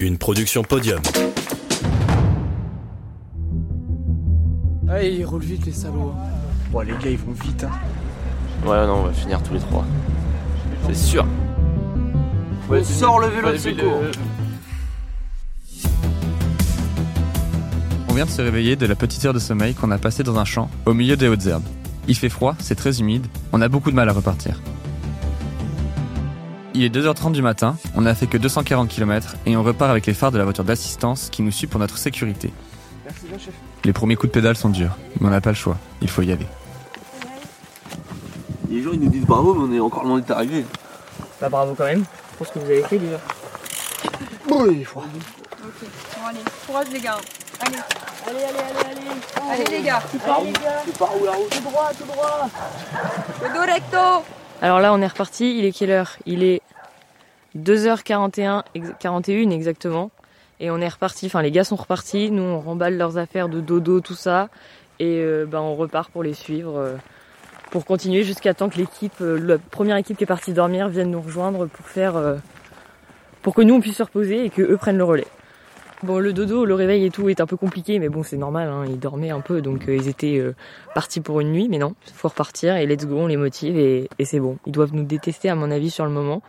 une 0.00 0.18
production 0.18 0.62
podium. 0.62 1.00
Allez, 4.88 5.10
ils 5.10 5.24
roulent 5.24 5.42
vite 5.42 5.66
les 5.66 5.72
salauds. 5.72 6.14
Bon, 6.70 6.80
les 6.80 6.92
gars, 6.92 7.10
ils 7.10 7.18
vont 7.18 7.32
vite. 7.32 7.64
Hein. 7.64 8.66
Ouais, 8.66 8.86
non, 8.86 9.00
on 9.00 9.02
va 9.04 9.12
finir 9.12 9.42
tous 9.42 9.54
les 9.54 9.60
trois. 9.60 9.84
C'est 10.86 10.94
sûr. 10.94 11.26
On 12.70 12.84
sort 12.84 13.20
le 13.20 13.28
vélo 13.28 13.52
de 13.52 13.56
secours. 13.56 14.02
On 18.08 18.14
vient 18.14 18.26
de 18.26 18.30
se 18.30 18.42
réveiller 18.42 18.76
de 18.76 18.86
la 18.86 18.94
petite 18.94 19.24
heure 19.24 19.34
de 19.34 19.38
sommeil 19.38 19.74
qu'on 19.74 19.90
a 19.90 19.98
passée 19.98 20.22
dans 20.22 20.38
un 20.38 20.44
champ, 20.44 20.70
au 20.86 20.94
milieu 20.94 21.16
des 21.16 21.28
hautes 21.28 21.46
herbes. 21.46 21.66
Il 22.08 22.14
fait 22.14 22.28
froid, 22.28 22.56
c'est 22.58 22.74
très 22.74 23.00
humide, 23.00 23.26
on 23.52 23.60
a 23.60 23.68
beaucoup 23.68 23.90
de 23.90 23.96
mal 23.96 24.08
à 24.08 24.12
repartir. 24.12 24.60
Il 26.74 26.84
est 26.84 26.94
2h30 26.94 27.32
du 27.32 27.42
matin, 27.42 27.76
on 27.96 28.02
n'a 28.02 28.14
fait 28.14 28.26
que 28.26 28.36
240 28.36 28.88
km 28.88 29.36
et 29.46 29.56
on 29.56 29.62
repart 29.62 29.90
avec 29.90 30.06
les 30.06 30.14
phares 30.14 30.32
de 30.32 30.38
la 30.38 30.44
voiture 30.44 30.64
d'assistance 30.64 31.28
qui 31.30 31.42
nous 31.42 31.50
suit 31.50 31.66
pour 31.66 31.80
notre 31.80 31.98
sécurité. 31.98 32.52
Merci 33.04 33.26
bien, 33.26 33.38
chef. 33.38 33.54
Les 33.84 33.92
premiers 33.92 34.16
coups 34.16 34.30
de 34.30 34.34
pédale 34.34 34.56
sont 34.56 34.68
durs, 34.68 34.96
mais 35.20 35.28
on 35.28 35.30
n'a 35.30 35.40
pas 35.40 35.50
le 35.50 35.56
choix, 35.56 35.76
il 36.02 36.10
faut 36.10 36.22
y 36.22 36.30
aller. 36.30 36.46
Les 38.68 38.82
gens 38.82 38.90
ils 38.92 39.00
nous 39.00 39.08
disent 39.08 39.24
bravo, 39.24 39.54
mais 39.54 39.74
on 39.74 39.76
est 39.76 39.80
encore 39.80 40.04
loin 40.04 40.18
d'être 40.18 40.30
arrivé. 40.30 40.64
Bah 41.40 41.48
bravo 41.48 41.74
quand 41.74 41.84
même 41.84 42.04
pour 42.36 42.46
ce 42.46 42.52
que 42.52 42.58
vous 42.58 42.66
avez 42.66 42.82
fait 42.82 42.98
déjà. 42.98 43.18
Bon, 44.48 44.66
il 44.70 44.82
est 44.82 44.84
froid. 44.84 45.04
Ok, 45.04 45.88
bon 46.20 46.26
allez, 46.28 46.38
courage 46.66 46.86
les 46.92 47.00
gars. 47.00 47.16
Allez, 47.60 47.76
allez, 48.26 48.44
allez, 48.44 48.58
allez, 48.58 48.90
allez. 48.90 49.62
Allez 49.62 49.78
les 49.78 49.82
gars. 49.82 50.02
Allez 50.26 50.46
les 50.46 50.52
gars. 50.52 50.82
Tu 50.84 50.92
pars 50.92 51.10
où 51.20 51.24
la 51.24 51.32
route 51.32 51.50
Tout 51.50 51.62
droit, 51.62 51.90
tout 51.98 52.04
droit. 52.04 52.48
Le 53.42 53.54
dos 53.54 53.72
recto. 53.72 54.24
Alors 54.60 54.80
là 54.80 54.92
on 54.92 55.00
est 55.00 55.06
reparti, 55.06 55.56
il 55.56 55.64
est 55.64 55.72
quelle 55.72 55.90
heure? 55.90 56.16
Il 56.26 56.42
est 56.42 56.62
2h41 57.56 58.64
ex- 58.74 58.92
41 58.98 59.50
exactement. 59.50 60.10
Et 60.60 60.70
on 60.72 60.80
est 60.80 60.88
reparti, 60.88 61.26
enfin 61.26 61.42
les 61.42 61.52
gars 61.52 61.62
sont 61.62 61.76
repartis, 61.76 62.32
nous 62.32 62.42
on 62.42 62.58
remballe 62.58 62.96
leurs 62.96 63.18
affaires 63.18 63.48
de 63.48 63.60
dodo, 63.60 64.00
tout 64.00 64.14
ça. 64.14 64.48
Et 64.98 65.22
euh, 65.22 65.46
bah, 65.46 65.62
on 65.62 65.76
repart 65.76 66.10
pour 66.10 66.24
les 66.24 66.34
suivre, 66.34 66.76
euh, 66.76 66.96
pour 67.70 67.84
continuer 67.84 68.24
jusqu'à 68.24 68.52
temps 68.52 68.68
que 68.68 68.78
l'équipe, 68.78 69.20
euh, 69.20 69.38
la 69.38 69.58
première 69.58 69.96
équipe 69.96 70.16
qui 70.16 70.24
est 70.24 70.26
partie 70.26 70.52
dormir 70.52 70.88
vienne 70.88 71.12
nous 71.12 71.20
rejoindre 71.20 71.66
pour 71.66 71.86
faire, 71.86 72.14
pour 73.42 73.54
que 73.54 73.62
nous 73.62 73.74
on 73.74 73.80
puisse 73.80 73.98
se 73.98 74.02
reposer 74.02 74.44
et 74.44 74.50
que 74.50 74.62
eux 74.62 74.76
prennent 74.76 74.98
le 74.98 75.04
relais. 75.04 75.26
Bon 76.04 76.20
le 76.20 76.32
dodo, 76.32 76.64
le 76.64 76.74
réveil 76.74 77.04
et 77.04 77.10
tout 77.10 77.28
est 77.28 77.40
un 77.40 77.46
peu 77.46 77.56
compliqué, 77.56 77.98
mais 77.98 78.08
bon 78.08 78.22
c'est 78.22 78.36
normal, 78.36 78.68
hein, 78.68 78.84
ils 78.86 79.00
dormaient 79.00 79.30
un 79.30 79.40
peu, 79.40 79.60
donc 79.60 79.88
euh, 79.88 79.96
ils 79.96 80.06
étaient 80.06 80.38
euh, 80.38 80.54
partis 80.94 81.20
pour 81.20 81.40
une 81.40 81.50
nuit, 81.50 81.66
mais 81.68 81.78
non, 81.78 81.94
faut 82.14 82.28
repartir 82.28 82.76
et 82.76 82.86
let's 82.86 83.04
go, 83.04 83.16
on 83.16 83.26
les 83.26 83.36
motive 83.36 83.76
et, 83.76 84.08
et 84.20 84.24
c'est 84.24 84.38
bon. 84.38 84.58
Ils 84.66 84.72
doivent 84.72 84.94
nous 84.94 85.02
détester 85.02 85.48
à 85.48 85.56
mon 85.56 85.72
avis 85.72 85.90
sur 85.90 86.04
le 86.04 86.12
moment. 86.12 86.40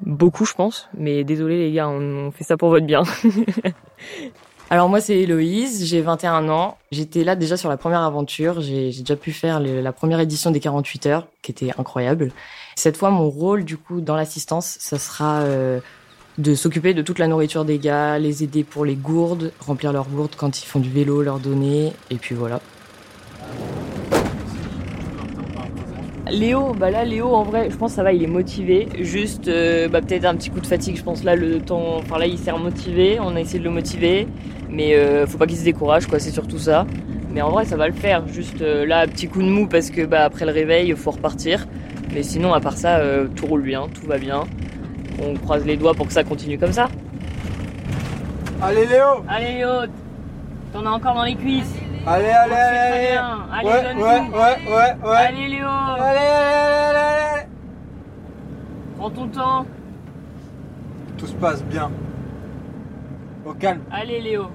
Beaucoup, 0.00 0.44
je 0.44 0.54
pense, 0.54 0.88
mais 0.96 1.22
désolé 1.22 1.58
les 1.58 1.72
gars, 1.72 1.88
on, 1.88 2.00
on 2.00 2.30
fait 2.32 2.42
ça 2.42 2.56
pour 2.56 2.70
votre 2.70 2.86
bien. 2.86 3.02
Alors 4.70 4.88
moi 4.88 5.00
c'est 5.00 5.18
Héloïse, 5.18 5.84
j'ai 5.84 6.00
21 6.00 6.48
ans. 6.48 6.76
J'étais 6.92 7.24
là 7.24 7.34
déjà 7.34 7.56
sur 7.56 7.68
la 7.68 7.76
première 7.76 8.02
aventure, 8.02 8.60
j'ai 8.60 8.90
déjà 8.90 9.16
pu 9.16 9.32
faire 9.32 9.58
la 9.60 9.92
première 9.92 10.20
édition 10.20 10.52
des 10.52 10.60
48 10.60 11.06
heures, 11.06 11.26
qui 11.42 11.50
était 11.50 11.70
incroyable. 11.76 12.30
Cette 12.76 12.96
fois 12.96 13.10
mon 13.10 13.28
rôle 13.28 13.64
du 13.64 13.76
coup 13.76 14.00
dans 14.00 14.14
l'assistance, 14.14 14.76
ça 14.78 14.98
sera 14.98 15.40
euh, 15.40 15.80
de 16.40 16.54
s'occuper 16.54 16.94
de 16.94 17.02
toute 17.02 17.18
la 17.18 17.26
nourriture 17.26 17.64
des 17.64 17.78
gars, 17.78 18.18
les 18.18 18.42
aider 18.42 18.64
pour 18.64 18.84
les 18.84 18.94
gourdes, 18.94 19.52
remplir 19.60 19.92
leurs 19.92 20.08
gourdes 20.08 20.34
quand 20.36 20.62
ils 20.62 20.66
font 20.66 20.80
du 20.80 20.88
vélo, 20.88 21.22
leur 21.22 21.38
donner, 21.38 21.92
et 22.10 22.16
puis 22.16 22.34
voilà. 22.34 22.60
Léo, 26.30 26.74
bah 26.78 26.90
là 26.90 27.04
Léo 27.04 27.26
en 27.34 27.42
vrai, 27.42 27.68
je 27.70 27.76
pense 27.76 27.90
que 27.90 27.96
ça 27.96 28.02
va, 28.04 28.12
il 28.12 28.22
est 28.22 28.28
motivé. 28.28 28.88
Juste, 29.00 29.48
euh, 29.48 29.88
bah 29.88 30.00
peut-être 30.00 30.24
un 30.24 30.36
petit 30.36 30.48
coup 30.50 30.60
de 30.60 30.66
fatigue. 30.66 30.96
Je 30.96 31.02
pense 31.02 31.24
là 31.24 31.34
le 31.34 31.60
temps, 31.60 31.96
enfin 31.96 32.18
là 32.18 32.26
il 32.26 32.38
s'est 32.38 32.52
remotivé. 32.52 33.18
On 33.20 33.34
a 33.34 33.40
essayé 33.40 33.58
de 33.58 33.64
le 33.64 33.70
motiver, 33.70 34.28
mais 34.70 34.94
euh, 34.94 35.26
faut 35.26 35.38
pas 35.38 35.46
qu'il 35.46 35.58
se 35.58 35.64
décourage 35.64 36.06
quoi. 36.06 36.20
C'est 36.20 36.30
surtout 36.30 36.58
ça. 36.58 36.86
Mais 37.32 37.42
en 37.42 37.50
vrai 37.50 37.64
ça 37.64 37.76
va 37.76 37.88
le 37.88 37.94
faire. 37.94 38.28
Juste 38.28 38.62
euh, 38.62 38.86
là 38.86 39.08
petit 39.08 39.26
coup 39.26 39.42
de 39.42 39.48
mou 39.48 39.66
parce 39.66 39.90
que 39.90 40.06
bah 40.06 40.24
après 40.24 40.46
le 40.46 40.52
réveil 40.52 40.92
faut 40.92 41.10
repartir. 41.10 41.66
Mais 42.14 42.22
sinon 42.22 42.54
à 42.54 42.60
part 42.60 42.76
ça 42.76 42.98
euh, 42.98 43.26
tout 43.34 43.46
roule 43.46 43.62
bien, 43.62 43.88
tout 43.92 44.06
va 44.06 44.18
bien. 44.18 44.44
On 45.22 45.34
croise 45.34 45.64
les 45.64 45.76
doigts 45.76 45.94
pour 45.94 46.06
que 46.06 46.12
ça 46.12 46.24
continue 46.24 46.58
comme 46.58 46.72
ça. 46.72 46.88
Allez, 48.62 48.86
Léo 48.86 49.24
Allez 49.28 49.54
Léo, 49.54 49.68
t'en 50.72 50.84
as 50.86 50.90
encore 50.90 51.14
dans 51.14 51.24
les 51.24 51.34
cuisses. 51.34 51.74
Allez, 52.06 52.28
allez, 52.28 52.54
allez 52.54 53.08
bien. 53.12 53.38
Allez 53.52 53.68
Ouais, 53.68 53.94
ouais, 53.94 54.02
ouais, 54.02 54.72
ouais, 54.72 55.08
ouais. 55.10 55.16
Allez 55.16 55.48
Léo, 55.48 55.66
Allez, 55.66 56.02
allez, 56.02 56.18
allez, 56.18 56.98
allez 56.98 57.46
prends 59.00 59.10
ton 59.10 59.28
temps. 59.28 59.66
Tout 61.16 61.26
se 61.26 61.34
passe 61.34 61.64
bien. 61.64 61.90
Au 63.46 63.54
calme. 63.54 63.80
Allez 63.90 64.20
Léo. 64.20 64.50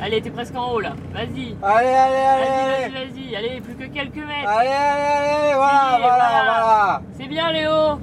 Allez, 0.00 0.22
t'es 0.22 0.30
presque 0.30 0.56
en 0.56 0.72
haut 0.72 0.80
là. 0.80 0.92
Vas-y. 1.12 1.56
Allez, 1.62 1.88
allez, 1.88 2.16
allez, 2.16 2.46
Vas-y, 2.46 2.84
allez 2.84 2.88
vas-y, 2.88 3.10
vas-y. 3.10 3.36
Allez, 3.36 3.60
plus 3.60 3.74
que 3.74 3.92
quelques 3.92 4.16
mètres. 4.16 4.48
Allez, 4.48 4.68
allez, 4.68 5.26
allez, 5.28 5.54
voilà, 5.54 5.80
Allez, 5.80 6.02
voilà, 6.02 6.28
voilà. 6.30 6.42
voilà 6.44 7.02
C'est 7.18 7.26
bien 7.26 7.52
Léo. 7.52 7.98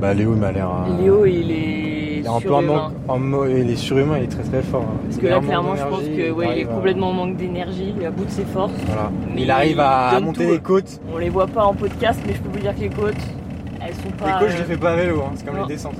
Bah 0.00 0.14
Léo 0.14 0.32
il 0.34 0.38
m'a 0.40 0.52
l'air. 0.52 0.68
euh, 0.70 1.02
Léo, 1.02 1.24
il 1.26 1.50
est 1.50 2.18
il 2.18 2.24
est 2.24 2.28
un 2.28 2.40
peu 2.40 2.52
en 2.52 2.60
surhumain. 2.60 2.74
manque, 2.74 2.92
en 3.08 3.18
mo- 3.18 3.46
il 3.46 3.70
est 3.70 3.76
surhumain, 3.76 4.18
il 4.18 4.24
est 4.24 4.28
très 4.28 4.42
très 4.42 4.62
fort. 4.62 4.82
hein. 4.82 4.98
Parce 5.04 5.16
que 5.18 5.26
là, 5.26 5.40
clairement, 5.40 5.74
je 5.76 5.82
pense 5.84 6.02
que 6.02 6.30
ouais, 6.30 6.48
il 6.56 6.58
est 6.60 6.64
complètement 6.64 7.10
en 7.10 7.12
manque 7.12 7.36
d'énergie, 7.36 7.92
il 7.96 8.02
est 8.02 8.06
à 8.06 8.10
bout 8.10 8.24
de 8.24 8.30
ses 8.30 8.44
forces. 8.44 8.72
Voilà. 8.86 9.10
Mais 9.34 9.42
il 9.42 9.50
arrive 9.50 9.80
à, 9.80 10.10
il 10.12 10.14
à 10.16 10.18
donne 10.18 10.24
monter 10.26 10.44
tout. 10.46 10.52
les 10.52 10.58
côtes. 10.60 11.00
On 11.12 11.18
les 11.18 11.28
voit 11.30 11.46
pas 11.46 11.64
en 11.64 11.74
podcast, 11.74 12.20
mais 12.26 12.34
je 12.34 12.40
peux 12.40 12.48
vous 12.50 12.58
dire 12.60 12.74
que 12.74 12.80
les 12.80 12.90
côtes, 12.90 13.14
elles 13.80 13.94
sont 13.94 14.02
Les 14.04 14.12
pas. 14.32 14.38
côtes, 14.38 14.48
je 14.50 14.54
euh, 14.56 14.58
les 14.58 14.64
fais 14.64 14.76
pas 14.76 14.90
à 14.92 14.96
vélo, 14.96 15.22
hein, 15.22 15.32
c'est 15.36 15.46
comme 15.46 15.56
non. 15.56 15.62
les 15.66 15.74
descentes. 15.74 15.96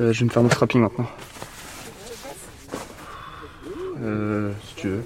Euh, 0.00 0.12
je 0.12 0.20
vais 0.20 0.24
me 0.26 0.30
faire 0.30 0.42
mon 0.42 0.50
strapping 0.50 0.80
maintenant. 0.82 1.06
Euh, 4.08 4.52
si 4.66 4.74
tu 4.76 4.88
veux. 4.88 5.04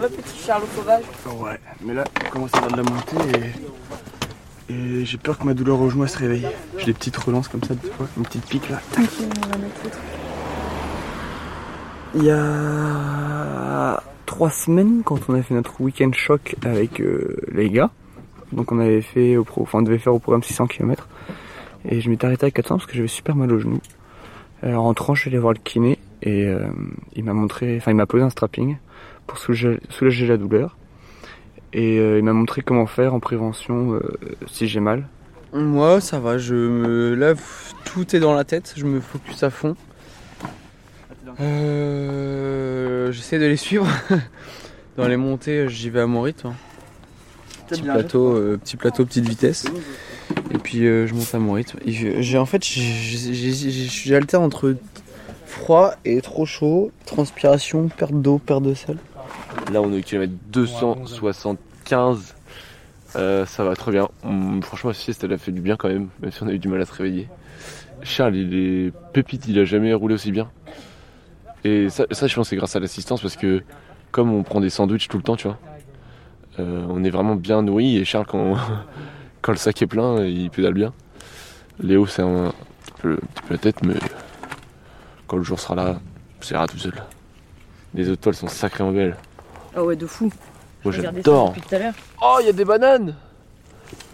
Ouais, 0.00 0.08
petit 0.08 0.44
Charles 0.44 0.62
sauvage. 0.74 1.04
Ouais, 1.38 1.58
mais 1.82 1.94
là, 1.94 2.04
on 2.26 2.30
commence 2.30 2.54
à 2.54 2.58
avoir 2.58 2.72
de 2.72 2.76
la 2.76 2.82
montée 2.82 3.52
et, 4.68 4.72
et 4.72 5.04
j'ai 5.04 5.18
peur 5.18 5.38
que 5.38 5.44
ma 5.44 5.54
douleur 5.54 5.80
au 5.80 5.90
genou 5.90 6.06
se 6.06 6.18
réveille. 6.18 6.48
J'ai 6.78 6.86
des 6.86 6.94
petites 6.94 7.16
relances 7.16 7.48
comme 7.48 7.62
ça, 7.62 7.74
des 7.74 7.90
fois, 7.90 8.06
une 8.16 8.24
petite 8.24 8.46
pique 8.46 8.68
là. 8.70 8.80
Tac. 8.92 9.04
Il 12.14 12.24
y 12.24 12.30
a 12.30 14.02
trois 14.26 14.50
semaines, 14.50 15.02
quand 15.04 15.18
on 15.28 15.34
a 15.34 15.42
fait 15.42 15.54
notre 15.54 15.80
week-end 15.80 16.10
choc 16.12 16.56
avec 16.64 17.00
euh, 17.00 17.36
les 17.52 17.70
gars, 17.70 17.90
donc 18.52 18.72
on 18.72 18.78
avait 18.78 19.02
fait 19.02 19.36
au 19.36 19.44
pro, 19.44 19.62
enfin 19.62 19.78
on 19.78 19.82
devait 19.82 19.98
faire 19.98 20.14
au 20.14 20.18
programme 20.18 20.42
600 20.42 20.66
km, 20.66 21.08
et 21.86 22.00
je 22.00 22.10
m'étais 22.10 22.26
arrêté 22.26 22.46
à 22.46 22.50
400 22.50 22.76
parce 22.76 22.86
que 22.86 22.94
j'avais 22.94 23.08
super 23.08 23.34
mal 23.34 23.52
au 23.52 23.58
genou. 23.58 23.80
Alors 24.62 24.82
en 24.82 24.86
rentrant, 24.86 25.14
je 25.14 25.22
suis 25.22 25.30
allé 25.30 25.38
voir 25.38 25.52
le 25.52 25.58
kiné 25.58 25.98
et 26.22 26.46
euh, 26.46 26.66
il 27.14 27.24
m'a 27.24 27.32
montré, 27.34 27.76
enfin 27.76 27.90
il 27.90 27.96
m'a 27.96 28.06
posé 28.06 28.22
un 28.24 28.30
strapping 28.30 28.76
pour 29.26 29.38
soulager, 29.38 29.80
soulager 29.90 30.26
la 30.26 30.36
douleur. 30.36 30.76
Et 31.74 31.98
euh, 31.98 32.18
il 32.18 32.24
m'a 32.24 32.32
montré 32.32 32.62
comment 32.62 32.86
faire 32.86 33.14
en 33.14 33.20
prévention 33.20 33.94
euh, 33.94 34.00
si 34.46 34.68
j'ai 34.68 34.80
mal. 34.80 35.06
Moi, 35.54 36.00
ça 36.00 36.18
va. 36.20 36.38
Je 36.38 36.54
me 36.54 37.14
lève, 37.14 37.40
tout 37.84 38.14
est 38.16 38.20
dans 38.20 38.34
la 38.34 38.44
tête. 38.44 38.74
Je 38.76 38.84
me 38.84 39.00
focus 39.00 39.42
à 39.42 39.50
fond. 39.50 39.74
Euh, 41.40 43.12
J'essaie 43.12 43.38
de 43.38 43.46
les 43.46 43.56
suivre. 43.56 43.86
Dans 44.96 45.08
les 45.08 45.16
montées, 45.16 45.68
j'y 45.68 45.88
vais 45.90 46.00
à 46.00 46.06
mon 46.06 46.20
rythme. 46.22 46.52
Petit 47.68 47.82
plateau, 47.82 48.34
euh, 48.36 48.58
petit 48.62 48.76
plateau, 48.76 49.04
petite 49.06 49.26
vitesse. 49.26 49.64
Et 50.50 50.58
puis 50.58 50.86
euh, 50.86 51.06
je 51.06 51.14
monte 51.14 51.34
à 51.34 51.38
mon 51.38 51.52
rythme. 51.54 51.78
Et 51.86 51.92
je- 51.92 52.20
j'ai 52.20 52.36
en 52.38 52.44
fait, 52.44 52.62
j'alterne 52.64 54.44
entre 54.44 54.76
froid 55.52 55.94
et 56.04 56.20
trop 56.20 56.46
chaud, 56.46 56.90
transpiration, 57.06 57.88
perte 57.88 58.14
d'eau, 58.14 58.38
perte 58.38 58.62
de 58.62 58.74
sel. 58.74 58.96
Là, 59.72 59.80
on 59.80 59.92
est 59.92 59.98
au 59.98 60.00
kilomètre 60.00 60.32
275. 60.50 62.34
Euh, 63.14 63.44
ça 63.46 63.62
va 63.62 63.76
très 63.76 63.92
bien. 63.92 64.08
Hum, 64.24 64.62
franchement, 64.62 64.90
la 64.90 64.94
sieste, 64.94 65.22
elle 65.24 65.32
a 65.32 65.38
fait 65.38 65.52
du 65.52 65.60
bien 65.60 65.76
quand 65.76 65.88
même, 65.88 66.08
même 66.20 66.32
si 66.32 66.42
on 66.42 66.48
a 66.48 66.52
eu 66.52 66.58
du 66.58 66.68
mal 66.68 66.80
à 66.80 66.86
se 66.86 66.92
réveiller. 66.92 67.28
Charles, 68.02 68.34
il 68.34 68.54
est 68.54 68.92
pépite, 69.12 69.46
il 69.46 69.58
a 69.58 69.64
jamais 69.64 69.92
roulé 69.94 70.14
aussi 70.14 70.32
bien. 70.32 70.50
Et 71.64 71.88
ça, 71.90 72.06
je 72.10 72.34
pense, 72.34 72.48
c'est 72.48 72.56
grâce 72.56 72.74
à 72.74 72.80
l'assistance 72.80 73.20
parce 73.20 73.36
que, 73.36 73.62
comme 74.10 74.32
on 74.32 74.42
prend 74.42 74.60
des 74.60 74.70
sandwichs 74.70 75.08
tout 75.08 75.18
le 75.18 75.22
temps, 75.22 75.36
tu 75.36 75.46
vois, 75.46 75.58
euh, 76.58 76.84
on 76.88 77.04
est 77.04 77.10
vraiment 77.10 77.36
bien 77.36 77.62
nourri. 77.62 77.98
Et 77.98 78.04
Charles, 78.04 78.26
quand, 78.26 78.56
quand 79.42 79.52
le 79.52 79.58
sac 79.58 79.80
est 79.82 79.86
plein, 79.86 80.24
il 80.24 80.50
pédale 80.50 80.74
bien. 80.74 80.92
Léo, 81.78 82.06
c'est 82.06 82.22
un 82.22 82.52
petit 82.84 83.02
peu 83.02 83.18
la 83.50 83.58
tête, 83.58 83.82
mais 83.84 83.94
quand 85.32 85.38
le 85.38 85.44
jour 85.44 85.58
sera 85.58 85.74
là, 85.74 85.98
ça 86.42 86.56
ira 86.56 86.68
tout 86.68 86.76
seul. 86.76 86.92
Les 87.94 88.06
autres 88.10 88.20
toiles 88.20 88.34
sont 88.34 88.48
sacrément 88.48 88.92
belles. 88.92 89.16
Ah 89.74 89.82
ouais, 89.82 89.96
de 89.96 90.06
fou. 90.06 90.30
Moi 90.84 90.92
j'adore. 90.92 91.48
depuis 91.48 91.62
tout 91.62 91.74
à 91.74 91.78
l'heure. 91.78 91.94
Oh, 92.20 92.36
il 92.42 92.46
y 92.46 92.48
a 92.50 92.52
des 92.52 92.66
bananes 92.66 93.16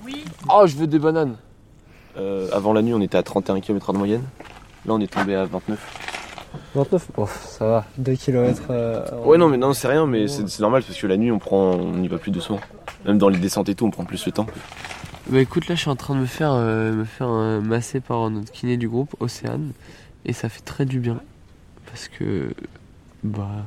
Oui. 0.07 0.25
Oh, 0.49 0.63
je 0.65 0.77
veux 0.77 0.87
des 0.87 1.01
bananes 1.01 1.35
Euh, 2.17 2.49
Avant 2.53 2.73
la 2.73 2.83
nuit, 2.83 2.95
on 2.95 3.01
était 3.01 3.19
à 3.19 3.25
31 3.25 3.59
km 3.59 3.93
de 3.93 3.99
moyenne. 3.99 4.23
Là, 4.87 4.95
on 4.95 5.01
est 5.01 5.13
tombé 5.13 5.35
à 5.35 5.45
29. 5.45 6.05
29 6.77 7.09
oh, 7.17 7.27
ça 7.27 7.67
va. 7.67 7.85
2 7.99 8.15
km. 8.15 8.63
euh, 8.71 9.05
Ouais, 9.25 9.39
non, 9.39 9.49
mais 9.49 9.57
non, 9.57 9.73
c'est 9.73 9.89
rien, 9.89 10.07
mais 10.07 10.29
c'est 10.29 10.49
c'est 10.49 10.61
normal 10.63 10.85
parce 10.87 11.01
que 11.01 11.07
la 11.09 11.17
nuit, 11.17 11.33
on 11.33 11.41
prend, 11.41 11.73
on 11.73 12.01
y 12.01 12.07
va 12.07 12.19
plus 12.19 12.31
doucement. 12.31 12.61
Même 13.07 13.19
dans 13.19 13.29
les 13.29 13.39
descentes 13.39 13.69
et 13.69 13.75
tout, 13.75 13.87
on 13.87 13.91
prend 13.91 14.05
plus 14.05 14.25
le 14.25 14.31
temps. 14.31 14.47
Bah 15.31 15.41
écoute, 15.41 15.67
là 15.69 15.75
je 15.75 15.81
suis 15.81 15.91
en 15.91 15.97
train 15.97 16.15
de 16.15 16.21
me 16.21 16.27
faire, 16.27 16.53
euh, 16.53 16.93
me 16.93 17.05
faire 17.05 17.29
euh, 17.29 17.61
masser 17.61 18.01
par 18.01 18.31
notre 18.31 18.51
kiné 18.53 18.77
du 18.79 18.89
groupe, 18.89 19.15
Océane, 19.21 19.73
et 20.25 20.33
ça 20.33 20.49
fait 20.49 20.61
très 20.61 20.85
du 20.85 21.01
bien. 21.01 21.21
Parce 21.87 22.09
que, 22.09 22.51
bah, 23.23 23.67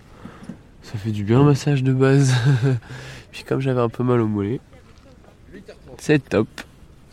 ça 0.83 0.97
fait 0.97 1.11
du 1.11 1.23
bien 1.23 1.41
un 1.41 1.43
massage 1.43 1.83
de 1.83 1.93
base. 1.93 2.33
Puis 3.31 3.43
comme 3.43 3.61
j'avais 3.61 3.81
un 3.81 3.89
peu 3.89 4.03
mal 4.03 4.19
au 4.19 4.27
mollet, 4.27 4.59
c'est 5.97 6.29
top. 6.29 6.47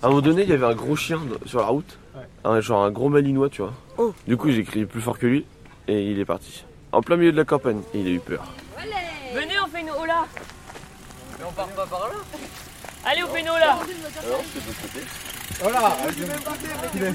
À 0.03 0.07
un 0.07 0.11
moment 0.11 0.23
donné, 0.23 0.43
il 0.43 0.49
y 0.49 0.53
avait 0.53 0.67
un 0.67 0.75
gros 0.75 0.97
chien 0.97 1.21
sur 1.45 1.61
la 1.61 1.67
route, 1.67 1.99
un, 2.45 2.61
genre 2.61 2.85
un 2.85 2.91
gros 2.91 3.09
malinois, 3.09 3.49
tu 3.49 3.63
vois. 3.63 3.75
Du 4.27 4.37
coup, 4.37 4.51
j'ai 4.51 4.65
crié 4.65 4.87
plus 4.87 5.01
fort 5.01 5.19
que 5.19 5.27
lui 5.27 5.45
et 5.89 6.11
il 6.11 6.19
est 6.21 6.25
parti. 6.25 6.65
En 6.93 7.03
plein 7.03 7.17
milieu 7.17 7.33
de 7.33 7.37
la 7.37 7.45
campagne, 7.45 7.81
et 7.95 8.01
il 8.01 8.07
a 8.07 8.11
eu 8.11 8.21
peur. 8.21 8.45
Venez, 9.35 9.55
on 9.63 9.69
fait 9.69 9.81
une 9.81 9.91
hola. 9.91 10.25
Mais 11.39 11.45
on 11.47 11.53
part 11.53 11.69
pas 11.69 11.87
par 11.87 12.09
là. 12.09 12.15
Allez, 13.05 13.23
on 13.25 13.29
fait 13.29 13.41
une 13.41 13.49
hola. 13.49 13.79
C'est 14.15 14.31
bon 14.31 15.69
Prêt 15.71 15.73
Prêt 16.93 17.15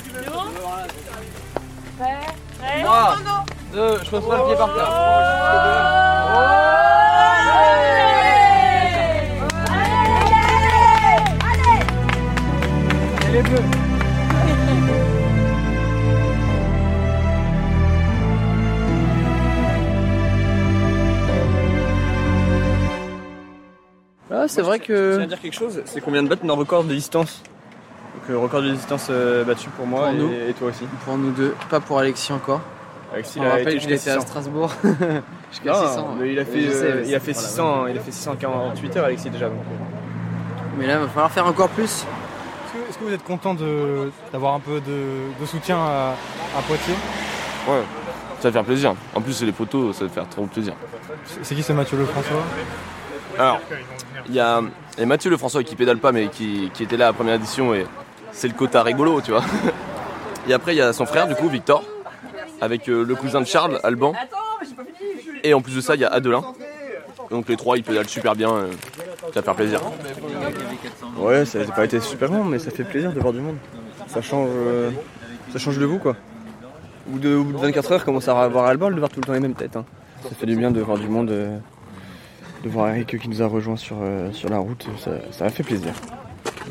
je 3.73 4.09
pose 4.09 4.27
pas 4.27 4.37
le 4.37 4.45
pied 4.45 4.55
par 4.55 4.73
terre. 4.75 6.03
Ah, 24.35 24.47
c'est 24.47 24.61
vrai 24.61 24.77
Ça 24.79 24.85
que 24.85 25.17
veut 25.17 25.25
dire 25.25 25.39
quelque 25.39 25.53
chose, 25.53 25.81
c'est 25.85 26.01
qu'on 26.01 26.11
vient 26.11 26.23
de 26.23 26.27
battre 26.27 26.45
nos 26.45 26.55
records 26.55 26.83
de 26.83 26.93
distance. 26.93 27.43
Donc 28.15 28.29
euh, 28.29 28.37
record 28.37 28.61
de 28.61 28.71
distance 28.71 29.07
euh, 29.09 29.43
battu 29.43 29.69
pour 29.69 29.85
moi 29.87 30.01
Pour 30.01 30.09
et, 30.09 30.13
nous. 30.17 30.31
et 30.31 30.53
toi 30.53 30.69
aussi. 30.69 30.85
pour 31.05 31.17
nous 31.17 31.31
deux, 31.31 31.55
pas 31.69 31.79
pour 31.79 31.99
Alexis 31.99 32.33
encore. 32.33 32.61
Alexis, 33.13 33.39
On 33.39 33.43
il 33.43 33.45
a 33.45 33.49
rappelle 33.51 33.67
été 33.69 33.77
qu'il 33.77 33.91
était 33.91 33.95
jusqu'à 33.97 34.11
à 34.11 34.15
600. 34.15 34.27
Strasbourg. 34.27 34.71
Jusqu'à 35.51 35.71
Non, 35.71 35.87
600. 35.87 36.15
mais 36.19 36.33
il 36.33 36.39
a 36.39 36.45
fait, 36.45 36.61
sais, 36.71 36.83
euh, 36.83 37.03
il 37.05 37.13
a 37.15 37.19
c'est- 37.19 37.25
fait 37.25 37.31
voilà, 37.33 37.47
600, 37.47 37.87
il 37.87 37.97
a 37.97 38.01
fait 38.01 38.11
648 38.11 38.97
heures 38.97 39.05
Alexis 39.05 39.29
déjà. 39.29 39.49
donc. 39.49 39.57
Mais 40.79 40.87
là, 40.87 40.93
il 40.95 40.99
va 41.01 41.07
falloir 41.07 41.31
faire 41.31 41.45
encore 41.45 41.69
plus. 41.69 42.05
Est-ce 42.89 42.97
que, 42.97 43.03
vous 43.03 43.13
êtes 43.13 43.23
content 43.23 43.53
de- 43.53 44.11
d'avoir 44.31 44.55
un 44.55 44.59
peu 44.59 44.79
de, 44.81 45.39
de 45.39 45.45
soutien 45.45 45.77
à, 45.77 46.15
à 46.57 46.61
Poitiers? 46.67 46.95
Ouais, 47.67 47.83
ça 48.39 48.49
va 48.49 48.51
faire 48.51 48.63
plaisir. 48.63 48.95
En 49.13 49.21
plus, 49.21 49.33
c'est 49.33 49.45
les 49.45 49.51
poteaux, 49.51 49.93
ça 49.93 50.05
va 50.05 50.09
faire 50.09 50.27
trop 50.27 50.45
plaisir. 50.47 50.73
C'est 51.25 51.43
c'est 51.45 51.55
qui 51.55 51.61
ce 51.61 51.71
Mathieu 51.73 51.97
Lefrançois? 51.99 52.41
Alors, 53.37 53.59
il 54.27 54.33
y 54.33 54.39
a, 54.39 54.59
il 54.97 54.99
y 55.01 55.03
a 55.03 55.05
Mathieu 55.05 55.29
Lefrançois 55.29 55.63
qui 55.63 55.75
pédale 55.75 55.97
pas, 55.99 56.11
mais 56.11 56.29
qui, 56.29 56.71
qui 56.73 56.81
était 56.83 56.97
là 56.97 57.05
à 57.05 57.09
la 57.09 57.13
première 57.13 57.35
édition 57.35 57.75
et 57.75 57.85
c'est 58.31 58.47
le 58.47 58.55
quota 58.55 58.81
rigolo, 58.81 59.21
tu 59.21 59.31
vois. 59.31 59.43
Et 60.47 60.53
après, 60.53 60.73
il 60.73 60.77
y 60.79 60.81
a 60.81 60.91
son 60.93 61.05
frère, 61.05 61.27
du 61.27 61.35
coup, 61.35 61.47
Victor, 61.47 61.83
avec 62.61 62.89
euh, 62.89 63.03
le 63.03 63.15
cousin 63.15 63.41
de 63.41 63.45
Charles, 63.47 63.79
Alban. 63.83 64.13
Et 65.43 65.53
en 65.53 65.61
plus 65.61 65.75
de 65.75 65.81
ça, 65.81 65.95
il 65.95 66.01
y 66.01 66.05
a 66.05 66.09
Adelin. 66.09 66.43
Donc 67.29 67.49
les 67.49 67.57
trois, 67.57 67.77
ils 67.77 67.83
pédalent 67.83 68.07
super 68.09 68.35
bien. 68.35 68.51
euh, 68.53 68.71
ça 69.33 69.39
va 69.39 69.41
faire 69.43 69.55
plaisir. 69.55 69.81
Ouais, 71.17 71.45
ça 71.45 71.59
n'a 71.59 71.65
pas 71.71 71.85
été 71.85 71.99
super 71.99 72.31
long, 72.31 72.43
mais 72.43 72.59
ça 72.59 72.71
fait 72.71 72.83
plaisir 72.83 73.11
de 73.11 73.19
voir 73.19 73.33
du 73.33 73.39
monde. 73.39 73.57
Ça 74.07 74.21
change, 74.21 74.49
euh, 74.51 74.91
ça 75.51 75.59
change 75.59 75.77
de 75.79 75.85
vous 75.85 75.97
quoi. 75.99 76.15
Au 77.07 77.11
bout 77.11 77.19
de, 77.19 77.35
au 77.35 77.43
bout 77.43 77.53
de 77.53 77.57
24 77.57 77.91
heures, 77.91 78.05
commence 78.05 78.27
à 78.27 78.41
avoir 78.41 78.75
bol 78.77 78.93
de 78.93 78.99
voir 78.99 79.09
tout 79.09 79.19
le 79.19 79.25
temps 79.25 79.33
les 79.33 79.39
mêmes 79.39 79.55
têtes. 79.55 79.75
hein. 79.75 79.85
Ça 80.23 80.29
fait 80.35 80.45
du 80.45 80.55
bien 80.55 80.71
de 80.71 80.79
voir 80.81 80.97
du 80.97 81.07
monde, 81.09 81.27
de 81.27 82.69
voir 82.69 82.89
Eric 82.89 83.19
qui 83.19 83.27
nous 83.27 83.41
a 83.41 83.47
rejoint 83.47 83.75
sur, 83.75 83.97
sur 84.31 84.47
la 84.49 84.57
route. 84.59 84.87
Ça, 84.99 85.11
ça 85.31 85.45
a 85.45 85.49
fait 85.49 85.63
plaisir. 85.63 85.93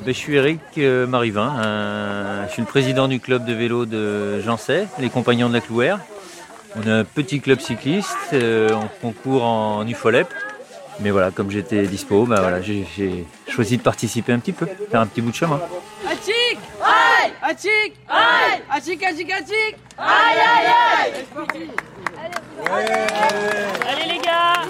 Ben, 0.01 0.13
je 0.13 0.19
suis 0.19 0.35
Eric 0.37 0.61
euh, 0.79 1.07
Marivin, 1.07 1.55
euh, 1.65 2.47
je 2.49 2.53
suis 2.53 2.63
le 2.63 2.67
président 2.67 3.07
du 3.07 3.21
club 3.21 3.45
de 3.45 3.53
vélo 3.53 3.87
de 3.87 4.41
Jancet, 4.41 4.89
les 4.99 5.11
Compagnons 5.11 5.49
de 5.49 5.55
la 5.55 5.61
Clouère. 5.61 6.01
On 6.75 6.89
a 6.89 6.95
un 6.95 7.05
petit 7.05 7.41
club 7.41 7.61
cycliste, 7.61 8.17
euh, 8.33 8.71
on 8.75 8.89
concourt 9.01 9.45
en 9.45 9.87
UFOLEP. 9.87 10.27
Mais 11.01 11.11
voilà, 11.11 11.31
comme 11.31 11.51
j'étais 11.51 11.87
dispo, 11.87 12.25
ben 12.25 12.41
voilà, 12.41 12.61
j'ai 12.61 12.85
choisi 13.49 13.77
de 13.77 13.83
participer 13.83 14.33
un 14.33 14.39
petit 14.39 14.53
peu, 14.53 14.67
faire 14.91 15.01
un 15.01 15.07
petit 15.07 15.21
bout 15.21 15.31
de 15.31 15.37
chemin. 15.37 15.61
Achik 16.07 16.59
Aïe! 16.83 17.33
Achik 17.43 17.95
Aïe! 18.09 18.63
Achik, 18.71 19.03
achik, 19.03 19.31
achik 19.31 19.77
Aïe, 19.99 20.39
aïe, 20.39 20.67
aïe! 21.05 21.71
Allez 23.89 24.15
les 24.15 24.21
gars 24.21 24.63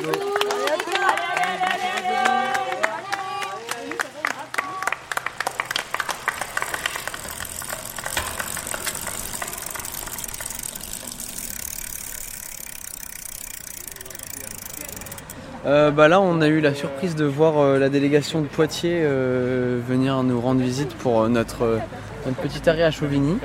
Euh, 15.64 15.92
bah 15.92 16.08
là, 16.08 16.20
on 16.20 16.40
a 16.40 16.48
eu 16.48 16.60
la 16.60 16.74
surprise 16.74 17.14
de 17.14 17.24
voir 17.24 17.58
euh, 17.58 17.78
la 17.78 17.88
délégation 17.88 18.40
de 18.40 18.46
Poitiers 18.48 19.02
euh, 19.04 19.78
venir 19.86 20.20
nous 20.24 20.40
rendre 20.40 20.60
visite 20.60 20.92
pour 20.96 21.28
notre, 21.28 21.78
notre 22.26 22.38
petit 22.38 22.68
arrêt 22.68 22.82
à 22.82 22.90
Chauvigny. 22.90 23.36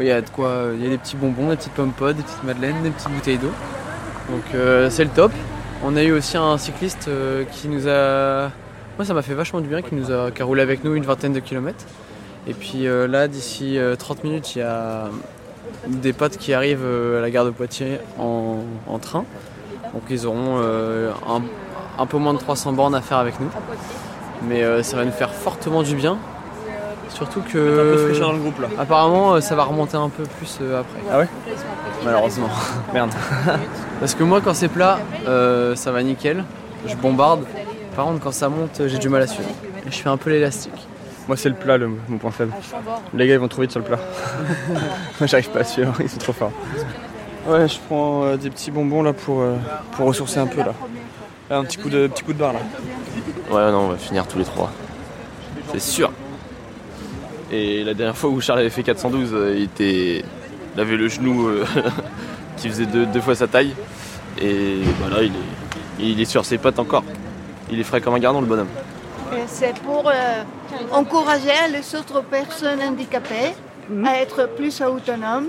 Il 0.00 0.06
y 0.06 0.10
a 0.10 0.20
quoi, 0.22 0.70
il 0.74 0.82
y 0.82 0.86
a 0.86 0.90
des 0.90 0.98
petits 0.98 1.14
bonbons, 1.16 1.50
des 1.50 1.56
petites 1.56 1.74
pommes 1.74 1.92
potes, 1.92 2.16
des 2.16 2.24
petites 2.24 2.42
madeleines, 2.42 2.82
des 2.82 2.90
petites 2.90 3.10
bouteilles 3.10 3.38
d'eau. 3.38 3.52
Donc 4.28 4.42
c'est 4.90 5.04
le 5.04 5.10
top. 5.10 5.30
On 5.84 5.94
a 5.94 6.02
eu 6.02 6.10
aussi 6.10 6.36
un 6.36 6.58
cycliste 6.58 7.08
qui 7.52 7.68
nous 7.68 7.86
a, 7.86 8.50
moi 8.96 9.04
ça 9.04 9.14
m'a 9.14 9.22
fait 9.22 9.34
vachement 9.34 9.60
du 9.60 9.68
bien, 9.68 9.82
qui 9.82 9.94
nous 9.94 10.10
a, 10.10 10.30
roulé 10.40 10.62
avec 10.62 10.82
nous 10.82 10.96
une 10.96 11.04
vingtaine 11.04 11.32
de 11.32 11.38
kilomètres. 11.38 11.84
Et 12.48 12.54
puis 12.54 12.86
là, 12.86 13.28
d'ici 13.28 13.78
euh, 13.78 13.94
30 13.94 14.24
minutes, 14.24 14.56
il 14.56 14.58
y 14.58 14.62
a 14.62 15.10
des 15.86 16.12
potes 16.12 16.38
qui 16.38 16.52
arrivent 16.54 16.84
à 16.84 17.20
la 17.20 17.30
gare 17.30 17.44
de 17.44 17.50
Poitiers 17.50 18.00
en 18.18 18.98
train. 19.00 19.24
Donc 19.94 20.02
ils 20.10 20.26
auront 20.26 20.58
euh, 20.58 21.12
un, 21.28 21.40
un 22.02 22.06
peu 22.06 22.18
moins 22.18 22.34
de 22.34 22.38
300 22.38 22.72
bornes 22.72 22.94
à 22.94 23.00
faire 23.00 23.18
avec 23.18 23.38
nous. 23.40 23.48
Mais 24.48 24.62
euh, 24.62 24.82
ça 24.82 24.96
va 24.96 25.04
nous 25.04 25.12
faire 25.12 25.32
fortement 25.32 25.82
du 25.82 25.94
bien. 25.94 26.18
Surtout 27.10 27.40
Un 27.40 27.42
peu 27.42 27.48
que 28.12 28.20
dans 28.20 28.32
le 28.32 28.38
groupe 28.38 28.60
là. 28.60 28.66
apparemment 28.76 29.34
euh, 29.34 29.40
ça 29.40 29.54
va 29.54 29.62
remonter 29.62 29.96
un 29.96 30.08
peu 30.08 30.24
plus 30.24 30.58
après. 30.60 30.98
Ah 31.12 31.18
ouais? 31.18 31.28
Malheureusement. 32.04 32.48
Merde. 32.92 33.12
Parce 34.00 34.14
que 34.16 34.24
moi 34.24 34.40
quand 34.40 34.54
c'est 34.54 34.68
plat, 34.68 34.98
euh, 35.28 35.76
ça 35.76 35.92
va 35.92 36.02
nickel. 36.02 36.44
Je 36.86 36.96
bombarde. 36.96 37.44
Par 37.94 38.06
contre 38.06 38.20
quand 38.20 38.32
ça 38.32 38.48
monte, 38.48 38.82
j'ai 38.86 38.98
du 38.98 39.08
mal 39.08 39.22
à 39.22 39.26
suivre. 39.28 39.48
Et 39.86 39.92
je 39.92 39.96
fais 39.98 40.08
un 40.08 40.16
peu 40.16 40.30
l'élastique. 40.30 40.88
Moi 41.28 41.36
c'est 41.36 41.48
le 41.48 41.54
plat 41.54 41.78
le, 41.78 41.88
mon 42.08 42.18
point 42.18 42.32
faible. 42.32 42.52
Les 43.14 43.28
gars 43.28 43.34
ils 43.34 43.40
vont 43.40 43.48
trop 43.48 43.62
vite 43.62 43.70
sur 43.70 43.80
le 43.80 43.86
plat. 43.86 43.98
Moi 45.20 45.26
j'arrive 45.26 45.50
pas 45.50 45.60
à 45.60 45.64
suivre, 45.64 45.94
ils 46.00 46.08
sont 46.08 46.18
trop 46.18 46.32
forts. 46.32 46.52
Ouais 47.46 47.68
je 47.68 47.78
prends 47.86 48.24
euh, 48.24 48.36
des 48.36 48.50
petits 48.50 48.70
bonbons 48.70 49.02
là 49.02 49.12
pour, 49.12 49.40
euh, 49.40 49.56
pour 49.92 50.06
ressourcer 50.06 50.38
un 50.38 50.46
peu 50.46 50.58
là. 50.58 50.74
Là, 51.50 51.58
un 51.58 51.64
petit 51.64 51.76
coup 51.76 51.90
de 51.90 52.06
petit 52.06 52.22
coup 52.22 52.32
de 52.32 52.38
barre 52.38 52.54
là. 52.54 52.60
Ouais, 53.50 53.70
non, 53.70 53.80
on 53.80 53.88
va 53.88 53.96
finir 53.96 54.26
tous 54.26 54.38
les 54.38 54.44
trois. 54.44 54.72
C'est 55.72 55.80
sûr. 55.80 56.10
Et 57.50 57.84
la 57.84 57.94
dernière 57.94 58.16
fois 58.16 58.30
où 58.30 58.40
Charles 58.40 58.60
avait 58.60 58.70
fait 58.70 58.82
412, 58.82 59.30
euh, 59.32 59.54
il 59.56 59.64
était. 59.64 60.24
Il 60.74 60.80
avait 60.80 60.96
le 60.96 61.06
genou 61.08 61.46
euh, 61.46 61.64
qui 62.56 62.68
faisait 62.68 62.86
deux, 62.86 63.06
deux 63.06 63.20
fois 63.20 63.34
sa 63.34 63.46
taille. 63.46 63.74
Et 64.40 64.78
voilà, 64.98 65.22
il 65.22 65.30
est, 65.30 66.10
il 66.10 66.20
est 66.20 66.24
sur 66.24 66.44
ses 66.44 66.58
pattes 66.58 66.78
encore. 66.78 67.04
Il 67.70 67.78
est 67.78 67.84
frais 67.84 68.00
comme 68.00 68.14
un 68.14 68.18
gardon, 68.18 68.40
le 68.40 68.46
bonhomme. 68.46 68.68
C'est 69.46 69.74
pour 69.80 70.08
euh, 70.08 70.42
encourager 70.92 71.50
les 71.72 71.94
autres 71.94 72.22
personnes 72.22 72.80
handicapées 72.82 73.52
à 74.04 74.20
être 74.20 74.48
plus 74.56 74.80
autonomes 74.80 75.48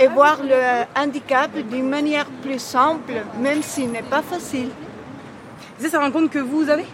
et 0.00 0.06
voir 0.08 0.38
le 0.42 0.84
handicap 1.00 1.50
d'une 1.70 1.88
manière 1.88 2.26
plus 2.42 2.58
simple, 2.58 3.12
même 3.40 3.62
s'il 3.62 3.90
n'est 3.90 4.02
pas 4.02 4.22
facile. 4.22 4.70
C'est 5.78 5.88
ça 5.88 6.00
rencontre 6.00 6.30
que 6.30 6.38
vous 6.40 6.68
avez 6.68 6.84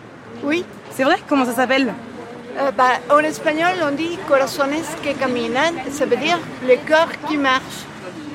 Oui, 0.43 0.65
C'est 0.91 1.05
vrai 1.05 1.17
Comment 1.29 1.45
ça 1.47 1.53
s'appelle 1.53 1.93
euh, 2.57 2.71
bah, 2.71 3.01
en 3.11 3.19
espagnol 3.19 3.73
on 3.83 3.91
dit 3.97 4.17
corazones 4.29 4.85
que 5.03 5.13
caminan, 5.19 5.73
ça 5.91 6.07
veut 6.07 6.17
dire 6.17 6.39
le 6.63 6.77
cœur 6.87 7.09
qui 7.27 7.37
marche. 7.37 7.81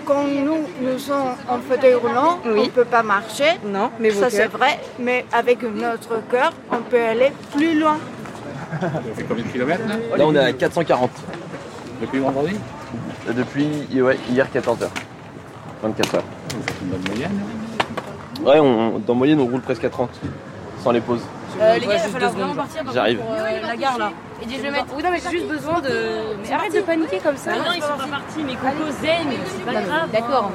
Quand 0.05 0.23
nous, 0.23 0.67
nous 0.81 0.99
sommes 0.99 1.35
en 1.47 1.59
fauteuil 1.59 1.93
roulant, 1.93 2.39
on 2.43 2.63
ne 2.63 2.69
peut 2.69 2.83
pas 2.83 3.03
marcher. 3.03 3.59
Non, 3.63 3.91
mais 3.99 4.09
Ça 4.09 4.29
c'est 4.29 4.47
vrai, 4.47 4.79
mais 4.97 5.23
avec 5.31 5.61
notre 5.63 6.27
cœur, 6.29 6.51
on 6.71 6.81
peut 6.81 6.99
aller 7.01 7.31
plus 7.55 7.79
loin. 7.79 7.97
Là, 10.17 10.25
on 10.25 10.35
est 10.35 10.39
à 10.39 10.51
440. 10.53 11.11
Depuis 12.01 12.19
vendredi 12.19 12.55
Depuis 13.27 14.01
ouais, 14.01 14.17
hier 14.29 14.47
14h. 14.53 14.87
24 15.83 16.15
heures. 16.15 16.23
C'est 16.49 16.81
une 16.81 16.89
bonne 16.89 17.07
moyenne 17.07 17.39
Ouais, 18.43 18.59
on, 18.59 18.99
dans 18.99 19.15
moyenne, 19.15 19.39
on 19.39 19.45
roule 19.45 19.61
presque 19.61 19.83
à 19.83 19.89
30. 19.89 20.09
Sans 20.83 20.91
les 20.91 21.01
pauses. 21.01 21.21
Euh, 21.59 21.73
les 21.73 21.85
gars, 21.85 21.95
il 21.95 22.01
va 22.01 22.07
falloir 22.07 22.31
vraiment 22.31 22.55
partir 22.55 22.83
par 22.83 22.93
J'arrive. 22.93 23.19
pour, 23.19 23.33
euh, 23.33 23.67
la 23.67 23.75
gare 23.75 23.97
là. 23.97 24.11
Et 24.41 24.49
je 24.49 24.61
vais 24.61 24.71
mettre. 24.71 24.85
Oui, 24.95 25.03
non, 25.03 25.09
mais 25.11 25.19
j'ai 25.19 25.29
juste 25.39 25.47
besoin 25.49 25.81
de. 25.81 25.89
Mais 26.41 26.51
arrête 26.53 26.73
de 26.73 26.81
paniquer 26.81 27.19
comme 27.19 27.35
ça. 27.35 27.51
Non, 27.51 27.63
ils 27.75 27.81
sont 27.81 27.97
pas 27.97 28.07
partis, 28.07 28.43
mais 28.45 28.53
Coco 28.53 28.89
zen, 29.01 29.27
c'est 29.45 29.65
pas 29.65 29.81
grave. 29.81 30.09
D'accord. 30.13 30.51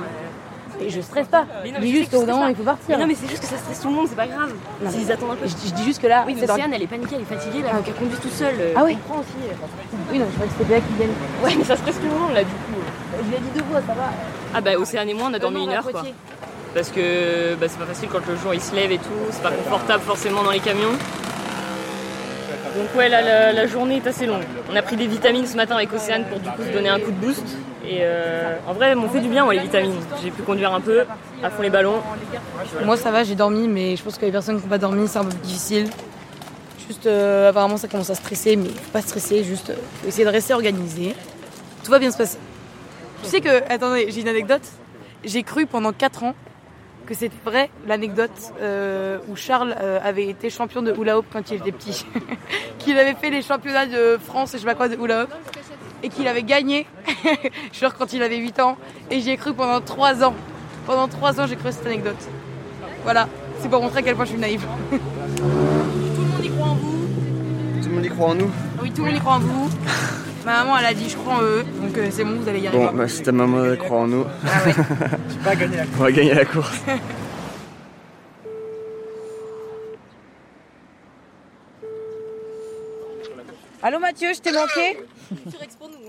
Et 0.81 0.91
je 0.91 1.01
stresse 1.01 1.29
pas. 1.29 1.47
Mais 1.63 1.71
non, 1.71 1.79
mais 1.81 1.87
juste 1.89 2.11
qu'au 2.11 2.21
moment, 2.27 2.47
il 2.49 2.57
faut 2.57 2.63
partir. 2.63 2.85
Mais 2.89 2.97
non, 2.99 3.07
mais 3.07 3.15
c'est 3.15 3.29
juste 3.29 3.43
que 3.43 3.49
ça 3.49 3.57
stresse 3.59 3.81
tout 3.81 3.89
le 3.89 3.95
monde, 3.95 4.07
c'est 4.09 4.17
pas 4.17 4.27
grave. 4.27 4.53
Non, 4.83 4.91
S'ils 4.91 5.07
mais- 5.07 5.13
attendent 5.13 5.31
un 5.33 5.37
peu. 5.37 5.47
Je, 5.47 5.69
je 5.69 5.73
dis 5.75 5.85
juste 5.85 6.03
que 6.03 6.07
là. 6.07 6.25
Oui, 6.27 6.35
mais 6.39 6.51
Océane, 6.51 6.73
elle 6.75 6.83
est 6.83 6.87
paniquée, 6.87 7.15
elle 7.17 7.23
est 7.23 7.37
fatiguée, 7.37 7.63
là, 7.63 7.73
donc 7.75 7.85
elle 7.87 7.95
conduit 7.95 8.19
tout 8.19 8.29
seule. 8.29 8.55
euh, 8.59 8.75
Ah 8.77 8.83
oui 8.85 8.97
comprends 8.97 9.21
aussi. 9.21 9.31
Oui, 10.13 10.19
non, 10.19 10.27
je 10.31 10.35
crois 10.35 10.47
que 10.47 10.53
c'était 10.59 10.65
bien 10.65 10.81
qui 10.81 10.93
viennent. 10.97 11.15
Ouais, 11.43 11.55
mais 11.57 11.65
ça 11.65 11.77
stresse 11.77 11.97
tout 11.97 12.09
le 12.13 12.19
monde, 12.19 12.35
là, 12.35 12.43
du 12.43 12.51
coup. 12.51 12.81
Je 13.25 13.31
l'ai 13.31 13.39
dit 13.39 13.51
deux 13.55 13.65
fois, 13.71 13.81
ça 13.87 13.95
va. 13.95 14.11
Ah 14.55 14.61
bah 14.61 14.73
Océane 14.79 15.09
et 15.09 15.15
moi 15.15 15.29
on 15.31 15.35
a 15.35 15.39
dormi 15.39 15.59
non, 15.59 15.65
une 15.65 15.77
heure 15.77 15.89
quoi. 15.91 16.03
Parce 16.75 16.89
que 16.91 17.55
bah, 17.55 17.67
c'est 17.69 17.79
pas 17.79 17.87
facile 17.87 18.09
quand 18.11 18.27
le 18.29 18.37
jour 18.37 18.53
il 18.55 18.61
se 18.61 18.75
lève 18.75 18.91
et 18.91 18.99
tout, 18.99 19.05
c'est 19.31 19.43
pas 19.43 19.51
confortable 19.53 20.03
forcément 20.03 20.43
dans 20.43 20.51
les 20.51 20.59
camions. 20.61 20.91
Donc 22.77 22.95
ouais 22.97 23.09
là 23.09 23.23
la, 23.23 23.53
la 23.53 23.67
journée 23.67 23.97
est 23.97 24.07
assez 24.07 24.27
longue. 24.27 24.43
On 24.73 24.77
a 24.77 24.83
pris 24.83 24.97
des 24.97 25.07
vitamines 25.07 25.47
ce 25.47 25.57
matin 25.57 25.77
avec 25.77 25.93
Océane 25.93 26.25
pour 26.25 26.41
du 26.41 26.49
coup 26.51 26.63
se 26.65 26.73
donner 26.73 26.89
un 26.89 26.99
coup 26.99 27.11
de 27.13 27.17
boost. 27.27 27.45
Et 27.89 27.99
euh, 28.01 28.57
en 28.67 28.73
vrai 28.73 28.95
m'ont 28.95 29.09
fait 29.09 29.21
du 29.21 29.29
bien 29.29 29.45
moi 29.45 29.55
les 29.55 29.61
vitamines. 29.61 29.93
J'ai 30.23 30.31
pu 30.31 30.43
conduire 30.43 30.73
un 30.73 30.81
peu, 30.81 31.05
à 31.43 31.51
fond 31.51 31.63
les 31.63 31.71
ballons. 31.71 32.01
Moi, 32.85 32.97
ça 32.97 33.11
va, 33.11 33.25
j'ai 33.25 33.35
dormi, 33.35 33.69
mais 33.69 33.97
je 33.97 34.03
pense 34.03 34.17
que 34.17 34.25
les 34.25 34.33
personnes 34.33 34.57
qui 34.57 34.63
n'ont 34.63 34.71
pas 34.71 34.79
dormi, 34.79 35.07
c'est 35.07 35.19
un 35.19 35.25
peu 35.25 35.37
difficile. 35.43 35.89
Juste, 36.87 37.07
euh, 37.07 37.51
apparemment, 37.51 37.77
ça 37.77 37.89
commence 37.89 38.11
à 38.11 38.15
stresser, 38.15 38.57
mais 38.57 38.71
pas 38.93 39.01
stresser, 39.01 39.45
juste 39.45 39.71
euh, 39.71 40.09
essayer 40.09 40.25
de 40.25 40.31
rester 40.31 40.55
organisé. 40.55 41.15
Tout 41.83 41.91
va 41.91 41.99
bien 41.99 42.11
se 42.11 42.19
passer. 42.19 42.39
Tu 43.23 43.29
sais 43.29 43.41
que, 43.41 43.63
attendez, 43.71 44.11
j'ai 44.11 44.21
une 44.21 44.29
anecdote. 44.29 44.63
J'ai 45.25 45.43
cru 45.43 45.67
pendant 45.67 45.93
4 45.93 46.25
ans 46.25 46.35
que 47.07 47.15
c'était 47.15 47.37
vrai 47.45 47.71
l'anecdote 47.87 48.31
où 49.29 49.37
Charles 49.37 49.75
avait 50.03 50.27
été 50.27 50.49
champion 50.49 50.81
de 50.81 50.93
hula 50.93 51.19
hoop 51.19 51.27
quand 51.31 51.51
il 51.51 51.57
était 51.57 51.73
petit. 51.73 52.07
qu'il 52.79 52.99
avait 52.99 53.15
fait 53.15 53.31
les 53.31 53.43
championnats 53.43 53.87
de 53.87 54.19
France 54.23 54.55
et 54.55 54.59
je 54.59 54.63
sais 54.63 54.67
pas 54.67 54.75
quoi 54.75 54.89
de 54.89 54.97
hula 54.97 55.25
hoop. 55.25 55.31
Et 56.05 56.11
qu'il 56.11 56.29
avait 56.29 56.43
gagné, 56.43 56.87
genre 57.73 57.95
quand 57.95 58.13
il 58.13 58.23
avait 58.23 58.37
8 58.37 58.61
ans. 58.61 58.77
Et 59.11 59.21
j'y 59.21 59.31
ai 59.31 59.37
cru 59.39 59.55
pendant 59.55 59.81
3 59.81 60.23
ans. 60.23 60.35
Pendant 60.87 61.09
3 61.09 61.41
ans, 61.41 61.47
j'ai 61.47 61.57
cru 61.57 61.73
cette 61.73 61.87
anecdote. 61.87 62.23
Voilà, 63.05 63.27
c'est 63.61 63.71
pour 63.71 63.81
montrer 63.81 64.01
à 64.01 64.03
quel 64.03 64.15
point 64.15 64.27
je 64.27 64.31
suis 64.33 64.39
naïve. 64.39 64.67
tout 64.91 64.99
le 65.41 66.29
monde 66.29 66.45
y 66.45 66.51
croit 66.51 66.67
en 66.67 66.75
vous. 66.75 67.09
Tout 67.83 67.89
le 67.89 67.95
monde 67.95 68.05
y 68.05 68.09
croit 68.11 68.29
en 68.29 68.35
nous. 68.35 68.51
Oui, 68.83 68.91
tout 68.91 69.01
le 69.03 69.07
monde 69.07 69.17
y 69.17 69.21
croit 69.21 69.33
en 69.33 69.39
vous. 69.41 69.71
Ma 70.45 70.59
maman, 70.63 70.77
elle 70.77 70.85
a 70.85 70.93
dit 70.93 71.09
je 71.09 71.17
crois 71.17 71.37
en 71.37 71.43
eux. 71.43 71.65
Donc 71.81 71.97
euh, 71.97 72.09
c'est 72.11 72.23
bon, 72.23 72.39
vous 72.39 72.49
allez 72.51 72.61
y 72.61 72.67
arriver. 72.67 72.85
Bon, 72.85 72.93
bah, 72.95 73.09
si 73.09 73.23
ta 73.23 73.33
maman 73.33 73.75
croit 73.77 74.01
en 74.01 74.07
nous, 74.07 74.25
Ah 74.47 74.67
ouais. 74.67 74.75
on 75.41 76.03
va 76.03 76.13
gagner 76.13 76.35
la 76.35 76.45
course. 76.45 76.83
Allô 83.87 83.99
Mathieu, 83.99 84.33
je 84.33 84.41
t'ai 84.41 84.51
manqué 84.51 84.99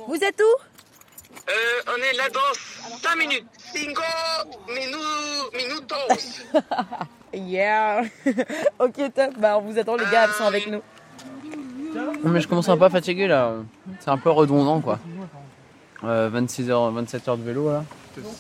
Vous 0.07 0.15
êtes 0.23 0.41
où? 0.41 1.49
Euh, 1.49 1.91
on 1.93 2.01
est 2.01 2.13
là 2.15 2.29
dans 2.29 2.97
5 3.01 3.15
minutes. 3.17 3.45
5 3.73 3.81
minu- 4.69 5.51
minutos. 5.53 6.63
Yeah 7.33 8.03
Ok 8.79 8.93
top, 9.13 9.37
bah 9.37 9.57
on 9.57 9.61
vous 9.61 9.77
attend 9.77 9.97
les 9.97 10.05
gars, 10.05 10.27
ils 10.27 10.33
sont 10.37 10.45
avec 10.45 10.67
nous. 10.67 10.81
Non, 11.93 12.13
mais 12.31 12.39
je 12.39 12.47
commence 12.47 12.69
un 12.69 12.77
peu 12.77 12.85
à 12.85 12.89
fatiguer 12.89 13.27
là. 13.27 13.55
C'est 13.99 14.09
un 14.09 14.17
peu 14.17 14.29
redondant 14.29 14.79
quoi. 14.79 14.97
Euh, 16.05 16.29
26 16.31 16.69
heures, 16.69 16.89
27 16.91 17.27
heures 17.27 17.37
de 17.37 17.43
vélo 17.43 17.69
là. 17.73 17.83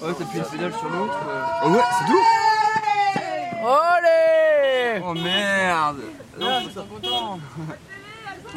Oh, 0.01 0.05
t'as 0.17 0.25
plus 0.25 0.37
une 0.39 0.45
pédale 0.45 0.71
sur 0.79 0.87
l'autre 0.89 1.19
Oh 1.65 1.69
ouais, 1.71 1.81
c'est 1.99 2.05
tout 2.05 3.67
Allez 3.67 5.01
Oh 5.05 5.13
merde 5.13 5.97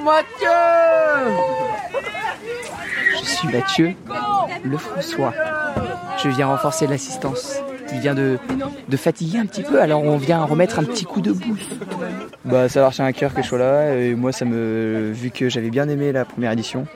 Mathieu 0.05 0.49
Je 3.21 3.25
suis 3.25 3.49
Mathieu 3.49 3.95
Le 4.65 4.77
François. 4.77 5.35
Je 6.23 6.29
viens 6.29 6.47
renforcer 6.47 6.87
l'assistance. 6.87 7.57
Il 7.93 8.01
vient 8.01 8.15
de, 8.15 8.39
fatiguer 8.97 9.39
un 9.39 9.47
petit 9.47 9.63
peu, 9.63 9.81
alors 9.81 10.03
on 10.03 10.17
vient 10.17 10.45
remettre 10.45 10.79
un 10.79 10.85
petit 10.85 11.05
coup 11.05 11.21
de 11.21 11.33
boost. 11.33 11.73
Bah 12.45 12.69
ça 12.69 12.89
tient 12.93 13.07
à 13.07 13.13
cœur 13.13 13.35
que 13.35 13.43
je 13.43 13.49
sois 13.49 13.59
là, 13.59 13.95
et 13.95 14.15
moi 14.15 14.33
ça 14.33 14.45
me. 14.45 15.11
vu 15.13 15.31
que 15.31 15.49
j'avais 15.49 15.71
bien 15.71 15.89
aimé 15.89 16.13
la 16.13 16.25
première 16.25 16.53
édition, 16.53 16.87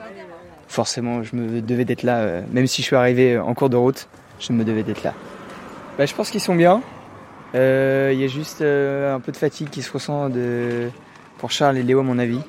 forcément 0.67 1.23
je 1.23 1.35
me 1.35 1.61
devais 1.61 1.85
d'être 1.85 2.03
là, 2.03 2.17
euh, 2.19 2.41
même 2.51 2.67
si 2.67 2.81
je 2.81 2.87
suis 2.87 2.95
arrivé 2.95 3.37
en 3.37 3.53
cours 3.53 3.69
de 3.69 3.77
route, 3.77 4.07
je 4.39 4.53
me 4.53 4.63
devais 4.63 4.83
d'être 4.83 5.03
là. 5.03 5.13
Bah 5.97 6.05
je 6.05 6.13
pense 6.13 6.29
qu'ils 6.29 6.41
sont 6.41 6.55
bien. 6.55 6.81
Euh, 7.55 8.11
Il 8.13 8.19
y 8.19 8.23
a 8.23 8.27
juste 8.27 8.61
euh, 8.61 9.15
un 9.15 9.19
peu 9.19 9.31
de 9.31 9.37
fatigue 9.37 9.69
qui 9.69 9.81
se 9.81 9.91
ressent 9.91 10.29
de... 10.29 10.89
pour 11.37 11.51
Charles 11.51 11.77
et 11.77 11.83
Léo 11.83 11.99
à 11.99 12.03
mon 12.03 12.17
avis. 12.17 12.39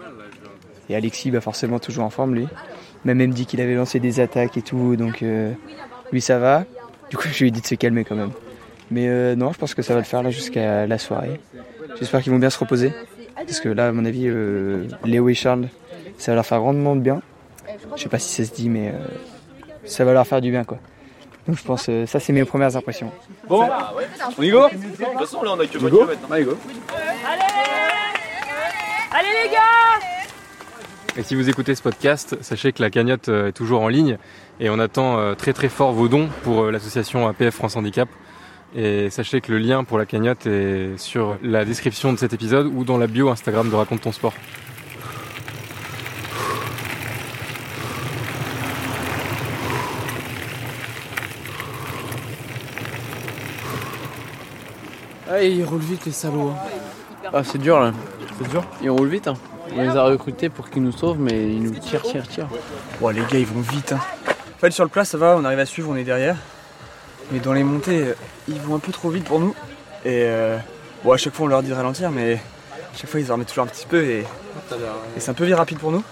Et 0.89 0.97
Alexis, 0.97 1.31
bah 1.31 1.41
forcément 1.41 1.79
toujours 1.79 2.05
en 2.05 2.11
forme 2.11 2.35
lui. 2.35 2.47
Il 3.05 3.09
m'a 3.09 3.15
même 3.15 3.33
dit 3.33 3.47
qu'il 3.47 3.61
avait 3.61 3.75
lancé 3.75 4.01
des 4.01 4.21
attaques 4.21 4.57
et 4.57 4.63
tout, 4.63 4.97
donc 4.97 5.23
euh, 5.23 5.53
lui 6.13 6.21
ça 6.21 6.39
va. 6.39 6.65
Du 7.11 7.17
coup 7.17 7.29
je 7.33 7.39
lui 7.39 7.49
ai 7.49 7.51
dit 7.51 7.61
de 7.61 7.67
se 7.67 7.75
calmer 7.75 8.05
quand 8.05 8.17
même. 8.17 8.33
Mais 8.91 9.09
euh, 9.09 9.35
non, 9.35 9.53
je 9.53 9.59
pense 9.59 9.75
que 9.75 9.83
ça 9.83 9.95
va 9.95 10.01
le 10.01 10.05
faire 10.05 10.23
là 10.23 10.31
jusqu'à 10.31 10.87
la 10.87 10.99
soirée. 10.99 11.41
J'espère 11.99 12.23
qu'ils 12.23 12.33
vont 12.33 12.39
bien 12.39 12.51
se 12.51 12.59
reposer. 12.59 12.93
Parce 13.35 13.61
que 13.61 13.69
là, 13.69 13.89
à 13.89 13.93
mon 13.93 14.05
avis, 14.05 14.27
euh, 14.27 14.87
Léo 15.05 15.29
et 15.29 15.35
Charles, 15.35 15.69
ça 16.19 16.33
va 16.33 16.37
leur 16.37 16.47
faire 16.47 16.61
grandement 16.61 16.97
de 16.97 17.01
bien. 17.01 17.21
Je 17.97 18.03
sais 18.03 18.09
pas 18.09 18.19
si 18.19 18.29
ça 18.29 18.49
se 18.49 18.55
dit, 18.55 18.69
mais 18.69 18.89
euh, 18.89 19.07
ça 19.85 20.05
va 20.05 20.13
leur 20.13 20.27
faire 20.27 20.41
du 20.41 20.51
bien 20.51 20.65
quoi. 20.65 20.79
Donc 21.47 21.59
je 21.59 21.65
pense, 21.65 21.87
euh, 21.89 22.07
ça 22.07 22.21
c'est 22.21 22.33
mes 22.33 22.45
premières 22.45 22.75
impressions. 22.77 23.11
Bon, 23.49 23.69
on 24.39 24.43
y 24.43 24.51
go 24.51 24.67
De 24.69 25.05
toute 25.05 25.19
façon, 25.19 25.43
là, 25.43 25.53
on 25.53 25.61
a 25.61 25.67
que 25.67 25.79
20 25.79 25.91
km. 25.91 26.19
Allez, 26.31 26.45
go. 26.45 26.59
Allez 29.13 29.29
les 29.45 29.51
gars 29.51 30.14
Et 31.17 31.23
si 31.23 31.37
vous 31.37 31.49
écoutez 31.49 31.75
ce 31.77 31.83
podcast, 31.83 32.37
sachez 32.41 32.73
que 32.73 32.83
la 32.83 32.91
cagnotte 32.91 33.29
euh, 33.29 33.49
est 33.49 33.53
toujours 33.53 33.83
en 33.83 33.89
ligne 33.89 34.19
et 34.59 34.69
on 34.69 34.79
attend 34.81 35.19
euh, 35.19 35.35
très 35.35 35.53
très 35.53 35.69
fort 35.69 35.93
vos 35.93 36.09
dons 36.09 36.29
pour 36.43 36.65
euh, 36.65 36.71
l'association 36.73 37.29
APF 37.29 37.55
France 37.55 37.77
Handicap. 37.77 38.09
Et 38.75 39.11
sachez 39.11 39.41
que 39.41 39.53
le 39.53 39.59
lien 39.59 39.85
pour 39.85 39.99
la 39.99 40.07
cagnotte 40.07 40.47
est 40.47 40.99
sur 40.99 41.37
la 41.43 41.65
description 41.65 42.13
de 42.13 42.19
cet 42.19 42.33
épisode 42.33 42.67
ou 42.67 42.83
dans 42.85 42.99
la 42.99 43.07
bio 43.07 43.29
Instagram 43.29 43.71
de 43.71 43.77
Raconte 43.77 44.01
ton 44.01 44.11
sport. 44.11 44.35
Ah, 55.31 55.43
ils 55.43 55.65
roulent 55.65 55.81
vite 55.81 56.05
les 56.07 56.13
salauds. 56.13 56.51
hein. 56.51 56.57
Ah, 57.33 57.43
c'est 57.43 57.59
dur 57.59 57.81
là. 57.81 57.93
C'est 58.39 58.49
dur? 58.49 58.65
Ils 58.83 58.91
roulent 58.91 59.09
vite. 59.09 59.29
Hein. 59.29 59.35
On 59.73 59.83
les 59.83 59.97
a 59.97 60.05
recrutés 60.05 60.49
pour 60.49 60.71
qu'ils 60.71 60.83
nous 60.83 60.93
sauvent, 60.93 61.19
mais 61.19 61.53
ils 61.53 61.63
nous 61.63 61.71
tirent, 61.79 62.03
tirent, 62.03 62.29
tirent. 62.29 62.49
Bon, 63.01 63.09
les 63.09 63.23
gars, 63.23 63.39
ils 63.39 63.47
vont 63.47 63.61
vite. 63.61 63.93
Hein. 63.93 64.01
En 64.57 64.59
fait, 64.59 64.71
sur 64.71 64.85
le 64.85 64.91
plat, 64.91 65.05
ça 65.05 65.19
va, 65.19 65.37
on 65.39 65.45
arrive 65.45 65.59
à 65.59 65.67
suivre, 65.67 65.91
on 65.91 65.97
est 65.97 66.05
derrière. 66.05 66.37
Mais 67.33 67.41
dans 67.41 67.53
les 67.53 67.65
montées, 67.65 68.09
euh, 68.09 68.15
ils 68.49 68.61
vont 68.61 68.75
un 68.75 68.79
peu 68.79 68.93
trop 68.93 69.11
vite 69.11 69.25
pour 69.25 69.41
nous. 69.41 69.55
Et 70.05 70.25
euh, 70.25 70.59
bon, 71.03 71.13
à 71.13 71.17
chaque 71.17 71.35
fois, 71.35 71.47
on 71.47 71.49
leur 71.49 71.63
dit 71.63 71.71
de 71.71 71.75
ralentir, 71.75 72.11
mais 72.11 72.35
à 72.35 72.97
chaque 72.97 73.09
fois, 73.09 73.21
ils 73.21 73.31
en 73.31 73.35
remettent 73.35 73.49
toujours 73.49 73.65
un 73.65 73.69
petit 73.69 73.87
peu. 73.87 74.05
Et, 74.05 74.25
c'est 75.19 75.31
un 75.31 75.35
peu 75.35 75.45
vite 75.45 75.57
rapide 75.57 75.79
pour 75.79 75.91
nous. 75.91 76.05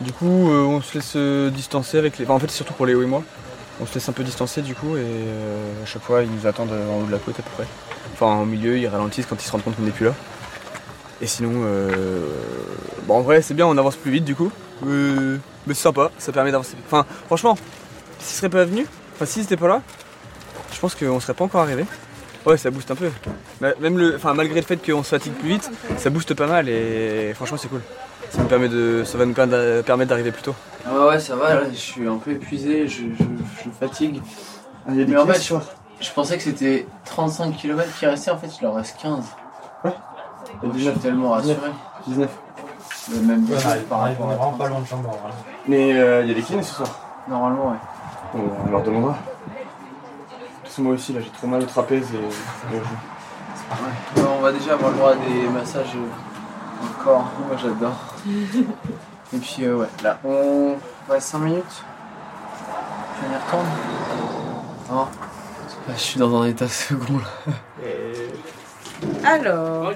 Du 0.00 0.12
coup, 0.12 0.50
euh, 0.50 0.62
on 0.62 0.80
se 0.80 0.94
laisse 0.94 1.16
distancer 1.52 1.98
avec 1.98 2.18
les. 2.18 2.24
Enfin, 2.24 2.34
en 2.34 2.38
fait, 2.38 2.50
c'est 2.50 2.56
surtout 2.56 2.74
pour 2.74 2.86
Léo 2.86 3.02
et 3.02 3.06
moi. 3.06 3.22
On 3.80 3.86
se 3.86 3.94
laisse 3.94 4.08
un 4.08 4.12
peu 4.12 4.22
distancer 4.22 4.60
du 4.60 4.74
coup, 4.74 4.98
et 4.98 5.06
à 5.82 5.86
chaque 5.86 6.02
fois, 6.02 6.22
ils 6.22 6.30
nous 6.30 6.46
attendent 6.46 6.70
en 6.70 7.00
haut 7.00 7.06
de 7.06 7.12
la 7.12 7.18
côte 7.18 7.40
à 7.40 7.42
peu 7.42 7.50
près. 7.56 7.66
Enfin, 8.12 8.42
au 8.42 8.44
milieu, 8.44 8.76
ils 8.76 8.86
ralentissent 8.86 9.24
quand 9.24 9.42
ils 9.42 9.46
se 9.46 9.52
rendent 9.52 9.64
compte 9.64 9.76
qu'on 9.76 9.82
n'est 9.82 9.90
plus 9.90 10.04
là. 10.04 10.14
Et 11.22 11.26
sinon, 11.26 11.50
euh... 11.64 12.26
bon, 13.04 13.16
en 13.16 13.20
vrai, 13.20 13.42
c'est 13.42 13.54
bien, 13.54 13.66
on 13.66 13.76
avance 13.76 13.96
plus 13.96 14.10
vite 14.10 14.24
du 14.24 14.34
coup. 14.34 14.50
Euh, 14.86 15.36
Mais 15.66 15.74
c'est 15.74 15.82
sympa, 15.82 16.10
ça 16.18 16.32
permet 16.32 16.50
d'avancer. 16.50 16.76
Enfin, 16.86 17.04
franchement, 17.26 17.56
s'ils 18.18 18.36
seraient 18.36 18.48
pas 18.48 18.64
venus, 18.64 18.86
enfin, 19.14 19.26
s'ils 19.26 19.42
étaient 19.42 19.56
pas 19.56 19.68
là, 19.68 19.82
je 20.72 20.80
pense 20.80 20.94
qu'on 20.94 21.20
serait 21.20 21.34
pas 21.34 21.44
encore 21.44 21.60
arrivé. 21.60 21.84
Ouais, 22.46 22.56
ça 22.56 22.70
booste 22.70 22.90
un 22.90 22.94
peu. 22.94 23.10
Mais 23.60 23.74
Même 23.80 23.98
le, 23.98 24.16
enfin, 24.16 24.32
malgré 24.32 24.60
le 24.60 24.66
fait 24.66 24.78
qu'on 24.78 25.02
se 25.02 25.10
fatigue 25.10 25.34
plus 25.34 25.50
vite, 25.50 25.70
ça 25.98 26.08
booste 26.08 26.32
pas 26.32 26.46
mal 26.46 26.68
et 26.70 27.32
franchement, 27.34 27.58
c'est 27.58 27.68
cool. 27.68 27.82
Ça, 28.30 28.40
nous 28.40 28.46
permet 28.46 28.68
de, 28.68 29.02
ça 29.04 29.18
va 29.18 29.26
nous 29.26 29.34
permettre 29.34 29.84
permettre 29.84 30.08
d'arriver 30.08 30.32
plus 30.32 30.42
tôt. 30.42 30.54
Ouais, 30.86 31.08
ouais, 31.08 31.20
ça 31.20 31.36
va, 31.36 31.54
là, 31.54 31.62
je 31.70 31.76
suis 31.76 32.06
un 32.06 32.16
peu 32.16 32.30
épuisé, 32.30 32.88
je, 32.88 33.02
je, 33.18 33.24
je 33.64 33.70
fatigue. 33.78 34.22
Ah, 34.86 34.90
il 34.92 35.00
y 35.00 35.02
a 35.02 35.04
des 35.04 35.12
Mais 35.12 35.18
en 35.18 35.26
fait, 35.26 35.42
je, 35.42 35.54
je 36.00 36.12
pensais 36.12 36.36
que 36.38 36.42
c'était 36.42 36.86
35 37.04 37.56
km 37.56 37.90
qui 37.98 38.06
restaient, 38.06 38.30
en 38.30 38.38
fait, 38.38 38.48
il 38.58 38.62
leur 38.64 38.74
reste 38.74 38.96
15. 39.02 39.24
Ouais. 39.84 39.90
Je 40.74 40.78
suis 40.78 40.92
tellement 41.00 41.30
rassuré. 41.30 41.54
19. 42.06 42.30
Mais 43.12 43.20
même 43.22 43.44
Ouais, 43.50 43.56
arrive- 43.66 43.82
par 43.84 44.00
on 44.00 44.04
à 44.04 44.10
vraiment 44.12 44.52
pas 44.52 44.68
loin 44.68 44.80
de 44.80 44.86
Chambord. 44.86 45.18
hein. 45.26 45.30
Mais 45.66 45.92
euh, 45.94 46.22
il 46.22 46.28
y 46.28 46.30
a 46.30 46.34
des 46.34 46.42
kinés 46.42 46.62
ce 46.62 46.74
soir. 46.74 46.88
Normalement, 47.28 47.70
ouais. 47.70 47.76
Bon, 48.34 48.50
on 48.66 48.70
leur 48.70 48.82
demandera. 48.82 49.16
Façon, 50.64 50.82
moi 50.82 50.94
aussi, 50.94 51.12
là, 51.12 51.20
j'ai 51.20 51.30
trop 51.30 51.46
mal 51.46 51.62
au 51.62 51.66
trapèze 51.66 52.08
et. 52.14 52.18
Ouais, 52.76 54.22
on 54.38 54.40
va 54.42 54.52
déjà 54.52 54.74
avoir 54.74 54.90
le 54.90 54.96
droit 54.96 55.10
à 55.12 55.16
des 55.16 55.48
massages 55.48 55.94
au 55.96 57.02
corps. 57.04 57.30
Moi, 57.46 57.56
j'adore. 57.60 57.96
Et 59.32 59.38
puis, 59.38 59.64
euh, 59.64 59.76
ouais, 59.76 59.86
là, 60.02 60.18
on 60.24 60.74
reste 61.08 61.28
5 61.28 61.38
minutes. 61.38 61.84
Je 63.22 63.26
vais 63.28 63.32
y 63.34 63.36
retourne. 63.38 63.66
Non. 64.90 65.06
Ah, 65.88 65.92
je 65.94 66.00
suis 66.00 66.18
dans 66.18 66.42
un 66.42 66.46
état 66.46 66.68
second 66.68 67.18
là. 67.18 67.84
Alors, 69.24 69.92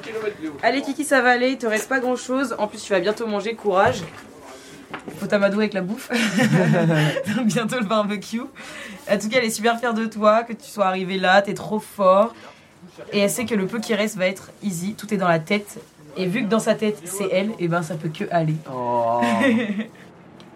allez 0.63 0.83
Kiki, 0.83 1.05
ça 1.05 1.21
va 1.21 1.31
aller, 1.31 1.51
il 1.51 1.59
te 1.59 1.67
reste 1.67 1.89
pas 1.89 2.01
grand 2.01 2.17
chose. 2.17 2.55
En 2.59 2.67
plus, 2.67 2.83
tu 2.83 2.93
vas 2.93 3.01
bientôt 3.01 3.27
manger, 3.27 3.55
courage. 3.55 4.03
faut 5.19 5.27
t'amadouer 5.27 5.65
avec 5.65 5.75
la 5.75 5.81
bouffe. 5.81 6.11
Bientôt 7.45 7.79
le 7.79 7.87
barbecue. 7.87 8.41
En 8.41 9.19
tout 9.19 9.29
cas, 9.29 9.39
elle 9.39 9.45
est 9.45 9.51
super 9.51 9.79
fière 9.79 9.95
de 9.95 10.07
toi, 10.07 10.43
que 10.43 10.53
tu 10.53 10.69
sois 10.69 10.87
arrivé 10.87 11.19
là, 11.19 11.43
t'es 11.43 11.55
trop 11.55 11.81
fort. 11.81 12.35
Et 13.13 13.21
elle 13.21 13.31
sait 13.31 13.45
que 13.45 13.55
le 13.55 13.67
peu 13.67 13.81
qui 13.81 13.95
reste 13.95 14.17
va 14.17 14.27
être 14.27 14.51
easy, 14.63 14.95
tout 14.95 15.13
est 15.13 15.17
dans 15.17 15.29
la 15.29 15.39
tête. 15.39 15.79
Et 16.17 16.27
vu 16.27 16.45
que 16.45 16.49
dans 16.49 16.61
sa 16.61 16.75
tête 16.75 16.99
c'est 17.05 17.29
elle, 17.33 17.51
et 17.59 17.67
ben 17.67 17.83
ça 17.83 17.97
peut 17.97 18.09
que 18.09 18.25
aller. 18.31 18.55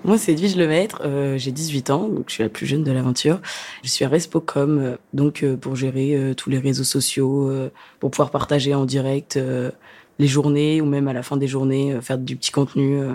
Moi, 0.04 0.16
c'est 0.16 0.32
Edwige 0.32 0.56
Lemaître, 0.56 1.02
euh, 1.04 1.36
j'ai 1.38 1.50
18 1.50 1.90
ans, 1.90 2.08
donc 2.08 2.24
je 2.28 2.34
suis 2.34 2.42
la 2.42 2.48
plus 2.48 2.66
jeune 2.66 2.84
de 2.84 2.92
l'aventure. 2.92 3.40
Je 3.82 3.88
suis 3.88 4.04
à 4.04 4.08
Respocom, 4.08 4.78
euh, 4.78 4.96
donc 5.12 5.42
euh, 5.42 5.56
pour 5.56 5.76
gérer 5.76 6.14
euh, 6.14 6.34
tous 6.34 6.50
les 6.50 6.58
réseaux 6.58 6.84
sociaux, 6.84 7.50
euh, 7.50 7.70
pour 7.98 8.10
pouvoir 8.10 8.30
partager 8.30 8.74
en 8.74 8.84
direct 8.84 9.36
euh, 9.36 9.70
les 10.18 10.28
journées 10.28 10.80
ou 10.80 10.86
même 10.86 11.08
à 11.08 11.12
la 11.12 11.22
fin 11.22 11.36
des 11.36 11.48
journées, 11.48 11.92
euh, 11.92 12.00
faire 12.00 12.16
du 12.16 12.36
petit 12.36 12.52
contenu 12.52 12.98
euh, 12.98 13.14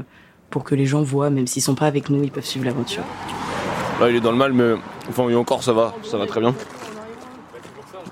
pour 0.49 0.63
que 0.65 0.75
les 0.75 0.85
gens 0.85 1.01
voient, 1.01 1.29
même 1.29 1.47
s'ils 1.47 1.63
sont 1.63 1.73
pas 1.73 1.87
avec 1.87 2.09
nous, 2.09 2.21
ils 2.21 2.31
peuvent 2.31 2.45
suivre 2.45 2.65
l'aventure. 2.65 3.03
Là, 3.99 4.09
il 4.09 4.17
est 4.17 4.21
dans 4.21 4.31
le 4.31 4.37
mal, 4.37 4.53
mais 4.53 4.73
enfin, 5.07 5.29
et 5.29 5.35
encore, 5.35 5.63
ça 5.63 5.73
va, 5.73 5.95
ça 6.03 6.17
va 6.17 6.25
très 6.25 6.41
bien. 6.41 6.53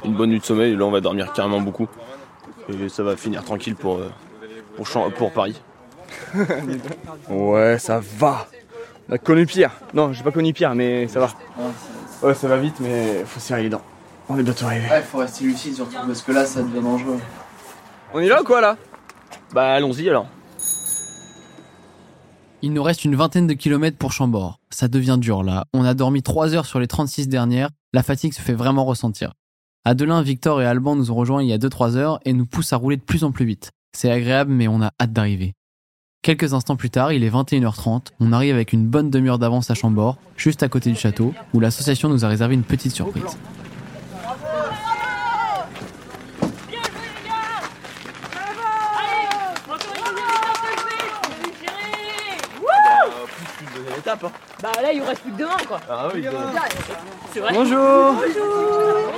Une 0.05 0.15
bonne 0.15 0.29
nuit 0.29 0.39
de 0.39 0.45
sommeil, 0.45 0.75
là, 0.75 0.85
on 0.85 0.91
va 0.91 1.01
dormir 1.01 1.33
carrément 1.33 1.59
beaucoup. 1.61 1.87
Et 2.69 2.89
ça 2.89 3.03
va 3.03 3.17
finir 3.17 3.43
tranquille 3.43 3.75
pour, 3.75 3.97
euh, 3.97 5.09
pour 5.17 5.31
Paris. 5.31 5.61
Ouais, 7.29 7.77
ça 7.79 8.01
va. 8.17 8.47
On 9.11 9.15
a 9.15 9.17
connu 9.17 9.45
pire. 9.45 9.71
Non, 9.93 10.13
j'ai 10.13 10.23
pas 10.23 10.31
connu 10.31 10.53
pire, 10.53 10.73
mais 10.73 11.05
ça 11.09 11.19
va. 11.19 11.29
Ouais, 12.23 12.33
ça 12.33 12.47
va 12.47 12.57
vite, 12.57 12.79
mais 12.79 13.25
faut 13.25 13.41
serrer 13.41 13.63
les 13.63 13.69
dents. 13.69 13.81
On 14.29 14.39
est 14.39 14.43
bientôt 14.43 14.65
arrivé. 14.65 14.87
Ouais, 14.89 15.01
faut 15.01 15.17
rester 15.17 15.43
lucide 15.43 15.75
surtout 15.75 15.97
parce 16.07 16.21
que 16.21 16.31
là 16.31 16.45
ça 16.45 16.61
devient 16.61 16.81
dangereux. 16.81 17.19
On 18.13 18.21
y 18.21 18.29
va 18.29 18.41
ou 18.41 18.45
quoi 18.45 18.61
là? 18.61 18.77
Bah, 19.53 19.73
allons-y 19.73 20.07
alors. 20.07 20.27
Il 22.61 22.71
nous 22.71 22.83
reste 22.83 23.03
une 23.03 23.15
vingtaine 23.15 23.47
de 23.47 23.53
kilomètres 23.53 23.97
pour 23.97 24.13
Chambord. 24.13 24.59
Ça 24.69 24.87
devient 24.87 25.17
dur 25.19 25.43
là. 25.43 25.65
On 25.73 25.83
a 25.83 25.93
dormi 25.93 26.23
3 26.23 26.55
heures 26.55 26.65
sur 26.65 26.79
les 26.79 26.87
36 26.87 27.27
dernières. 27.27 27.69
La 27.91 28.03
fatigue 28.03 28.33
se 28.33 28.41
fait 28.41 28.53
vraiment 28.53 28.85
ressentir. 28.85 29.33
Adelin, 29.83 30.21
Victor 30.21 30.61
et 30.61 30.65
Alban 30.65 30.95
nous 30.95 31.11
ont 31.11 31.15
rejoints 31.15 31.43
il 31.43 31.49
y 31.49 31.53
a 31.53 31.57
2-3 31.57 31.97
heures 31.97 32.19
et 32.23 32.31
nous 32.31 32.45
poussent 32.45 32.71
à 32.71 32.77
rouler 32.77 32.95
de 32.95 33.01
plus 33.01 33.25
en 33.25 33.31
plus 33.31 33.45
vite. 33.45 33.71
C'est 33.93 34.11
agréable 34.11 34.53
mais 34.53 34.69
on 34.69 34.81
a 34.81 34.91
hâte 35.01 35.11
d'arriver. 35.11 35.53
Quelques 36.23 36.53
instants 36.53 36.75
plus 36.75 36.91
tard, 36.91 37.11
il 37.13 37.23
est 37.23 37.31
21h30. 37.31 38.09
On 38.19 38.31
arrive 38.31 38.53
avec 38.53 38.73
une 38.73 38.85
bonne 38.85 39.09
demi-heure 39.09 39.39
d'avance 39.39 39.71
à 39.71 39.73
Chambord, 39.73 40.17
juste 40.37 40.61
à 40.61 40.67
côté 40.67 40.91
du 40.91 40.95
château, 40.95 41.33
où 41.51 41.59
l'association 41.59 42.09
nous 42.09 42.23
a 42.23 42.27
réservé 42.27 42.53
une 42.53 42.61
petite 42.61 42.91
surprise. 42.91 43.39
Étape. 54.01 54.23
Hein. 54.23 54.31
Bah 54.61 54.71
là, 54.81 54.91
il 54.91 55.01
vous 55.01 55.07
reste 55.07 55.21
plus 55.21 55.31
que 55.31 55.37
demain, 55.37 55.57
quoi. 55.67 55.79
Ah 55.89 56.07
oui, 56.13 56.25
C'est 57.33 57.39
vrai. 57.39 57.53
Bonjour. 57.53 58.13
Bonjour. 58.13 59.11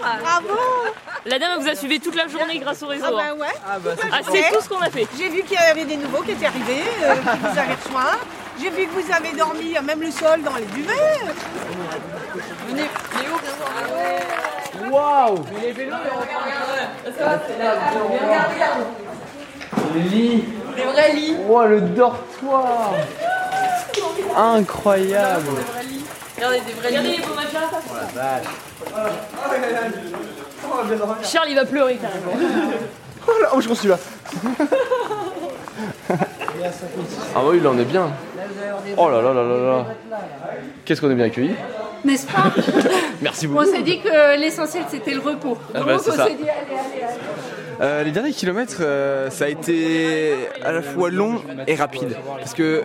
Bravo. 0.00 0.48
La 1.26 1.38
dame 1.38 1.60
vous 1.60 1.68
a 1.68 1.74
suivi 1.74 2.00
toute 2.00 2.14
la 2.16 2.26
journée 2.28 2.58
grâce 2.58 2.82
au 2.82 2.86
réseau. 2.86 3.04
Ah 3.08 3.12
bah 3.12 3.22
hein. 3.30 3.36
ouais. 3.38 3.90
Ah, 4.12 4.18
c'est 4.30 4.50
tout 4.52 4.62
ce 4.62 4.68
qu'on 4.68 4.80
a 4.80 4.90
fait. 4.90 5.06
J'ai 5.18 5.28
vu 5.28 5.42
qu'il 5.42 5.56
y 5.56 5.70
avait 5.70 5.84
des 5.84 5.96
nouveaux 5.96 6.22
qui 6.22 6.32
étaient 6.32 6.46
arrivés, 6.46 6.82
euh, 7.02 7.14
qui 7.14 7.38
vous 7.38 7.58
avaient 7.58 7.76
rejoint. 7.84 8.16
J'ai 8.60 8.70
vu 8.70 8.86
que 8.86 9.00
vous 9.00 9.12
avez 9.12 9.36
dormi, 9.36 9.76
euh, 9.76 9.82
même 9.82 10.00
le 10.00 10.10
sol, 10.10 10.42
dans 10.42 10.56
les 10.56 10.64
duvets. 10.66 11.20
Venez, 12.68 12.88
Léo, 13.22 14.90
Waouh 14.90 15.44
Mais 15.52 15.66
les 15.66 15.72
vélos, 15.72 15.96
Les 19.94 20.02
lits 20.02 20.44
Les 20.80 20.92
vrais 20.92 21.12
lits. 21.12 21.36
Oh 21.48 21.64
le 21.64 21.80
dortoir 21.80 22.92
Incroyable 24.36 25.44
Regardez 26.36 26.60
des 26.60 26.72
vrais 26.72 26.88
Regardez 26.88 27.08
les 27.10 27.18
beaux 27.18 27.34
matchs. 27.34 27.48
Oh 30.64 30.76
la 30.88 30.96
vache 30.96 31.30
Charles, 31.30 31.48
il 31.50 31.56
va 31.56 31.64
pleurer 31.64 31.96
carrément. 31.96 32.32
Oh 33.28 33.32
là, 33.42 33.48
oh, 33.54 33.60
je 33.60 33.68
m'en 33.68 33.74
suis 33.74 33.86
là. 33.86 33.98
Ah 37.34 37.40
oui, 37.44 37.60
là, 37.60 37.70
on 37.72 37.78
est 37.78 37.84
bien. 37.84 38.08
Oh 38.96 39.10
là 39.10 39.20
là 39.20 39.34
là 39.34 39.42
là 39.42 39.56
là. 39.58 39.86
Qu'est-ce 40.86 41.02
qu'on 41.02 41.10
est 41.10 41.14
bien 41.14 41.26
accueillis 41.26 41.54
N'est-ce 42.02 42.26
pas? 42.26 42.44
Merci 43.22 43.46
On 43.46 43.50
beaucoup. 43.50 43.66
s'est 43.66 43.82
dit 43.82 44.00
que 44.00 44.40
l'essentiel 44.40 44.84
c'était 44.90 45.12
le 45.12 45.20
repos. 45.20 45.58
Ah 45.74 45.80
bah, 45.80 45.92
Donc 45.92 46.00
c'est 46.02 46.10
on 46.12 46.14
ça. 46.16 46.26
s'est 46.28 46.34
dit 46.34 46.48
allez, 46.48 46.78
allez, 46.80 47.02
allez. 47.02 47.14
Euh, 47.80 48.02
les 48.02 48.10
derniers 48.10 48.32
kilomètres, 48.32 48.78
euh, 48.80 49.30
ça 49.30 49.46
a 49.46 49.48
été 49.48 50.34
à 50.62 50.72
la 50.72 50.82
fois 50.82 51.10
long 51.10 51.40
et 51.66 51.74
rapide. 51.74 52.16
Parce 52.38 52.52
que 52.52 52.82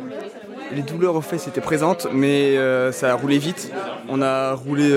les 0.73 0.83
douleurs 0.83 1.15
aux 1.15 1.21
fesses 1.21 1.47
étaient 1.47 1.61
présentes, 1.61 2.07
mais 2.13 2.57
euh, 2.57 2.91
ça 2.91 3.11
a 3.11 3.15
roulé 3.15 3.37
vite. 3.37 3.71
On 4.07 4.21
a 4.21 4.53
roulé, 4.53 4.89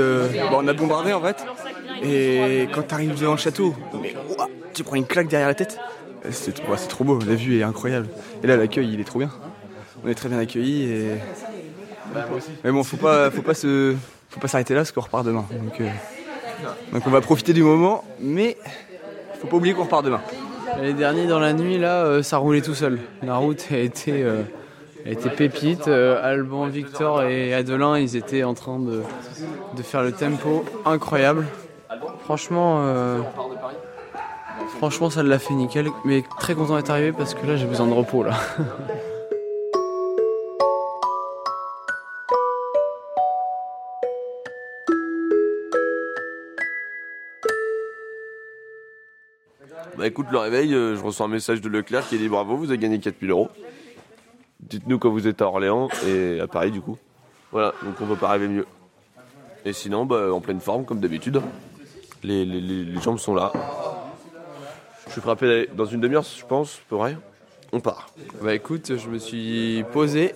bon, 0.51 0.61
on 0.63 0.69
a 0.69 0.73
bombardé 0.73 1.13
en 1.13 1.21
fait. 1.21 1.45
Et 2.03 2.69
quand 2.73 2.83
tu 2.87 2.95
arrives 2.95 3.19
devant 3.19 3.33
le 3.33 3.39
château, 3.39 3.75
tu 4.73 4.85
prends 4.85 4.97
une 4.97 5.07
claque 5.07 5.29
derrière 5.29 5.49
la 5.49 5.55
tête. 5.55 5.79
C'est 6.31 6.55
trop 6.89 7.05
beau, 7.05 7.19
la 7.27 7.35
vue 7.35 7.59
est 7.59 7.63
incroyable. 7.63 8.09
Et 8.43 8.47
là, 8.47 8.57
l'accueil, 8.57 8.93
il 8.93 9.01
est 9.01 9.05
trop 9.05 9.19
bien. 9.19 9.31
On 10.05 10.09
est 10.09 10.15
très 10.15 10.29
bien 10.29 10.39
accueillis. 10.39 11.09
Mais 12.63 12.71
bon, 12.71 12.85
faut 12.85 12.97
pas, 12.97 13.31
faut 13.33 13.43
pas 13.43 13.55
s'arrêter 14.49 14.75
là 14.75 14.81
parce 14.81 14.93
qu'on 14.93 15.01
repart 15.01 15.27
demain. 15.27 15.47
Donc 16.93 17.07
on 17.07 17.11
va 17.11 17.21
profiter 17.21 17.53
du 17.53 17.63
moment, 17.63 18.05
mais 18.21 18.57
faut 19.41 19.47
pas 19.47 19.57
oublier 19.57 19.75
qu'on 19.75 19.85
repart 19.85 20.05
demain. 20.05 20.21
Les 20.81 20.93
derniers 20.93 21.27
dans 21.27 21.39
la 21.39 21.53
nuit 21.53 21.79
là, 21.79 22.05
euh, 22.05 22.23
ça 22.23 22.37
roulait 22.39 22.61
tout 22.61 22.75
seul. 22.75 22.99
La 23.23 23.37
route 23.37 23.67
a 23.71 23.79
été, 23.79 24.23
euh, 24.23 24.43
a 25.07 25.11
été 25.11 25.31
pépite. 25.31 25.89
Euh, 25.89 26.21
Alban, 26.23 26.67
Victor 26.67 27.23
et 27.23 27.55
Adelin, 27.55 27.99
ils 27.99 28.17
étaient 28.17 28.45
en 28.45 28.55
train 28.55 28.79
de, 28.79 29.03
de 29.77 29.83
faire 29.83 30.03
le 30.03 30.13
tempo 30.13 30.65
incroyable. 30.85 31.47
Franchement, 32.25 32.85
franchement 34.77 35.09
ça 35.09 35.23
l'a 35.23 35.39
fait 35.39 35.55
nickel. 35.55 35.89
Mais 36.05 36.23
très 36.39 36.55
content 36.55 36.77
d'être 36.77 36.91
arrivé 36.91 37.13
parce 37.13 37.35
que 37.35 37.47
là 37.47 37.57
j'ai 37.57 37.67
besoin 37.67 37.87
de 37.87 37.95
repos 37.95 38.23
là. 38.23 38.33
Bah 49.99 50.07
écoute, 50.07 50.27
le 50.31 50.39
réveil, 50.39 50.75
euh, 50.75 50.95
je 50.97 51.03
reçois 51.03 51.27
un 51.27 51.29
message 51.29 51.61
de 51.61 51.69
Leclerc 51.69 52.07
qui 52.09 52.19
dit 52.19 52.29
bravo, 52.29 52.57
vous 52.57 52.69
avez 52.71 52.79
gagné 52.79 53.01
4000 53.01 53.31
euros. 53.31 53.49
Dites-nous 54.61 54.99
quand 55.01 55.11
vous 55.11 55.27
êtes 55.27 55.43
à 55.43 55.47
Orléans 55.47 55.89
et 56.07 56.39
à 56.41 56.47
Paris 56.47 56.71
du 56.71 56.81
coup. 56.81 56.97
Voilà, 57.51 57.75
donc 57.83 57.95
on 58.01 58.07
peut 58.07 58.15
pas 58.17 58.29
rêver 58.29 58.47
mieux. 58.47 58.67
Et 59.65 59.73
sinon, 59.73 60.07
bah, 60.07 60.33
en 60.33 60.41
pleine 60.41 60.61
forme 60.61 60.85
comme 60.85 61.01
d'habitude. 61.01 61.41
Les, 62.23 62.45
les, 62.45 62.61
les- 62.61 63.01
jambes 63.01 63.19
sont 63.19 63.35
là. 63.35 63.53
Je 65.07 65.13
suis 65.13 65.21
frappé 65.21 65.69
dans 65.75 65.85
une 65.85 66.01
demi-heure, 66.01 66.23
je 66.25 66.45
pense, 66.45 66.81
pour 66.89 66.99
vrai. 66.99 67.17
On 67.73 67.81
part. 67.81 68.09
Bah 68.41 68.55
écoute, 68.55 68.97
je 68.97 69.09
me 69.09 69.19
suis 69.19 69.85
posé 69.93 70.35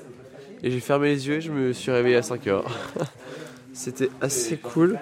et 0.65 0.71
j'ai 0.73 0.81
fermé 0.81 1.09
les 1.09 1.29
yeux 1.29 1.35
et 1.37 1.41
je 1.41 1.53
me 1.53 1.73
suis 1.73 1.91
réveillé 1.93 2.17
à 2.17 2.23
5 2.23 2.47
heures. 2.49 2.65
C'était 3.73 4.11
assez 4.21 4.57
cool, 4.57 4.99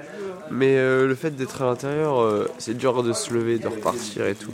mais 0.51 0.77
euh, 0.77 1.07
le 1.07 1.15
fait 1.15 1.31
d'être 1.31 1.63
à 1.63 1.67
l'intérieur, 1.67 2.21
euh, 2.21 2.49
c'est 2.59 2.77
dur 2.77 3.03
de 3.03 3.13
se 3.13 3.33
lever, 3.33 3.59
de 3.59 3.69
repartir 3.69 4.27
et 4.27 4.35
tout. 4.35 4.53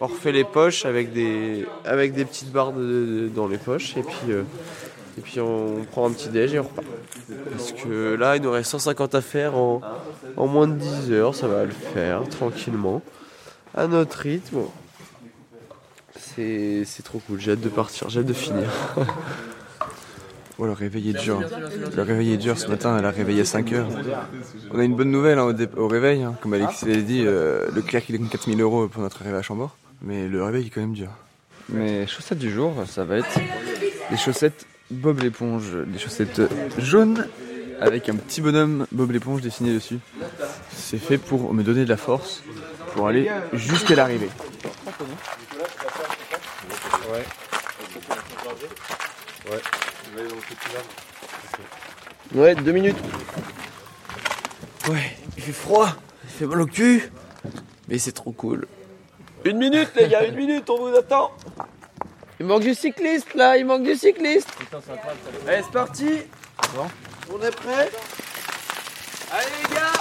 On 0.00 0.06
refait 0.06 0.32
les 0.32 0.44
poches 0.44 0.84
avec 0.84 1.12
des, 1.12 1.66
avec 1.84 2.12
des 2.14 2.24
petites 2.24 2.52
barres 2.52 2.72
dans 2.72 3.48
les 3.48 3.58
poches 3.58 3.96
et 3.96 4.02
puis, 4.02 4.30
euh, 4.30 4.42
et 5.16 5.20
puis 5.20 5.40
on 5.40 5.84
prend 5.90 6.08
un 6.08 6.12
petit 6.12 6.28
déj 6.28 6.54
et 6.54 6.58
on 6.60 6.64
repart. 6.64 6.86
Parce 7.50 7.72
que 7.72 8.14
là, 8.14 8.36
il 8.36 8.42
nous 8.42 8.50
reste 8.50 8.70
150 8.70 9.14
à 9.14 9.20
faire 9.20 9.56
en, 9.56 9.80
en 10.36 10.46
moins 10.46 10.68
de 10.68 10.74
10 10.74 11.12
heures, 11.12 11.34
ça 11.34 11.48
va 11.48 11.64
le 11.64 11.70
faire 11.70 12.28
tranquillement, 12.28 13.02
à 13.74 13.86
notre 13.86 14.18
rythme. 14.18 14.58
C'est 16.36 17.02
trop 17.02 17.20
cool, 17.26 17.40
j'ai 17.40 17.52
hâte 17.52 17.60
de 17.60 17.68
partir, 17.68 18.08
j'ai 18.08 18.20
hâte 18.20 18.26
de 18.26 18.32
finir. 18.32 18.70
Oh, 20.60 20.66
le 20.66 20.72
réveil 20.72 21.10
est 21.10 21.20
dur. 21.20 21.40
Le 21.96 22.02
réveil 22.02 22.32
est 22.32 22.36
dur. 22.36 22.58
Ce 22.58 22.66
matin, 22.66 22.96
elle 22.98 23.04
a 23.04 23.10
réveillé 23.10 23.42
à 23.42 23.44
5 23.44 23.72
heures. 23.72 23.88
On 24.72 24.78
a 24.80 24.84
une 24.84 24.96
bonne 24.96 25.10
nouvelle 25.10 25.38
hein, 25.38 25.44
au, 25.44 25.52
dé- 25.52 25.68
au 25.76 25.86
réveil. 25.86 26.22
hein. 26.22 26.34
Comme 26.42 26.52
Alexis 26.54 26.86
l'a 26.86 26.96
dit, 26.96 27.22
euh, 27.26 27.66
le 27.72 27.80
clerc 27.80 28.02
il 28.08 28.18
donne 28.18 28.28
4000 28.28 28.60
euros 28.60 28.88
pour 28.88 29.00
notre 29.02 29.22
arrivée 29.22 29.36
à 29.38 29.42
Chambord. 29.42 29.76
Mais 30.02 30.26
le 30.26 30.42
réveil 30.42 30.66
est 30.66 30.70
quand 30.70 30.80
même 30.80 30.94
dur. 30.94 31.10
Mes 31.68 32.06
chaussettes 32.06 32.38
du 32.38 32.50
jour, 32.50 32.74
ça 32.88 33.04
va 33.04 33.18
être 33.18 33.38
les 34.10 34.16
chaussettes 34.16 34.66
Bob 34.90 35.20
l'éponge. 35.20 35.76
Des 35.86 35.98
chaussettes 35.98 36.40
jaunes 36.78 37.26
avec 37.80 38.08
un 38.08 38.16
petit 38.16 38.40
bonhomme 38.40 38.86
Bob 38.90 39.12
l'éponge 39.12 39.42
dessiné 39.42 39.72
dessus. 39.74 39.98
C'est 40.72 40.98
fait 40.98 41.18
pour 41.18 41.52
me 41.54 41.62
donner 41.62 41.84
de 41.84 41.88
la 41.90 41.96
force 41.96 42.42
pour 42.94 43.06
aller 43.06 43.30
jusqu'à 43.52 43.94
l'arrivée. 43.94 44.30
Ouais. 47.12 47.24
Ouais. 49.50 49.60
Ouais, 52.34 52.54
deux 52.54 52.72
minutes. 52.72 52.96
Ouais, 54.88 55.16
il 55.36 55.42
fait 55.42 55.52
froid, 55.52 55.88
il 56.24 56.30
fait 56.30 56.46
mal 56.46 56.60
au 56.60 56.66
cul, 56.66 57.10
mais 57.88 57.98
c'est 57.98 58.12
trop 58.12 58.32
cool. 58.32 58.66
Une 59.44 59.58
minute, 59.58 59.90
les 59.96 60.08
gars, 60.08 60.24
une 60.24 60.34
minute, 60.34 60.68
on 60.70 60.78
vous 60.78 60.96
attend. 60.96 61.32
Il 62.40 62.46
manque 62.46 62.62
du 62.62 62.74
cycliste 62.74 63.34
là, 63.34 63.56
il 63.56 63.66
manque 63.66 63.82
du 63.82 63.94
cycliste. 63.94 64.48
Allez, 65.46 65.62
c'est 65.62 65.72
parti. 65.72 66.22
On 67.30 67.42
est 67.44 67.50
prêt 67.50 67.90
Allez 69.30 69.46
les 69.62 69.74
gars 69.74 69.92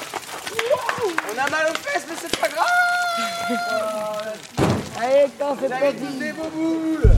On 1.28 1.38
a 1.38 1.50
mal 1.50 1.72
aux 1.72 1.76
fesses 1.76 2.06
mais 2.08 2.16
c'est 2.20 2.40
pas 2.40 2.48
grave 2.48 2.68
Allez, 5.02 5.26
quand 5.38 5.58
c'est 5.60 5.72
Allez, 5.72 5.98
tous 5.98 6.20
des 6.20 6.32
beaux 6.32 7.17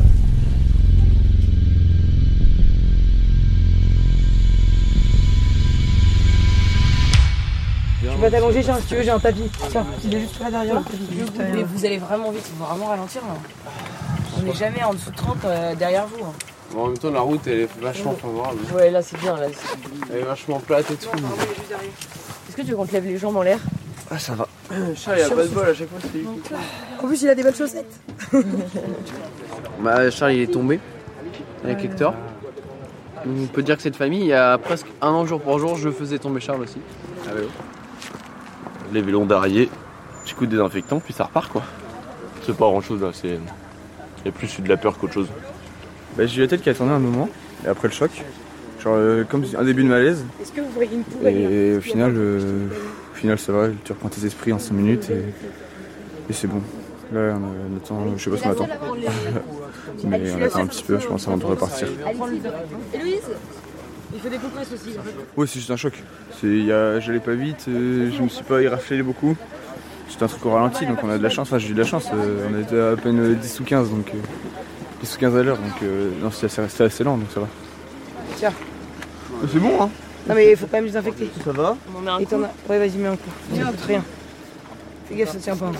Tu 8.20 8.26
peux 8.26 8.32
t'allonger, 8.32 8.62
Charles, 8.64 8.82
si 8.82 8.88
tu 8.88 8.96
veux, 8.96 9.04
j'ai 9.04 9.12
un 9.12 9.20
tapis. 9.20 9.50
Tiens, 9.70 9.86
il 10.04 10.14
est 10.14 10.20
juste 10.20 10.40
là 10.42 10.52
derrière 10.52 10.76
le 10.76 10.84
tapis. 10.84 11.08
Mais 11.54 11.64
vous 11.64 11.86
allez 11.86 11.98
vraiment 12.00 12.32
vite, 12.32 12.44
il 12.54 12.58
faut 12.58 12.66
vraiment 12.66 12.88
ralentir 12.88 13.22
là. 13.22 13.36
On 14.38 14.42
n'est 14.42 14.54
jamais 14.54 14.84
en 14.84 14.94
dessous 14.94 15.10
de 15.12 15.16
30 15.16 15.38
euh, 15.46 15.76
derrière 15.76 16.06
vous. 16.06 16.26
hein. 16.26 16.34
Bon, 16.74 16.84
en 16.84 16.88
même 16.88 16.98
temps, 16.98 17.12
la 17.12 17.22
route 17.22 17.40
elle 17.48 17.62
est 17.62 17.70
vachement 17.82 18.14
favorable. 18.14 18.60
Ouais, 18.76 18.92
là 18.92 19.02
c'est 19.02 19.18
bien. 19.22 19.38
Là, 19.38 19.48
Elle 20.12 20.20
est 20.20 20.24
vachement 20.24 20.60
plate 20.60 20.92
et 20.92 20.96
tout. 20.96 21.08
Est-ce 21.10 22.56
que 22.58 22.62
tu 22.62 22.72
veux 22.72 22.76
qu'on 22.76 22.86
te 22.86 22.92
lève 22.92 23.06
les 23.06 23.18
jambes 23.18 23.38
en 23.38 23.42
l'air? 23.42 23.60
Ah, 24.12 24.20
ça 24.20 24.34
va. 24.34 24.48
Charles, 24.98 25.20
il 25.20 25.24
a 25.24 25.30
pas 25.30 25.44
de 25.44 25.48
bol 25.48 25.70
à 25.70 25.74
chaque 25.74 25.90
fois, 25.90 26.00
c'est 26.02 26.18
lui 26.18 26.26
qui- 26.44 26.54
En 27.02 27.08
plus, 27.08 27.22
il 27.22 27.30
a 27.30 27.36
des 27.36 27.44
belles 27.44 27.56
chaussettes. 27.56 28.00
Bah, 29.82 30.12
Charles, 30.12 30.34
il 30.34 30.42
est 30.42 30.48
tombé 30.52 30.78
avec 31.64 31.86
Hector. 31.86 32.14
On 33.26 33.46
peut 33.48 33.64
dire 33.64 33.78
que 33.78 33.82
cette 33.82 33.96
famille, 33.96 34.20
il 34.22 34.28
y 34.28 34.34
a 34.34 34.58
presque 34.58 34.88
un 35.02 35.10
an 35.12 35.26
jour 35.26 35.40
pour 35.40 35.58
jour, 35.58 35.78
je 35.78 35.90
faisais 35.90 36.20
tomber 36.20 36.42
Charles 36.42 36.62
aussi. 36.64 36.80
À 37.30 37.34
vélo. 37.34 37.48
Les 38.92 39.02
vélos 39.02 39.26
d'arrière, 39.26 39.68
petit 40.24 40.34
coup 40.34 40.46
de 40.46 40.52
désinfectant, 40.52 41.00
puis 41.00 41.14
ça 41.14 41.26
repart 41.26 41.52
quoi. 41.52 41.64
C'est 42.46 42.56
pas 42.56 42.66
grand 42.66 42.82
chose 42.82 43.02
là, 43.02 43.10
c'est. 43.14 43.38
Il 44.22 44.26
y 44.26 44.30
a 44.30 44.32
plus 44.32 44.60
de 44.60 44.68
la 44.68 44.78
peur 44.78 44.98
qu'autre 44.98 45.14
chose. 45.14 45.28
Bah, 46.18 46.26
j'ai 46.26 46.40
eu 46.40 46.42
la 46.42 46.48
tête 46.48 46.62
qui 46.62 46.70
a 46.70 46.74
tourné 46.74 46.92
un 46.92 47.00
moment, 47.00 47.30
et 47.66 47.68
après 47.68 47.88
le 47.88 47.94
choc. 47.94 48.12
Genre 48.82 48.96
euh, 48.96 49.24
comme 49.26 49.44
un 49.58 49.64
début 49.64 49.84
de 49.84 49.90
malaise. 49.90 50.26
Est-ce 50.42 50.52
que 50.52 50.62
vous 50.62 50.72
voyez 50.72 50.96
une 50.96 51.04
poubelle 51.04 51.36
Et 51.36 51.78
au 51.78 51.82
final, 51.82 52.14
euh, 52.16 52.68
au 53.12 53.16
final 53.16 53.38
ça 53.38 53.52
va, 53.52 53.68
tu 53.84 53.92
reprends 53.92 54.10
tes 54.10 54.26
esprits 54.26 54.54
en 54.54 54.60
5 54.60 54.74
minutes 54.74 55.10
et, 55.10 55.26
et 56.30 56.34
c'est 56.34 56.48
bon. 56.48 56.62
Là, 57.12 57.36
on, 57.36 57.78
attend, 57.78 58.18
je 58.18 58.24
sais 58.24 58.30
pas 58.30 58.38
ce 58.38 58.44
qu'on 58.44 58.50
attend. 58.52 58.68
Mais 60.06 60.32
on 60.32 60.42
attend 60.44 60.60
un 60.60 60.68
petit 60.68 60.84
peu, 60.84 61.00
je 61.00 61.08
pense, 61.08 61.28
avant 61.28 61.38
de 61.38 61.46
repartir. 61.46 61.88
Héloïse 62.94 63.22
Il 64.14 64.20
faut 64.20 64.30
des 64.30 64.38
compresses 64.38 64.72
aussi. 64.74 64.98
en 64.98 65.04
fait. 65.04 65.16
Ouais, 65.38 65.48
c'est 65.48 65.60
juste 65.60 65.72
un 65.72 65.76
choc. 65.78 65.94
C'est- 66.40 66.66
J'allais 67.02 67.20
pas 67.20 67.34
vite, 67.34 67.66
euh, 67.68 68.12
je 68.16 68.22
me 68.22 68.30
suis 68.30 68.44
pas 68.44 68.62
éraflé 68.62 69.02
beaucoup. 69.04 69.36
C'était 70.10 70.24
un 70.24 70.28
truc 70.28 70.46
au 70.46 70.52
ralenti, 70.52 70.86
donc 70.88 70.98
on 71.04 71.10
a 71.10 71.18
de 71.18 71.24
la 71.24 71.30
chance. 71.30 71.48
Enfin, 71.48 71.60
j'ai 71.60 71.70
eu 71.70 71.74
de 71.74 71.80
la 71.82 71.86
chance. 71.88 72.08
euh, 72.14 72.48
on 72.52 72.60
était 72.60 72.80
à 72.80 72.96
peine 73.02 73.36
10 73.36 73.60
ou 73.60 73.64
15, 73.64 73.90
donc 73.92 74.10
euh, 74.10 74.18
10 75.02 75.16
ou 75.16 75.20
15 75.20 75.36
à 75.38 75.44
l'heure. 75.44 75.58
Donc, 75.58 75.84
euh, 75.84 76.10
non, 76.22 76.32
c'était 76.32 76.84
assez, 76.84 77.04
lent, 77.04 77.18
donc 77.18 77.28
ça 77.32 77.42
va. 77.42 77.48
Tiens. 78.36 78.54
C'est 79.52 79.60
bon, 79.60 79.84
hein 79.84 79.90
Non 80.28 80.36
mais 80.36 80.52
il 80.52 80.58
faut 80.58 80.66
quand 80.66 80.78
même 80.78 80.86
désinfecter. 80.86 81.30
Ça 81.46 81.52
va 81.52 81.78
On 81.94 82.00
en 82.00 82.02
met 82.02 82.12
un 82.12 82.26
coup. 82.26 82.36
Ouais, 82.68 82.80
vas-y, 82.80 82.98
mets 82.98 83.08
un 83.08 83.16
coup. 83.16 83.30
Ça 83.56 83.64
coûte 83.66 83.82
rien. 83.88 84.04
Fais 85.08 85.16
gaffe, 85.16 85.32
ça 85.34 85.38
tient 85.40 85.56
pas. 85.56 85.72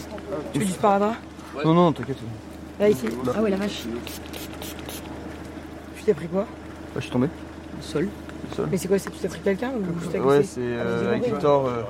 Tu 0.54 0.60
veux 0.60 0.66
du 0.66 0.72
sparadrap 0.72 1.16
Non, 1.66 1.74
non, 1.74 1.92
t'inquiète. 1.92 2.18
Là, 2.80 2.90
ici. 2.90 3.08
Ah 3.36 3.42
ouais, 3.42 3.50
la 3.50 3.58
vache. 3.58 3.84
Tu 5.98 6.04
t'es 6.04 6.14
pris 6.14 6.28
quoi 6.28 6.42
Ouais, 6.42 6.48
je 6.98 7.02
suis 7.02 7.12
tombé. 7.12 7.28
Le 7.78 7.84
sol. 7.84 8.08
Mais 8.72 8.78
c'est 8.78 8.88
quoi 8.88 8.98
c'est- 9.00 9.10
Tu 9.12 9.18
t'es 9.20 9.28
pris 9.28 9.40
quelqu'un 9.42 9.70
ou 9.70 10.00
juste 10.00 10.14
Ouais, 10.24 10.44
c'est 10.44 10.60
euh, 10.62 11.10
avec 11.10 11.22
avez 11.24 11.32
Victor. 11.32 11.66
euh, 11.68 11.82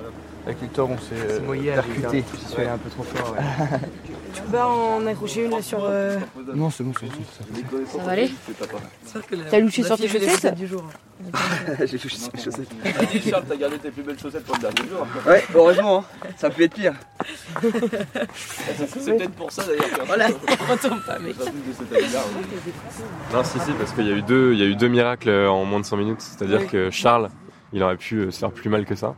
avec 0.46 0.62
Victor, 0.62 0.90
on 0.90 0.98
s'est 0.98 1.16
euh, 1.16 1.74
percuté. 1.76 2.24
J'y 2.40 2.46
suis 2.46 2.58
allé 2.62 2.70
un 2.70 2.78
peu 2.78 2.90
trop 2.90 3.04
fort. 3.04 3.34
Ouais. 3.34 3.40
Tu 4.34 4.42
peux 4.44 4.52
pas 4.52 4.68
en 4.68 5.06
accrocher 5.08 5.46
une 5.46 5.52
là 5.52 5.62
sur. 5.62 5.80
euh, 5.84 6.18
Non, 6.56 6.70
c'est 6.70 6.84
bon, 6.84 6.92
c'est 7.00 7.06
bon. 7.08 7.86
Ça 7.92 8.04
va 8.04 8.12
aller 8.12 8.32
T'as 9.50 9.60
louché 9.60 9.84
sur 9.84 9.98
tes 9.98 10.08
chaussettes 10.08 10.56
du 10.56 10.68
jour. 10.68 10.84
J'ai 11.86 11.98
touché 12.00 12.18
sur 12.18 12.32
mes 12.34 12.42
chaussettes. 12.42 12.70
Dis 13.12 13.30
Charles, 13.30 13.44
t'as 13.50 13.56
gardé 13.58 13.78
tes 13.78 13.92
plus 13.92 14.04
belles 14.04 14.20
chaussettes 14.20 14.46
pour 14.46 14.56
le 14.56 14.62
dernier 14.62 14.90
jour. 14.90 15.06
Ouais, 15.28 15.44
heureusement, 15.54 16.00
hein. 16.24 16.28
ça 16.38 16.48
a 16.48 16.50
pu 16.50 16.64
être 16.64 16.74
pire. 16.74 16.94
C'est 18.36 19.18
peut-être 19.18 19.32
pour 19.34 19.52
ça 19.52 19.64
d'ailleurs. 19.66 20.06
Voilà, 20.06 20.28
retombe 20.70 21.02
pas, 21.06 21.20
mec. 21.20 21.36
Non, 23.34 23.44
si, 23.44 23.60
si, 23.60 23.72
parce 23.74 23.92
qu'il 23.94 24.08
y 24.08 24.12
a 24.12 24.16
eu 24.16 24.22
deux, 24.22 24.54
il 24.54 24.60
y 24.60 24.64
a 24.64 24.66
eu 24.66 24.76
deux 24.76 24.88
miracles 24.88 25.30
euh, 25.30 25.50
en 25.52 25.66
moins 25.66 25.80
de 25.80 25.86
100 25.86 25.98
minutes. 25.98 26.22
C'est-à-dire 26.22 26.62
Oui. 26.62 26.68
que 26.68 26.90
Charles, 26.90 27.30
il 27.74 27.84
aurait 27.84 27.98
pu 27.98 28.16
euh, 28.20 28.32
se 28.32 28.40
faire 28.40 28.52
plus 28.52 28.70
mal 28.70 28.86
que 28.86 28.96
ça. 28.96 29.16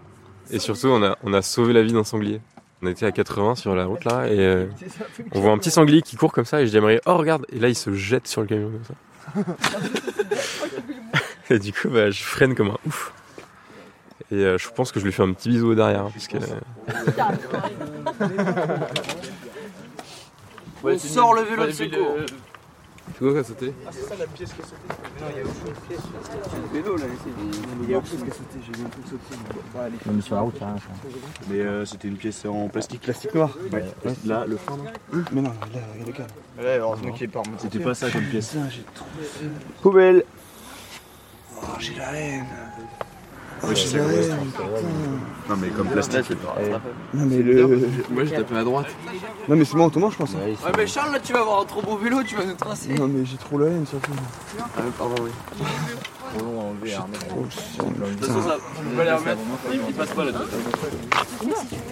Et 0.49 0.59
surtout, 0.59 0.87
on 0.87 1.03
a, 1.03 1.17
on 1.23 1.33
a 1.33 1.41
sauvé 1.41 1.71
la 1.73 1.83
vie 1.83 1.93
d'un 1.93 2.03
sanglier. 2.03 2.41
On 2.83 2.87
était 2.87 3.05
à 3.05 3.11
80 3.11 3.55
sur 3.55 3.75
la 3.75 3.85
route 3.85 4.03
là, 4.05 4.25
et 4.27 4.39
euh, 4.39 4.65
on 5.33 5.39
voit 5.39 5.51
un 5.51 5.57
petit 5.59 5.69
sanglier 5.69 6.01
qui 6.01 6.15
court 6.15 6.31
comme 6.31 6.45
ça, 6.45 6.61
et 6.61 6.65
je 6.65 6.71
dis 6.71 6.77
à 6.77 6.81
Marie, 6.81 6.99
oh 7.05 7.15
regarde, 7.15 7.45
et 7.51 7.59
là 7.59 7.69
il 7.69 7.75
se 7.75 7.93
jette 7.93 8.27
sur 8.27 8.41
le 8.41 8.47
camion 8.47 8.71
comme 8.71 8.83
ça. 8.83 8.95
et 11.51 11.59
du 11.59 11.71
coup, 11.71 11.89
bah, 11.89 12.09
je 12.09 12.23
freine 12.23 12.55
comme 12.55 12.69
un 12.71 12.77
ouf. 12.87 13.13
Et 14.31 14.35
euh, 14.35 14.57
je 14.57 14.69
pense 14.69 14.91
que 14.91 14.99
je 14.99 15.05
lui 15.05 15.11
fais 15.11 15.23
un 15.23 15.33
petit 15.33 15.49
bisou 15.49 15.75
derrière, 15.75 16.05
hein, 16.05 16.11
parce 16.11 16.27
que. 16.27 16.37
On 20.83 20.97
sort 20.97 21.35
le 21.35 21.43
vélo 21.43 21.67
de 21.67 21.71
secours. 21.71 22.15
C'est 23.07 23.19
quoi 23.19 23.33
qui 23.33 23.37
a 23.39 23.43
sauté 23.43 23.73
Ah, 23.85 23.89
c'est 23.91 24.01
ça 24.07 24.15
la 24.17 24.27
pièce 24.27 24.53
qui 24.53 24.61
a 24.61 24.63
sauté 24.63 24.75
Non, 25.19 25.27
il 25.31 25.37
y 25.37 25.39
a 25.39 25.43
autre 25.43 25.53
chose. 25.53 26.61
Le 26.73 26.79
vélo 26.79 26.97
là, 26.97 27.03
il 27.83 27.89
y 27.89 27.93
a 27.93 27.97
autre 27.97 28.07
chose 28.07 28.23
qui 28.23 28.29
a 28.29 28.33
sauté, 28.33 28.59
j'ai 28.65 28.71
vu 28.79 28.85
un 28.85 28.89
truc 28.89 29.05
sauter. 29.07 30.01
On 30.09 30.17
est 30.17 30.21
sur 30.21 30.35
la 30.35 30.41
route, 30.41 30.55
il 30.55 30.61
y 30.61 30.63
a 30.63 30.67
rien. 30.67 30.75
Mais 31.49 31.59
euh, 31.61 31.85
c'était 31.85 32.07
une 32.07 32.17
pièce 32.17 32.45
en 32.45 32.67
plastique. 32.69 33.01
Plastique 33.01 33.33
noir 33.33 33.57
Ouais. 33.71 33.83
Là, 34.25 34.45
le 34.47 34.57
fond, 34.57 34.77
là 34.83 34.91
Mais 35.31 35.41
non, 35.41 35.49
là, 35.49 35.55
regarde 35.71 36.07
le 36.07 36.13
cadre. 36.13 36.33
Là, 36.57 36.77
heureusement 36.77 37.11
qu'il 37.11 37.23
est 37.23 37.27
pas 37.27 37.41
remonté. 37.41 37.63
C'était 37.63 37.83
pas 37.83 37.93
ça 37.93 38.09
comme 38.09 38.25
pièce. 38.25 38.55
j'ai 38.69 38.83
trop. 38.93 39.05
Poubelle 39.81 40.23
Oh, 41.63 41.67
j'ai 41.79 41.93
la 41.95 42.13
haine. 42.13 42.45
Haine. 43.63 43.75
ça. 43.75 43.97
Non, 45.49 45.55
mais 45.57 45.67
comme 45.69 45.87
plastique. 45.87 46.29
Non, 47.13 47.25
mais 47.25 47.37
le. 47.37 47.67
Moi 48.09 48.23
j'ai 48.25 48.35
tapé 48.35 48.55
à 48.57 48.63
droite. 48.63 48.87
Non, 49.47 49.55
mais 49.55 49.65
c'est 49.65 49.75
moi 49.75 49.85
en 49.87 49.89
tombant, 49.89 50.09
je 50.09 50.17
pense. 50.17 50.33
Ouais, 50.33 50.55
mais 50.77 50.87
Charles, 50.87 51.11
là 51.13 51.19
tu 51.19 51.33
vas 51.33 51.39
avoir 51.39 51.61
un 51.61 51.65
trop 51.65 51.81
beau 51.81 51.97
vélo, 51.97 52.23
tu 52.23 52.35
vas 52.35 52.45
nous 52.45 52.53
tracer. 52.55 52.93
Non, 52.93 53.07
mais 53.07 53.25
j'ai 53.25 53.37
trop 53.37 53.57
la 53.59 53.67
haine, 53.67 53.85
surtout. 53.87 54.11
Ah, 54.59 54.63
mais 54.83 54.91
pardon, 54.97 55.15
oui. 55.23 55.29
Trop 56.37 56.45
long 56.45 56.61
à 56.61 56.63
enlever 56.65 56.93
à 56.95 57.01
remettre. 57.01 57.25
Oh, 57.35 57.41
De 57.41 58.05
toute 58.05 58.25
façon, 58.25 58.41
ça, 58.47 58.57
on 58.93 58.95
va 58.97 59.03
les 59.03 59.11
remettre. 59.11 59.37
Il, 59.73 59.79
il 59.89 59.93
passe 59.93 60.09
pas 60.09 60.23
là-dessus. 60.25 60.43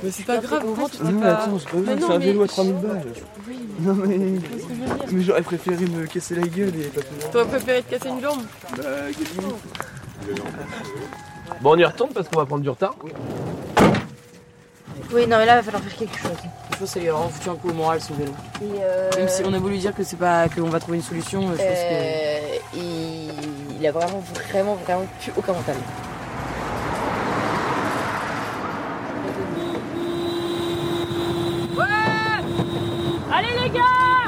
Mais 0.04 0.12
c'est 0.12 0.26
pas 0.26 0.38
grave, 0.38 0.66
au 0.66 0.76
moins 0.76 0.88
tu 0.90 0.98
t'es 0.98 1.04
Non, 1.04 1.12
mais 1.12 1.22
pas. 1.22 1.34
attends, 1.44 1.60
c'est 1.60 1.70
pas 1.70 1.82
grave, 1.82 2.00
c'est 2.08 2.14
un 2.14 2.18
vélo 2.20 2.44
à 2.44 2.48
3000 2.48 2.74
balles. 2.76 3.06
Oui. 3.48 3.60
Non, 3.82 3.94
mais. 3.96 4.18
Je. 4.18 5.16
Mais 5.16 5.22
j'aurais 5.24 5.42
préféré 5.42 5.86
me 5.88 6.06
casser 6.06 6.36
la 6.36 6.48
gueule 6.48 6.70
et 6.76 6.84
pas. 6.86 7.02
T'aurais 7.32 7.48
préféré 7.48 7.84
te 7.84 7.90
casser 7.92 8.10
une 8.10 8.22
jambe 8.22 8.42
Bah. 8.78 8.84
Bon, 11.62 11.74
on 11.74 11.78
y 11.78 11.86
retourne 11.86 12.12
parce 12.14 12.28
qu'on 12.28 12.40
va 12.40 12.46
prendre 12.46 12.64
du 12.64 12.70
retard. 12.70 12.96
Oui, 15.12 15.26
non, 15.28 15.38
mais 15.38 15.46
là, 15.46 15.54
il 15.54 15.58
va 15.58 15.64
falloir 15.64 15.84
faire 15.84 15.96
quelque 15.98 16.18
chose. 16.18 16.32
Je 16.72 16.78
pense 16.78 16.80
que 16.80 16.86
ça 16.86 17.00
lui 17.00 17.10
a 17.10 17.14
vraiment 17.14 17.30
foutu 17.30 17.50
un 17.50 17.56
coup 17.56 17.70
au 17.70 17.74
moral, 17.74 18.00
son 18.00 18.14
vélo. 18.14 18.32
Même 19.18 19.28
si 19.28 19.42
on 19.44 19.54
a 19.54 19.58
voulu 19.60 19.78
dire 19.78 19.94
que 19.94 20.04
c'est 20.04 20.18
pas 20.18 20.48
qu'on 20.50 20.70
va 20.70 20.80
trouver 20.80 20.98
une 20.98 21.04
solution, 21.04 21.42
je 21.42 21.48
pense 21.48 21.58
que. 21.60 22.78
il... 22.78 23.32
il 23.80 23.88
a 23.88 23.92
vraiment, 23.92 24.24
vraiment, 24.50 24.76
vraiment 24.76 25.06
plus 25.22 25.34
aucun 25.36 25.54
mental. 25.54 25.76
Allez 33.32 33.54
les 33.64 33.70
gars 33.70 34.26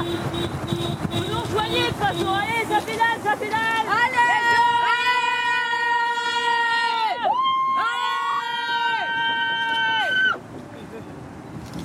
Vous 1.10 1.24
nous 1.30 1.40
rejoignez 1.40 1.82
de 1.82 1.86
toute 1.88 1.96
façon, 1.96 2.28
allez, 2.34 2.64
ça 2.68 2.80
pédale, 2.80 3.18
ça 3.24 3.36
pédale 3.36 3.86
Allez 3.88 4.16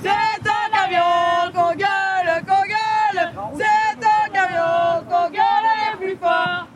C'est 0.00 0.08
un 0.08 0.68
camion 0.72 1.52
qu'on 1.52 1.74
gueule, 1.74 2.44
qu'on 2.46 2.62
gueule 2.62 3.32
C'est 3.56 4.04
un 4.06 4.28
camion 4.32 5.04
qu'on 5.08 5.28
gueule 5.30 5.98
plus 5.98 6.16
fort 6.16 6.68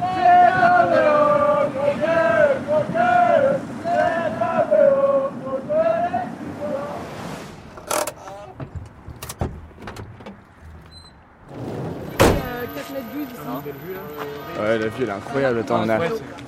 C'est 0.00 0.52
un 0.64 0.86
vélo 0.86 1.70
qu'on 1.74 1.92
gueule, 2.00 2.54
qu'on 2.66 2.84
gueule 2.92 3.60
C'est 3.82 4.42
un 4.42 4.62
vélo 4.70 5.30
qu'on 5.44 5.58
gueule 5.68 6.22
Ouais, 14.60 14.78
la 14.78 14.86
vue 14.88 15.02
elle 15.02 15.08
est 15.08 15.12
incroyable. 15.32 15.58
Attends, 15.60 15.80
on, 15.84 15.88
a- 15.88 15.98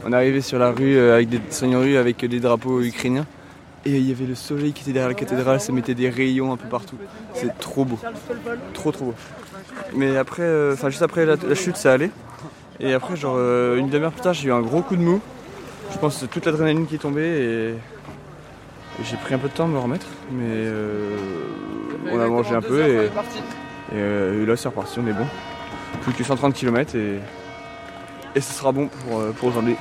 on 0.07 0.13
est 0.13 0.17
arrivé 0.17 0.41
sur 0.41 0.59
la 0.59 0.71
rue 0.71 0.97
euh, 0.97 1.15
avec 1.15 1.29
des, 1.29 1.41
sur 1.51 1.67
une 1.67 1.77
rue 1.77 1.97
avec 1.97 2.25
des 2.25 2.41
drapeaux 2.41 2.81
ukrainiens. 2.81 3.27
Et 3.87 3.91
il 3.99 4.09
y 4.09 4.13
avait 4.13 4.25
le 4.25 4.35
soleil 4.35 4.73
qui 4.73 4.83
était 4.83 4.93
derrière 4.93 5.09
la 5.09 5.15
cathédrale, 5.15 5.61
ça 5.61 5.71
mettait 5.73 5.95
des 5.95 6.09
rayons 6.09 6.53
un 6.53 6.57
peu 6.57 6.69
partout. 6.69 6.97
C'est 7.35 7.57
trop 7.59 7.85
beau. 7.85 7.99
Trop 8.73 8.93
trop 8.93 9.05
beau. 9.07 9.15
Mais 9.95 10.17
après, 10.17 10.43
euh, 10.43 10.73
enfin 10.73 10.89
juste 10.89 11.03
après 11.03 11.27
la, 11.27 11.37
la 11.37 11.55
chute, 11.55 11.77
ça 11.77 11.93
allait. 11.93 12.11
Et 12.81 12.93
après, 12.95 13.15
genre 13.17 13.35
euh, 13.37 13.77
une 13.77 13.91
demi-heure 13.91 14.13
plus 14.13 14.23
tard, 14.23 14.33
j'ai 14.33 14.49
eu 14.49 14.53
un 14.53 14.63
gros 14.63 14.81
coup 14.81 14.97
de 14.97 15.03
mou. 15.03 15.21
Je 15.93 15.99
pense 15.99 16.15
que 16.15 16.21
c'est 16.21 16.27
toute 16.29 16.47
l'adrénaline 16.47 16.87
qui 16.87 16.95
est 16.95 16.99
tombée 16.99 17.23
et, 17.27 17.69
et 17.71 19.05
j'ai 19.05 19.17
pris 19.17 19.35
un 19.35 19.39
peu 19.39 19.49
de 19.49 19.53
temps 19.53 19.65
à 19.65 19.69
me 19.69 19.79
remettre. 19.79 20.07
Mais 20.33 20.45
euh, 20.49 21.17
on 22.11 22.19
a 22.21 22.27
mangé 22.27 22.55
un 22.55 22.63
peu 22.63 22.81
et, 22.87 23.05
et, 23.05 23.11
euh, 23.97 24.43
et 24.43 24.47
là 24.47 24.57
c'est 24.57 24.69
reparti, 24.69 24.99
on 24.99 25.07
est 25.07 25.13
bon. 25.13 25.27
Plus 26.03 26.15
que 26.15 26.25
130 26.25 26.55
km 26.55 26.97
et, 26.97 27.19
et 28.35 28.41
ce 28.41 28.53
sera 28.53 28.73
bon 28.73 28.89
pour, 28.89 29.21
euh, 29.21 29.33
pour 29.33 29.49
aujourd'hui. 29.49 29.77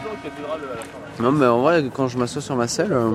Non 1.19 1.31
mais 1.31 1.45
en 1.45 1.61
vrai 1.61 1.83
quand 1.93 2.07
je 2.07 2.17
m'assois 2.17 2.41
sur 2.41 2.55
ma 2.55 2.67
selle, 2.67 2.93
euh, 2.93 3.11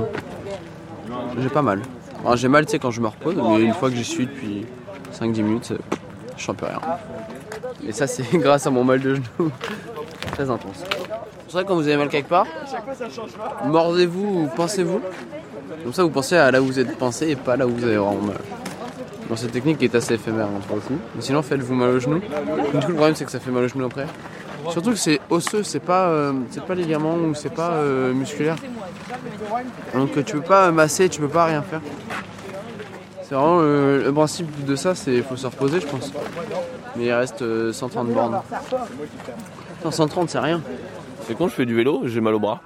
j'ai 1.38 1.48
pas 1.48 1.62
mal. 1.62 1.82
Alors, 2.20 2.36
j'ai 2.36 2.48
mal 2.48 2.66
tu 2.66 2.78
quand 2.78 2.90
je 2.90 3.00
me 3.00 3.06
repose, 3.06 3.36
mais 3.36 3.62
une 3.62 3.74
fois 3.74 3.90
que 3.90 3.96
j'y 3.96 4.04
suis 4.04 4.26
depuis 4.26 4.66
5-10 5.12 5.42
minutes, 5.42 5.72
je 6.36 6.44
sens 6.44 6.56
plus 6.56 6.66
rien. 6.66 6.80
Et 7.86 7.92
ça 7.92 8.06
c'est 8.06 8.24
grâce 8.34 8.66
à 8.66 8.70
mon 8.70 8.84
mal 8.84 9.00
de 9.00 9.14
genou. 9.14 9.50
Très 10.32 10.50
intense. 10.50 10.84
C'est 11.46 11.52
vrai 11.52 11.64
quand 11.64 11.76
vous 11.76 11.86
avez 11.86 11.96
mal 11.96 12.08
quelque 12.08 12.28
part, 12.28 12.46
mordez-vous 13.64 14.44
ou 14.44 14.48
pensez-vous. 14.54 15.00
Comme 15.84 15.92
ça 15.92 16.02
vous 16.02 16.10
pensez 16.10 16.36
à 16.36 16.50
là 16.50 16.60
où 16.60 16.66
vous 16.66 16.78
êtes 16.78 16.98
pensé 16.98 17.28
et 17.30 17.36
pas 17.36 17.56
là 17.56 17.66
où 17.66 17.70
vous 17.70 17.84
avez 17.84 17.96
vraiment 17.96 18.20
mal. 18.22 18.36
Cette 19.36 19.52
technique 19.52 19.82
est 19.82 19.94
assez 19.94 20.14
éphémère 20.14 20.46
hein, 20.46 20.60
pour 20.66 20.76
le 20.76 20.82
coup. 20.82 20.98
Mais 21.14 21.22
sinon 21.22 21.42
faites-vous 21.42 21.74
mal 21.74 21.90
au 21.90 22.00
genou. 22.00 22.20
Le 22.74 22.80
problème 22.80 23.14
c'est 23.14 23.24
que 23.24 23.30
ça 23.30 23.40
fait 23.40 23.50
mal 23.50 23.64
au 23.64 23.68
genou 23.68 23.86
après. 23.86 24.06
Surtout 24.70 24.90
que 24.90 24.96
c'est 24.96 25.20
osseux, 25.30 25.62
c'est 25.62 25.80
pas, 25.80 26.08
euh, 26.08 26.32
ligament 26.70 27.14
ou 27.14 27.34
c'est 27.34 27.52
pas 27.52 27.72
euh, 27.72 28.12
musculaire. 28.12 28.56
Donc 29.94 30.16
euh, 30.16 30.22
tu 30.22 30.34
peux 30.36 30.42
pas 30.42 30.70
masser, 30.70 31.08
tu 31.08 31.20
peux 31.20 31.28
pas 31.28 31.46
rien 31.46 31.62
faire. 31.62 31.80
C'est 33.22 33.34
vraiment 33.34 33.60
le, 33.60 34.02
le 34.04 34.12
principe 34.12 34.64
de 34.64 34.76
ça, 34.76 34.94
c'est 34.94 35.20
faut 35.22 35.36
se 35.36 35.46
reposer 35.46 35.80
je 35.80 35.86
pense. 35.86 36.12
Mais 36.96 37.06
il 37.06 37.12
reste 37.12 37.42
euh, 37.42 37.72
130 37.72 38.08
bornes. 38.08 38.40
Non, 39.84 39.90
130 39.90 40.30
c'est 40.30 40.38
rien. 40.38 40.60
C'est 41.26 41.36
quand 41.36 41.48
je 41.48 41.54
fais 41.54 41.66
du 41.66 41.74
vélo, 41.74 42.02
j'ai 42.06 42.20
mal 42.20 42.34
au 42.34 42.40
bras. 42.40 42.62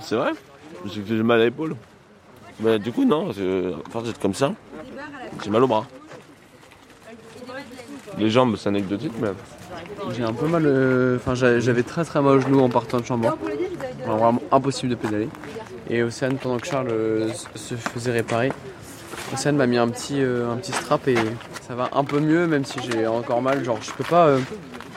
C'est 0.00 0.16
vrai 0.16 0.32
J'ai 0.86 1.22
mal 1.22 1.40
à 1.40 1.44
l'épaule. 1.44 1.76
Mais 2.60 2.78
du 2.78 2.92
coup, 2.92 3.04
non, 3.04 3.30
à 3.30 3.90
force 3.90 4.04
d'être 4.04 4.20
comme 4.20 4.34
ça, 4.34 4.52
j'ai 5.42 5.50
mal 5.50 5.64
au 5.64 5.66
bras. 5.66 5.84
Les 8.16 8.30
jambes, 8.30 8.56
c'est 8.56 8.68
anecdotique, 8.68 9.12
mais. 9.20 9.30
J'ai 10.16 10.22
un 10.22 10.32
peu 10.32 10.46
mal, 10.46 10.64
euh, 10.66 11.16
enfin 11.16 11.34
j'a- 11.34 11.60
j'avais 11.60 11.82
très 11.82 12.04
très 12.04 12.20
mal 12.20 12.36
au 12.36 12.40
genou 12.40 12.60
en 12.60 12.68
partant 12.68 12.98
de 13.00 13.04
Chambord. 13.06 13.36
Alors, 14.04 14.18
vraiment 14.18 14.42
impossible 14.52 14.90
de 14.90 14.96
pédaler. 14.96 15.28
Et 15.90 16.02
Océane, 16.02 16.36
pendant 16.36 16.58
que 16.58 16.66
Charles 16.66 16.88
euh, 16.90 17.28
se 17.54 17.74
faisait 17.74 18.12
réparer, 18.12 18.52
Océane 19.32 19.56
m'a 19.56 19.66
mis 19.66 19.78
un 19.78 19.88
petit, 19.88 20.20
euh, 20.22 20.50
un 20.52 20.56
petit 20.56 20.72
strap 20.72 21.06
et 21.08 21.16
ça 21.66 21.74
va 21.74 21.88
un 21.92 22.04
peu 22.04 22.20
mieux, 22.20 22.46
même 22.46 22.64
si 22.64 22.78
j'ai 22.80 23.06
encore 23.06 23.40
mal. 23.42 23.64
Genre, 23.64 23.78
je 23.80 23.90
peux 23.92 24.04
pas. 24.04 24.26
euh, 24.28 24.38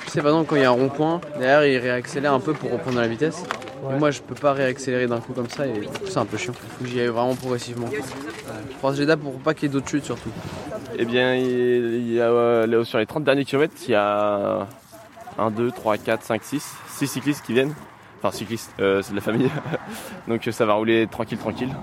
tu 0.06 0.12
sais, 0.12 0.22
par 0.22 0.32
exemple, 0.32 0.50
quand 0.50 0.56
il 0.56 0.62
y 0.62 0.66
a 0.66 0.70
un 0.70 0.72
rond-point, 0.74 1.20
derrière 1.40 1.66
il 1.66 1.78
réaccélère 1.78 2.34
un 2.34 2.40
peu 2.40 2.54
pour 2.54 2.72
reprendre 2.72 3.00
la 3.00 3.08
vitesse. 3.08 3.44
Et 3.90 4.00
moi, 4.00 4.12
je 4.12 4.22
peux 4.22 4.36
pas 4.36 4.54
réaccélérer 4.54 5.08
d'un 5.08 5.20
coup 5.20 5.34
comme 5.34 5.50
ça 5.50 5.66
et 5.68 5.88
c'est 6.08 6.18
un 6.18 6.26
peu 6.26 6.36
chiant. 6.38 6.54
Il 6.54 6.70
faut 6.78 6.84
que 6.84 6.90
j'y 6.90 7.00
aille 7.00 7.08
vraiment 7.08 7.36
progressivement. 7.36 7.88
Je 7.92 8.76
croise 8.78 9.00
les 9.00 9.06
dates 9.06 9.20
pour 9.20 9.34
pas 9.40 9.54
qu'il 9.54 9.64
y 9.68 9.72
ait 9.72 9.74
d'autres 9.74 9.88
chutes 9.90 10.06
surtout. 10.06 10.30
Eh 10.96 11.06
bien, 11.06 11.36
il 11.36 11.48
il 12.08 12.14
y 12.14 12.22
a, 12.22 12.30
euh, 12.30 12.84
sur 12.84 12.98
les 12.98 13.06
30 13.06 13.24
derniers 13.24 13.46
kilomètres, 13.46 13.76
il 13.88 13.92
y 13.92 13.96
a 13.96 14.68
1, 15.38 15.52
2, 15.52 15.72
3, 15.72 15.98
4, 15.98 16.24
5, 16.24 16.44
6, 16.44 16.76
6 16.88 17.08
cyclistes 17.08 17.46
qui 17.46 17.54
viennent. 17.54 17.74
Enfin, 18.20 18.32
cyclistes, 18.36 18.74
euh, 18.80 19.02
c'est 19.02 19.12
de 19.12 19.16
la 19.16 19.22
famille. 19.22 19.50
Donc 20.28 20.48
ça 20.52 20.66
va 20.66 20.74
rouler 20.74 21.08
tranquille, 21.08 21.38
tranquille. 21.38 21.76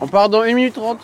On 0.00 0.06
part 0.06 0.28
dans 0.28 0.42
1 0.42 0.54
minute 0.54 0.74
30. 0.74 0.98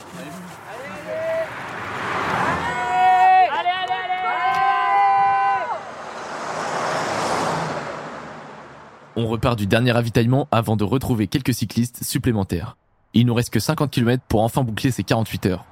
On 9.16 9.26
repart 9.28 9.56
du 9.56 9.66
dernier 9.66 9.92
ravitaillement 9.92 10.48
avant 10.50 10.76
de 10.76 10.82
retrouver 10.82 11.28
quelques 11.28 11.54
cyclistes 11.54 12.02
supplémentaires. 12.02 12.76
Il 13.12 13.26
nous 13.26 13.34
reste 13.34 13.50
que 13.50 13.60
50 13.60 13.90
km 13.90 14.24
pour 14.26 14.42
enfin 14.42 14.62
boucler 14.62 14.90
ces 14.90 15.04
48 15.04 15.46
heures. 15.46 15.64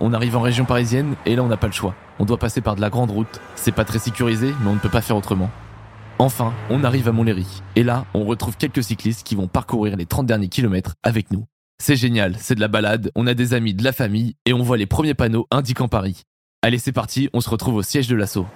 On 0.00 0.12
arrive 0.12 0.36
en 0.36 0.40
région 0.40 0.64
parisienne 0.64 1.14
et 1.24 1.36
là 1.36 1.42
on 1.42 1.48
n'a 1.48 1.56
pas 1.56 1.66
le 1.68 1.72
choix. 1.72 1.94
On 2.18 2.24
doit 2.24 2.38
passer 2.38 2.60
par 2.60 2.76
de 2.76 2.80
la 2.80 2.90
grande 2.90 3.10
route. 3.10 3.40
C'est 3.54 3.72
pas 3.72 3.84
très 3.84 3.98
sécurisé, 3.98 4.54
mais 4.60 4.68
on 4.68 4.74
ne 4.74 4.78
peut 4.78 4.88
pas 4.88 5.00
faire 5.00 5.16
autrement. 5.16 5.50
Enfin, 6.18 6.54
on 6.70 6.82
arrive 6.84 7.08
à 7.08 7.12
Montlhéry. 7.12 7.62
Et 7.76 7.82
là, 7.82 8.06
on 8.14 8.24
retrouve 8.24 8.56
quelques 8.56 8.82
cyclistes 8.82 9.26
qui 9.26 9.34
vont 9.34 9.48
parcourir 9.48 9.96
les 9.96 10.06
30 10.06 10.26
derniers 10.26 10.48
kilomètres 10.48 10.94
avec 11.02 11.30
nous. 11.30 11.44
C'est 11.78 11.96
génial, 11.96 12.36
c'est 12.38 12.54
de 12.54 12.60
la 12.60 12.68
balade, 12.68 13.10
on 13.14 13.26
a 13.26 13.34
des 13.34 13.52
amis, 13.52 13.74
de 13.74 13.84
la 13.84 13.92
famille, 13.92 14.34
et 14.46 14.54
on 14.54 14.62
voit 14.62 14.78
les 14.78 14.86
premiers 14.86 15.12
panneaux 15.12 15.46
indiquant 15.50 15.88
Paris. 15.88 16.22
Allez, 16.62 16.78
c'est 16.78 16.92
parti, 16.92 17.28
on 17.34 17.42
se 17.42 17.50
retrouve 17.50 17.74
au 17.74 17.82
siège 17.82 18.08
de 18.08 18.16
l'assaut. 18.16 18.46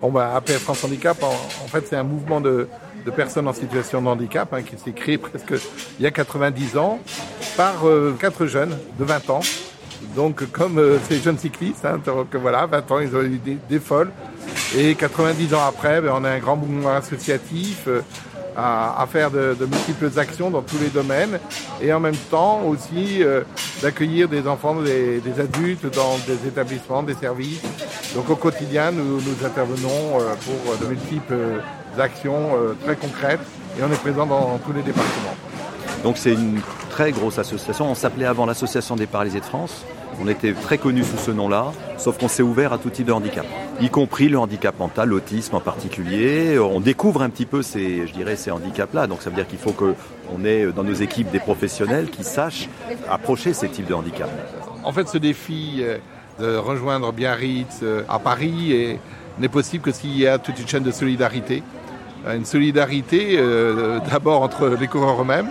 Bon, 0.00 0.10
bah, 0.10 0.34
APF 0.34 0.58
France 0.58 0.82
Handicap, 0.82 1.22
en, 1.22 1.28
en 1.28 1.68
fait, 1.68 1.86
c'est 1.86 1.96
un 1.96 2.02
mouvement 2.02 2.40
de, 2.40 2.68
de 3.04 3.10
personnes 3.10 3.48
en 3.48 3.52
situation 3.52 4.00
de 4.00 4.08
handicap 4.08 4.52
hein, 4.52 4.62
qui 4.62 4.76
s'est 4.76 4.92
créé 4.92 5.18
presque 5.18 5.54
il 5.98 6.02
y 6.02 6.06
a 6.06 6.10
90 6.10 6.76
ans 6.76 6.98
par 7.56 7.86
euh, 7.86 8.16
quatre 8.18 8.46
jeunes 8.46 8.76
de 8.98 9.04
20 9.04 9.30
ans. 9.30 9.40
Donc, 10.16 10.50
comme 10.50 10.78
euh, 10.78 10.98
ces 11.08 11.18
jeunes 11.20 11.38
cyclistes, 11.38 11.84
hein, 11.84 12.00
donc 12.04 12.34
voilà, 12.36 12.66
20 12.66 12.90
ans, 12.90 13.00
ils 13.00 13.14
ont 13.14 13.22
eu 13.22 13.40
des, 13.68 13.78
folles. 13.78 14.10
Et 14.76 14.94
90 14.94 15.54
ans 15.54 15.66
après, 15.66 16.00
ben, 16.00 16.12
on 16.14 16.24
a 16.24 16.30
un 16.30 16.38
grand 16.38 16.56
mouvement 16.56 16.94
associatif 16.94 17.84
euh, 17.88 18.00
à, 18.56 19.06
faire 19.10 19.30
de, 19.30 19.56
multiples 19.60 20.10
actions 20.16 20.50
dans 20.50 20.62
tous 20.62 20.78
les 20.78 20.88
domaines 20.88 21.40
et 21.82 21.92
en 21.92 21.98
même 21.98 22.16
temps 22.30 22.62
aussi 22.62 23.20
d'accueillir 23.82 24.28
des 24.28 24.46
enfants, 24.46 24.76
des, 24.76 25.20
adultes 25.40 25.92
dans 25.92 26.16
des 26.18 26.46
établissements, 26.46 27.02
des 27.02 27.14
services. 27.14 27.62
Donc 28.14 28.30
au 28.30 28.36
quotidien, 28.36 28.92
nous, 28.92 29.18
intervenons 29.44 30.20
pour 30.44 30.76
de 30.80 30.86
multiples 30.86 31.34
actions 32.00 32.56
euh, 32.56 32.74
très 32.84 32.96
concrètes 32.96 33.40
et 33.78 33.82
on 33.82 33.92
est 33.92 34.00
présent 34.00 34.26
dans 34.26 34.58
tous 34.64 34.72
les 34.72 34.82
départements. 34.82 35.34
Donc 36.02 36.16
c'est 36.18 36.32
une 36.34 36.60
très 36.90 37.12
grosse 37.12 37.38
association. 37.38 37.90
On 37.90 37.94
s'appelait 37.94 38.26
avant 38.26 38.46
l'Association 38.46 38.94
des 38.96 39.06
paralysés 39.06 39.40
de 39.40 39.44
France. 39.44 39.84
On 40.22 40.28
était 40.28 40.52
très 40.52 40.78
connu 40.78 41.02
sous 41.02 41.16
ce 41.16 41.32
nom-là, 41.32 41.72
sauf 41.98 42.18
qu'on 42.18 42.28
s'est 42.28 42.42
ouvert 42.44 42.72
à 42.72 42.78
tout 42.78 42.88
type 42.90 43.06
de 43.06 43.12
handicap, 43.12 43.44
y 43.80 43.88
compris 43.90 44.28
le 44.28 44.38
handicap 44.38 44.78
mental, 44.78 45.08
l'autisme 45.08 45.56
en 45.56 45.60
particulier. 45.60 46.56
On 46.60 46.78
découvre 46.80 47.22
un 47.22 47.30
petit 47.30 47.46
peu 47.46 47.62
ces, 47.62 48.06
je 48.06 48.12
dirais, 48.12 48.36
ces 48.36 48.52
handicaps-là. 48.52 49.08
Donc 49.08 49.22
ça 49.22 49.30
veut 49.30 49.34
dire 49.36 49.48
qu'il 49.48 49.58
faut 49.58 49.72
qu'on 49.72 50.44
ait 50.44 50.66
dans 50.66 50.84
nos 50.84 50.92
équipes 50.94 51.32
des 51.32 51.40
professionnels 51.40 52.10
qui 52.10 52.22
sachent 52.22 52.68
approcher 53.10 53.54
ces 53.54 53.68
types 53.68 53.86
de 53.88 53.94
handicaps. 53.94 54.30
En 54.84 54.92
fait, 54.92 55.08
ce 55.08 55.18
défi 55.18 55.78
euh, 55.80 55.98
de 56.38 56.56
rejoindre 56.58 57.10
Biarritz 57.12 57.80
euh, 57.82 58.02
à 58.08 58.20
Paris 58.20 58.72
est- 58.72 59.00
n'est 59.40 59.48
possible 59.48 59.82
que 59.82 59.90
s'il 59.90 60.16
y 60.16 60.28
a 60.28 60.38
toute 60.38 60.60
une 60.60 60.68
chaîne 60.68 60.84
de 60.84 60.92
solidarité. 60.92 61.64
Une 62.32 62.46
solidarité 62.46 63.36
euh, 63.38 63.98
d'abord 64.10 64.42
entre 64.42 64.68
les 64.80 64.86
coureurs 64.86 65.20
eux-mêmes, 65.20 65.50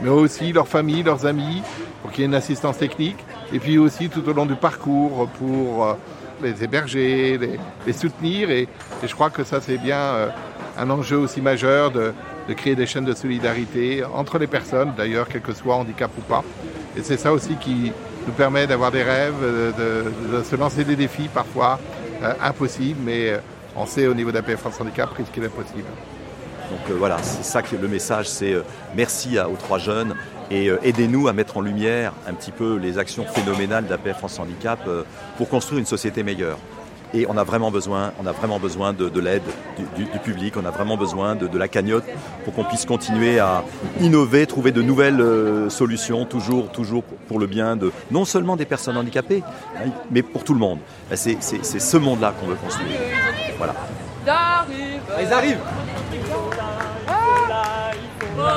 mais 0.00 0.08
aussi 0.08 0.52
leurs 0.52 0.68
familles, 0.68 1.02
leurs 1.02 1.26
amis, 1.26 1.62
pour 2.00 2.12
qu'il 2.12 2.20
y 2.20 2.22
ait 2.22 2.26
une 2.26 2.34
assistance 2.34 2.78
technique, 2.78 3.16
et 3.52 3.58
puis 3.58 3.76
aussi 3.76 4.08
tout 4.08 4.28
au 4.28 4.32
long 4.32 4.46
du 4.46 4.54
parcours 4.54 5.28
pour 5.38 5.84
euh, 5.84 5.94
les 6.40 6.62
héberger, 6.62 7.40
les, 7.86 7.92
soutenir, 7.92 8.50
et, 8.50 8.68
je 9.04 9.12
crois 9.12 9.30
que 9.30 9.42
ça 9.42 9.60
c'est 9.60 9.78
bien 9.78 9.96
euh, 9.96 10.28
un 10.78 10.90
enjeu 10.90 11.16
aussi 11.16 11.40
majeur 11.40 11.90
de, 11.90 12.12
créer 12.56 12.76
des 12.76 12.86
chaînes 12.86 13.04
de 13.04 13.14
solidarité 13.14 14.04
entre 14.04 14.38
les 14.38 14.46
personnes, 14.46 14.92
d'ailleurs, 14.96 15.26
quel 15.28 15.40
que 15.40 15.52
soit 15.52 15.74
handicap 15.74 16.10
ou 16.16 16.20
pas. 16.20 16.44
Et 16.96 17.02
c'est 17.02 17.16
ça 17.16 17.32
aussi 17.32 17.56
qui 17.56 17.92
nous 18.26 18.32
permet 18.32 18.66
d'avoir 18.66 18.92
des 18.92 19.02
rêves, 19.02 19.34
de, 19.76 20.42
se 20.42 20.54
lancer 20.54 20.84
des 20.84 20.96
défis 20.96 21.28
parfois 21.32 21.80
impossibles, 22.42 23.00
mais 23.02 23.40
on 23.74 23.86
sait 23.86 24.06
au 24.06 24.14
niveau 24.14 24.30
d'APF 24.30 24.60
France 24.60 24.80
Handicap 24.80 25.10
risquer 25.14 25.40
l'impossible. 25.40 25.88
Donc 26.72 26.90
euh, 26.90 26.94
voilà, 26.94 27.18
c'est 27.22 27.44
ça 27.44 27.60
que 27.60 27.76
le 27.76 27.86
message, 27.86 28.26
c'est 28.28 28.54
euh, 28.54 28.62
merci 28.96 29.38
aux 29.38 29.56
trois 29.56 29.78
jeunes 29.78 30.14
et 30.50 30.70
euh, 30.70 30.78
aidez-nous 30.82 31.28
à 31.28 31.34
mettre 31.34 31.58
en 31.58 31.60
lumière 31.60 32.14
un 32.26 32.32
petit 32.32 32.50
peu 32.50 32.76
les 32.76 32.98
actions 32.98 33.26
phénoménales 33.26 33.86
d'APF 33.86 34.18
France 34.18 34.38
Handicap 34.38 34.80
pour 35.36 35.50
construire 35.50 35.80
une 35.80 35.86
société 35.86 36.22
meilleure. 36.22 36.58
Et 37.14 37.26
on 37.28 37.36
a 37.36 37.44
vraiment 37.44 37.70
besoin, 37.70 38.12
on 38.22 38.26
a 38.26 38.32
vraiment 38.32 38.58
besoin 38.58 38.94
de, 38.94 39.10
de 39.10 39.20
l'aide 39.20 39.42
du, 39.96 40.06
public, 40.20 40.56
on 40.56 40.64
a 40.64 40.70
vraiment 40.70 40.96
besoin 40.96 41.34
de, 41.34 41.58
la 41.58 41.68
cagnotte 41.68 42.06
pour 42.42 42.54
qu'on 42.54 42.64
puisse 42.64 42.86
continuer 42.86 43.38
à 43.38 43.64
innover, 44.00 44.46
trouver 44.46 44.72
de 44.72 44.80
nouvelles 44.80 45.22
solutions, 45.68 46.24
toujours, 46.24 46.70
toujours 46.70 47.04
pour 47.28 47.38
le 47.38 47.46
bien 47.46 47.78
non 48.10 48.24
seulement 48.24 48.56
des 48.56 48.64
personnes 48.64 48.96
handicapées, 48.96 49.42
hein, 49.76 49.90
mais 50.10 50.22
pour 50.22 50.42
tout 50.42 50.54
le 50.54 50.60
monde. 50.60 50.78
Ben, 51.10 51.16
c'est 51.16 51.38
ce 51.62 51.96
monde-là 51.98 52.32
qu'on 52.40 52.46
veut 52.46 52.54
construire. 52.54 52.96
Voilà. 53.58 53.74
Ils 54.24 55.32
arrivent. 55.32 55.58
Oh, 58.38 58.52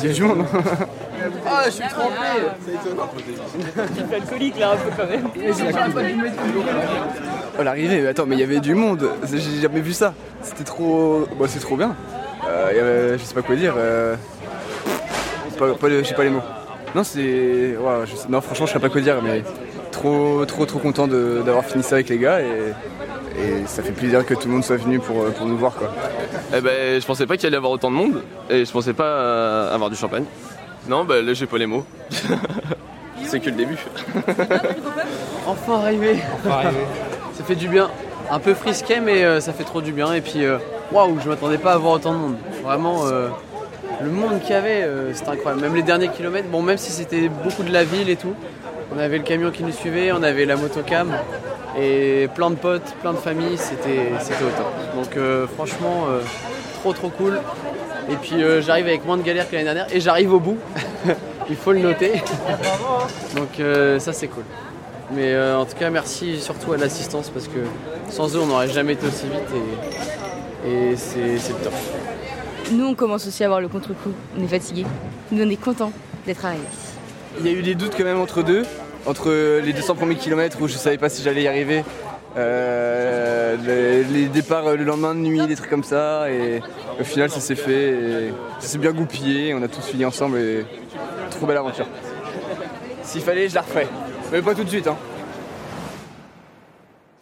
Du 0.00 0.22
monde. 0.22 0.44
Ah, 1.46 1.62
je 1.66 1.70
suis 1.70 1.82
trempé 1.88 2.14
Tu 3.96 4.02
fais 4.08 4.16
alcoolique 4.16 4.58
là 4.58 4.72
un 4.72 4.76
peu 4.76 4.90
quand 4.96 5.08
même. 5.08 5.28
Oh, 7.58 7.62
l'arrivée, 7.62 8.00
mais 8.00 8.08
attends, 8.08 8.24
mais 8.26 8.36
il 8.36 8.40
y 8.40 8.44
avait 8.44 8.60
du 8.60 8.74
monde. 8.74 9.08
J'ai 9.30 9.60
jamais 9.60 9.80
vu 9.80 9.92
ça. 9.92 10.14
C'était 10.42 10.64
trop. 10.64 11.26
Bon, 11.38 11.44
c'est 11.48 11.58
trop 11.60 11.76
bien. 11.76 11.94
Euh, 12.48 12.68
il 12.72 12.76
y 12.76 12.80
avait- 12.80 13.18
Je 13.18 13.24
sais 13.24 13.34
pas 13.34 13.42
quoi 13.42 13.56
dire. 13.56 13.74
Euh... 13.76 14.16
Pas, 15.58 15.74
pas 15.74 15.88
les- 15.88 16.02
je 16.02 16.08
sais 16.08 16.14
pas 16.14 16.24
les 16.24 16.30
mots. 16.30 16.42
Non, 16.94 17.04
c'est. 17.04 17.20
ouais, 17.20 18.06
je 18.06 18.16
sais- 18.16 18.28
Non, 18.30 18.40
franchement, 18.40 18.66
je 18.66 18.72
sais 18.72 18.78
pas 18.78 18.88
quoi 18.88 19.00
dire, 19.02 19.20
mais 19.22 19.42
trop, 19.92 20.44
trop, 20.46 20.64
trop 20.64 20.78
content 20.78 21.06
d'avoir 21.06 21.64
fini 21.64 21.82
ça 21.84 21.96
avec 21.96 22.08
les 22.08 22.18
gars 22.18 22.40
et. 22.40 22.72
Et 23.38 23.64
ça 23.66 23.82
fait 23.82 23.92
plaisir 23.92 24.26
que 24.26 24.34
tout 24.34 24.48
le 24.48 24.54
monde 24.54 24.64
soit 24.64 24.76
venu 24.76 24.98
pour, 24.98 25.24
pour 25.32 25.46
nous 25.46 25.56
voir 25.56 25.72
quoi. 25.74 25.92
Eh 26.52 26.60
ben, 26.60 27.00
je 27.00 27.06
pensais 27.06 27.26
pas 27.26 27.36
qu'il 27.36 27.46
allait 27.46 27.54
y 27.54 27.58
avoir 27.58 27.72
autant 27.72 27.90
de 27.90 27.96
monde 27.96 28.22
et 28.48 28.64
je 28.64 28.72
pensais 28.72 28.92
pas 28.92 29.04
euh, 29.04 29.74
avoir 29.74 29.88
du 29.90 29.96
champagne. 29.96 30.24
Non, 30.88 31.04
bah 31.04 31.22
là 31.22 31.32
j'ai 31.32 31.46
pas 31.46 31.58
les 31.58 31.66
mots. 31.66 31.84
C'est 33.24 33.38
que 33.40 33.50
le 33.50 33.56
début. 33.56 33.78
Enfin 35.46 35.80
arrivé. 35.80 36.18
Enfin 36.38 36.50
arrivé. 36.50 36.80
ça 37.34 37.44
fait 37.44 37.54
du 37.54 37.68
bien. 37.68 37.88
Un 38.30 38.38
peu 38.38 38.54
frisquet, 38.54 39.00
mais 39.00 39.24
euh, 39.24 39.40
ça 39.40 39.52
fait 39.52 39.64
trop 39.64 39.80
du 39.80 39.92
bien. 39.92 40.12
Et 40.14 40.20
puis, 40.20 40.44
euh, 40.44 40.58
waouh, 40.92 41.18
je 41.22 41.28
m'attendais 41.28 41.58
pas 41.58 41.72
à 41.72 41.78
voir 41.78 41.94
autant 41.94 42.12
de 42.12 42.18
monde. 42.18 42.36
Vraiment, 42.62 43.06
euh, 43.06 43.28
le 44.02 44.10
monde 44.10 44.40
qu'il 44.40 44.50
y 44.50 44.54
avait, 44.54 44.82
euh, 44.82 45.12
c'était 45.14 45.30
incroyable. 45.30 45.62
Même 45.62 45.74
les 45.74 45.82
derniers 45.82 46.08
kilomètres, 46.08 46.48
bon, 46.48 46.62
même 46.62 46.78
si 46.78 46.90
c'était 46.92 47.28
beaucoup 47.28 47.62
de 47.62 47.72
la 47.72 47.84
ville 47.84 48.08
et 48.08 48.16
tout, 48.16 48.34
on 48.92 48.98
avait 48.98 49.18
le 49.18 49.24
camion 49.24 49.50
qui 49.50 49.62
nous 49.62 49.72
suivait, 49.72 50.12
on 50.12 50.22
avait 50.22 50.44
la 50.44 50.56
motocam 50.56 51.12
et 51.78 52.28
plein 52.34 52.50
de 52.50 52.56
potes, 52.56 52.94
plein 53.00 53.12
de 53.12 53.18
familles, 53.18 53.56
c'était 53.56 54.10
au 54.44 54.50
top. 54.50 54.72
Donc, 54.96 55.16
euh, 55.16 55.46
franchement, 55.46 56.06
euh, 56.08 56.20
trop 56.80 56.92
trop 56.92 57.08
cool. 57.10 57.40
Et 58.10 58.16
puis, 58.16 58.42
euh, 58.42 58.60
j'arrive 58.60 58.86
avec 58.86 59.04
moins 59.06 59.16
de 59.16 59.22
galères 59.22 59.48
que 59.48 59.52
l'année 59.52 59.64
dernière 59.64 59.86
et 59.94 60.00
j'arrive 60.00 60.32
au 60.32 60.40
bout. 60.40 60.58
Il 61.48 61.56
faut 61.56 61.72
le 61.72 61.80
noter. 61.80 62.22
Donc, 63.36 63.60
ça, 63.98 64.12
c'est 64.12 64.28
cool. 64.28 64.44
Mais 65.12 65.36
en 65.52 65.64
tout 65.64 65.76
cas, 65.76 65.90
merci 65.90 66.40
surtout 66.40 66.72
à 66.72 66.76
l'assistance 66.76 67.28
parce 67.28 67.48
que 67.48 67.58
sans 68.08 68.36
eux, 68.36 68.40
on 68.40 68.46
n'aurait 68.46 68.68
jamais 68.68 68.92
été 68.92 69.08
aussi 69.08 69.24
vite 69.24 69.50
et, 70.64 70.96
c'est 70.96 71.18
le 71.18 71.64
top. 71.64 71.72
Nous 72.70 72.84
on 72.84 72.94
commence 72.94 73.26
aussi 73.26 73.42
à 73.42 73.46
avoir 73.46 73.60
le 73.60 73.66
contre-coup. 73.66 74.12
On 74.38 74.44
est 74.44 74.46
fatigué. 74.46 74.86
Nous 75.32 75.42
on 75.42 75.50
est 75.50 75.56
content 75.56 75.90
d'être 76.24 76.44
arrivés. 76.44 76.62
Il 77.38 77.46
y 77.46 77.48
a 77.48 77.52
eu 77.52 77.62
des 77.62 77.74
doutes 77.74 77.94
quand 77.96 78.04
même 78.04 78.20
entre 78.20 78.42
deux, 78.42 78.64
entre 79.06 79.30
les 79.60 79.72
200 79.72 79.94
premiers 79.94 80.16
kilomètres 80.16 80.60
où 80.60 80.68
je 80.68 80.76
savais 80.76 80.98
pas 80.98 81.08
si 81.08 81.22
j'allais 81.22 81.42
y 81.42 81.48
arriver, 81.48 81.84
euh, 82.36 84.04
les, 84.10 84.26
départs 84.26 84.76
le 84.76 84.84
lendemain 84.84 85.14
de 85.14 85.20
nuit, 85.20 85.46
des 85.46 85.54
trucs 85.54 85.70
comme 85.70 85.84
ça, 85.84 86.30
et 86.30 86.60
au 87.00 87.04
final 87.04 87.30
ça 87.30 87.40
s'est 87.40 87.54
fait, 87.54 88.32
ça 88.58 88.66
s'est 88.66 88.78
bien 88.78 88.92
goupillé, 88.92 89.54
on 89.54 89.62
a 89.62 89.68
tous 89.68 89.82
fini 89.82 90.04
ensemble 90.04 90.38
et 90.38 90.64
trop 91.30 91.46
belle 91.46 91.56
aventure. 91.56 91.86
S'il 93.02 93.22
fallait, 93.22 93.48
je 93.48 93.54
la 93.54 93.62
referais, 93.62 93.88
mais 94.32 94.42
pas 94.42 94.54
tout 94.54 94.64
de 94.64 94.68
suite. 94.68 94.86
Hein. 94.86 94.96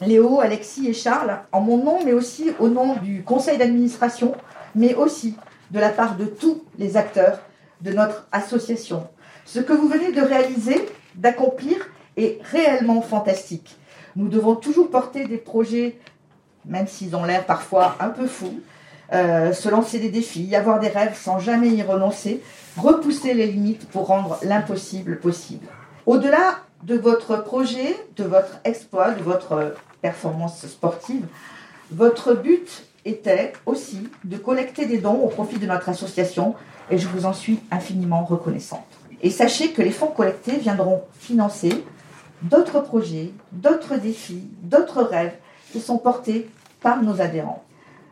Léo, 0.00 0.40
Alexis 0.40 0.88
et 0.88 0.94
Charles, 0.94 1.40
en 1.52 1.60
mon 1.60 1.78
nom, 1.78 1.98
mais 2.04 2.12
aussi 2.12 2.52
au 2.58 2.68
nom 2.68 2.96
du 2.96 3.22
conseil 3.24 3.58
d'administration, 3.58 4.34
mais 4.74 4.94
aussi 4.94 5.36
de 5.70 5.80
la 5.80 5.90
part 5.90 6.16
de 6.16 6.24
tous 6.24 6.62
les 6.78 6.96
acteurs 6.96 7.40
de 7.80 7.92
notre 7.92 8.26
association. 8.32 9.06
Ce 9.48 9.60
que 9.60 9.72
vous 9.72 9.88
venez 9.88 10.12
de 10.12 10.20
réaliser, 10.20 10.86
d'accomplir, 11.14 11.76
est 12.18 12.38
réellement 12.52 13.00
fantastique. 13.00 13.78
Nous 14.14 14.28
devons 14.28 14.54
toujours 14.54 14.90
porter 14.90 15.24
des 15.24 15.38
projets, 15.38 15.98
même 16.66 16.86
s'ils 16.86 17.16
ont 17.16 17.24
l'air 17.24 17.46
parfois 17.46 17.96
un 17.98 18.10
peu 18.10 18.26
fous, 18.26 18.60
euh, 19.14 19.54
se 19.54 19.70
lancer 19.70 20.00
des 20.00 20.10
défis, 20.10 20.54
avoir 20.54 20.80
des 20.80 20.88
rêves 20.88 21.16
sans 21.18 21.38
jamais 21.38 21.70
y 21.70 21.82
renoncer, 21.82 22.42
repousser 22.76 23.32
les 23.32 23.46
limites 23.46 23.88
pour 23.88 24.08
rendre 24.08 24.38
l'impossible 24.42 25.18
possible. 25.18 25.66
Au-delà 26.04 26.58
de 26.82 26.96
votre 26.98 27.42
projet, 27.42 27.96
de 28.18 28.24
votre 28.24 28.60
exploit, 28.64 29.12
de 29.12 29.22
votre 29.22 29.76
performance 30.02 30.66
sportive, 30.66 31.24
votre 31.90 32.34
but 32.34 32.84
était 33.06 33.54
aussi 33.64 34.10
de 34.24 34.36
collecter 34.36 34.84
des 34.84 34.98
dons 34.98 35.22
au 35.22 35.28
profit 35.28 35.58
de 35.58 35.66
notre 35.66 35.88
association 35.88 36.54
et 36.90 36.98
je 36.98 37.08
vous 37.08 37.24
en 37.24 37.32
suis 37.32 37.60
infiniment 37.70 38.26
reconnaissante. 38.26 38.97
Et 39.22 39.30
sachez 39.30 39.72
que 39.72 39.82
les 39.82 39.90
fonds 39.90 40.08
collectés 40.08 40.56
viendront 40.56 41.02
financer 41.18 41.84
d'autres 42.42 42.80
projets, 42.80 43.32
d'autres 43.52 43.96
défis, 43.96 44.48
d'autres 44.62 45.02
rêves 45.02 45.34
qui 45.72 45.80
sont 45.80 45.98
portés 45.98 46.48
par 46.80 47.02
nos 47.02 47.20
adhérents. 47.20 47.64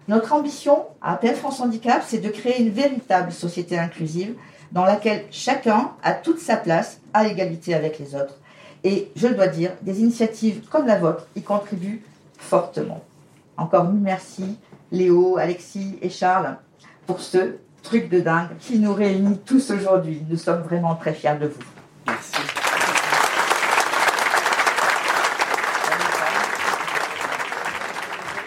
Notre 0.09 0.33
ambition 0.33 0.85
à 1.01 1.15
APF 1.15 1.39
France 1.39 1.61
Handicap, 1.61 2.03
c'est 2.07 2.19
de 2.19 2.29
créer 2.29 2.63
une 2.63 2.71
véritable 2.71 3.33
société 3.33 3.79
inclusive 3.79 4.35
dans 4.73 4.85
laquelle 4.85 5.25
chacun 5.31 5.93
a 6.03 6.13
toute 6.13 6.39
sa 6.39 6.57
place 6.57 7.01
à 7.13 7.27
égalité 7.27 7.75
avec 7.75 7.99
les 7.99 8.15
autres. 8.15 8.39
Et 8.85 9.11
je 9.17 9.29
dois 9.29 9.49
dire, 9.49 9.73
des 9.83 10.01
initiatives 10.01 10.69
comme 10.69 10.87
la 10.87 10.99
vôtre 10.99 11.27
y 11.35 11.43
contribuent 11.43 12.03
fortement. 12.39 13.03
Encore 13.57 13.85
mille 13.85 14.03
merci, 14.03 14.59
Léo, 14.93 15.39
Alexis 15.39 15.99
et 16.03 16.11
Charles, 16.11 16.57
pour 17.07 17.21
ce 17.21 17.57
truc 17.87 18.09
de 18.09 18.21
dingue 18.21 18.49
qui 18.59 18.79
nous 18.79 18.93
réunit 18.93 19.39
tous 19.47 19.71
aujourd'hui. 19.71 20.23
Nous 20.29 20.37
sommes 20.37 20.63
vraiment 20.63 20.95
très 20.97 21.15
fiers 21.15 21.37
de 21.41 21.47
vous. 21.47 21.63
Merci. 22.07 22.33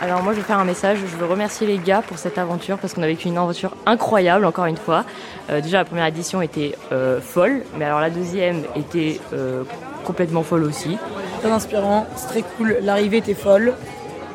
Alors 0.02 0.24
moi 0.24 0.32
je 0.32 0.38
vais 0.40 0.46
faire 0.46 0.60
un 0.60 0.66
message, 0.66 1.00
je 1.00 1.18
veux 1.18 1.26
remercier 1.26 1.68
les 1.68 1.78
gars 1.78 2.02
pour 2.02 2.18
cette 2.18 2.38
aventure 2.38 2.78
parce 2.78 2.94
qu'on 2.94 3.04
a 3.04 3.08
vécu 3.08 3.28
une 3.28 3.38
aventure 3.38 3.76
incroyable 3.86 4.46
encore 4.46 4.66
une 4.66 4.78
fois. 4.78 5.04
Euh, 5.50 5.60
déjà 5.60 5.80
la 5.80 5.86
première 5.86 6.06
édition 6.06 6.42
était 6.42 6.76
euh, 6.94 7.20
folle, 7.20 7.64
mais 7.78 7.84
alors 7.84 8.00
la 8.00 8.10
deuxième 8.10 8.64
était 8.78 9.20
euh, 9.34 9.64
complètement 10.06 10.44
folle 10.44 10.64
aussi. 10.64 10.98
Très 11.42 11.52
inspirant, 11.52 12.08
c'est 12.16 12.28
très 12.28 12.44
cool. 12.58 12.78
L'arrivée 12.82 13.18
était 13.18 13.34
folle. 13.34 13.74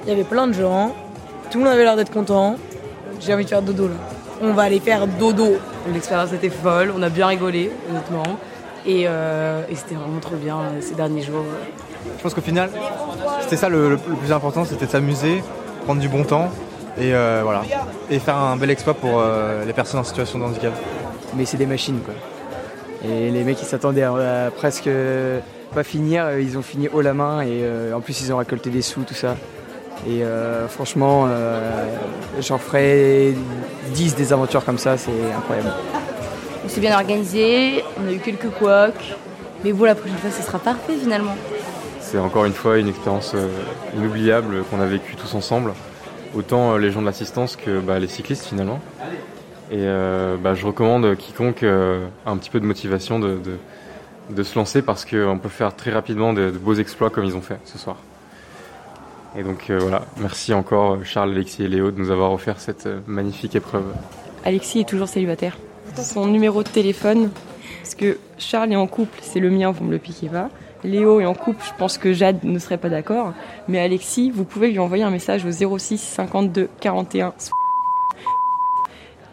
Il 0.04 0.10
y 0.10 0.12
avait 0.12 0.24
plein 0.24 0.46
de 0.46 0.52
gens. 0.52 0.94
Tout 1.50 1.58
le 1.58 1.64
monde 1.64 1.72
avait 1.72 1.84
l'air 1.84 1.96
d'être 1.96 2.12
content. 2.12 2.56
J'ai 3.20 3.32
envie 3.32 3.44
de 3.44 3.48
faire 3.48 3.62
dodo 3.62 3.88
là. 3.88 4.13
On 4.42 4.52
va 4.52 4.62
aller 4.62 4.80
faire 4.80 5.06
dodo. 5.06 5.56
L'expérience 5.92 6.32
était 6.32 6.50
folle, 6.50 6.92
on 6.96 7.02
a 7.02 7.08
bien 7.08 7.26
rigolé, 7.26 7.70
honnêtement. 7.90 8.36
Et, 8.86 9.04
euh, 9.06 9.62
et 9.70 9.74
c'était 9.76 9.94
vraiment 9.94 10.20
trop 10.20 10.36
bien 10.36 10.56
euh, 10.58 10.80
ces 10.80 10.94
derniers 10.94 11.22
jours. 11.22 11.44
Je 12.18 12.22
pense 12.22 12.34
qu'au 12.34 12.42
final, 12.42 12.68
c'était 13.40 13.56
ça 13.56 13.68
le, 13.70 13.90
le 13.90 13.96
plus 13.96 14.30
important, 14.32 14.64
c'était 14.64 14.84
de 14.86 14.90
s'amuser, 14.90 15.42
prendre 15.84 16.00
du 16.00 16.08
bon 16.08 16.24
temps 16.24 16.50
et 16.98 17.14
euh, 17.14 17.40
voilà. 17.42 17.62
Et 18.10 18.18
faire 18.18 18.36
un 18.36 18.56
bel 18.56 18.70
exploit 18.70 18.94
pour 18.94 19.20
euh, 19.20 19.64
les 19.64 19.72
personnes 19.72 20.00
en 20.00 20.04
situation 20.04 20.38
de 20.38 20.44
handicap. 20.44 20.72
Mais 21.34 21.46
c'est 21.46 21.56
des 21.56 21.66
machines 21.66 22.00
quoi. 22.00 22.14
Et 23.08 23.30
les 23.30 23.42
mecs 23.42 23.60
ils 23.60 23.66
s'attendaient 23.66 24.02
à, 24.02 24.46
à 24.46 24.50
presque 24.50 24.90
pas 25.74 25.82
finir, 25.82 26.38
ils 26.38 26.56
ont 26.58 26.62
fini 26.62 26.88
haut 26.92 27.00
la 27.00 27.14
main 27.14 27.40
et 27.40 27.62
euh, 27.62 27.94
en 27.94 28.00
plus 28.00 28.20
ils 28.20 28.32
ont 28.32 28.36
récolté 28.36 28.68
des 28.70 28.82
sous, 28.82 29.02
tout 29.02 29.14
ça. 29.14 29.36
Et 30.06 30.22
euh, 30.22 30.68
franchement, 30.68 31.26
euh, 31.28 31.96
j'en 32.40 32.58
ferai 32.58 33.34
10 33.94 34.14
des 34.16 34.32
aventures 34.32 34.64
comme 34.64 34.78
ça, 34.78 34.96
c'est 34.98 35.32
incroyable. 35.36 35.72
On 36.64 36.68
s'est 36.68 36.80
bien 36.80 36.94
organisé, 36.94 37.82
on 38.02 38.08
a 38.08 38.12
eu 38.12 38.18
quelques 38.18 38.50
couacs, 38.50 39.14
mais 39.64 39.72
bon 39.72 39.84
la 39.84 39.94
prochaine 39.94 40.16
fois 40.18 40.30
ce 40.30 40.42
sera 40.42 40.58
parfait 40.58 40.96
finalement. 41.00 41.36
C'est 42.00 42.18
encore 42.18 42.44
une 42.44 42.52
fois 42.52 42.78
une 42.78 42.88
expérience 42.88 43.32
euh, 43.34 43.48
inoubliable 43.96 44.62
qu'on 44.64 44.80
a 44.80 44.86
vécue 44.86 45.16
tous 45.16 45.34
ensemble, 45.34 45.72
autant 46.36 46.76
les 46.76 46.90
gens 46.90 47.00
de 47.00 47.06
l'assistance 47.06 47.56
que 47.56 47.80
bah, 47.80 47.98
les 47.98 48.08
cyclistes 48.08 48.46
finalement. 48.46 48.80
Et 49.70 49.78
euh, 49.80 50.36
bah, 50.36 50.54
je 50.54 50.66
recommande 50.66 51.16
quiconque 51.16 51.62
euh, 51.62 52.06
a 52.26 52.30
un 52.30 52.36
petit 52.36 52.50
peu 52.50 52.60
de 52.60 52.66
motivation 52.66 53.18
de, 53.18 53.38
de, 53.38 53.56
de 54.30 54.42
se 54.42 54.58
lancer 54.58 54.82
parce 54.82 55.04
qu'on 55.04 55.38
peut 55.42 55.48
faire 55.48 55.74
très 55.74 55.90
rapidement 55.90 56.34
de, 56.34 56.50
de 56.50 56.58
beaux 56.58 56.74
exploits 56.74 57.10
comme 57.10 57.24
ils 57.24 57.36
ont 57.36 57.40
fait 57.40 57.58
ce 57.64 57.78
soir. 57.78 57.96
Et 59.36 59.42
donc 59.42 59.68
euh, 59.68 59.78
voilà, 59.78 60.02
merci 60.18 60.54
encore 60.54 61.04
Charles, 61.04 61.32
Alexis 61.32 61.64
et 61.64 61.68
Léo 61.68 61.90
de 61.90 61.98
nous 61.98 62.10
avoir 62.10 62.32
offert 62.32 62.60
cette 62.60 62.86
euh, 62.86 63.00
magnifique 63.06 63.56
épreuve. 63.56 63.84
Alexis 64.44 64.80
est 64.80 64.88
toujours 64.88 65.08
célibataire. 65.08 65.56
Son 65.96 66.26
numéro 66.26 66.62
de 66.62 66.68
téléphone, 66.68 67.30
parce 67.82 67.94
que 67.94 68.18
Charles 68.38 68.72
est 68.72 68.76
en 68.76 68.86
couple, 68.86 69.18
c'est 69.22 69.40
le 69.40 69.50
mien, 69.50 69.70
vous 69.70 69.84
me 69.84 69.90
le 69.90 69.98
piquez 69.98 70.28
pas. 70.28 70.50
Léo 70.84 71.20
est 71.20 71.26
en 71.26 71.34
couple, 71.34 71.64
je 71.66 71.72
pense 71.78 71.98
que 71.98 72.12
Jade 72.12 72.44
ne 72.44 72.58
serait 72.58 72.78
pas 72.78 72.88
d'accord. 72.88 73.32
Mais 73.68 73.80
Alexis, 73.80 74.30
vous 74.30 74.44
pouvez 74.44 74.70
lui 74.70 74.78
envoyer 74.78 75.02
un 75.02 75.10
message 75.10 75.44
au 75.44 75.78
06 75.78 75.98
52 75.98 76.68
41. 76.80 77.32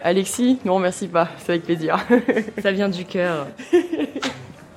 Alexis, 0.04 0.60
ne 0.66 0.72
remercie 0.72 1.08
pas, 1.08 1.30
c'est 1.38 1.52
avec 1.52 1.64
plaisir. 1.64 1.99
Ça 2.62 2.72
vient 2.72 2.89
du 2.89 3.06
cœur. 3.06 3.47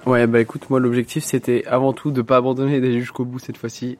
Ouais, 0.06 0.26
bah 0.26 0.38
écoute, 0.38 0.68
moi 0.68 0.80
l'objectif 0.80 1.24
c'était 1.24 1.64
avant 1.66 1.94
tout 1.94 2.10
de 2.10 2.20
pas 2.20 2.36
abandonner 2.36 2.76
et 2.76 2.80
d'aller 2.82 3.00
jusqu'au 3.00 3.24
bout 3.24 3.38
cette 3.38 3.56
fois-ci. 3.56 3.96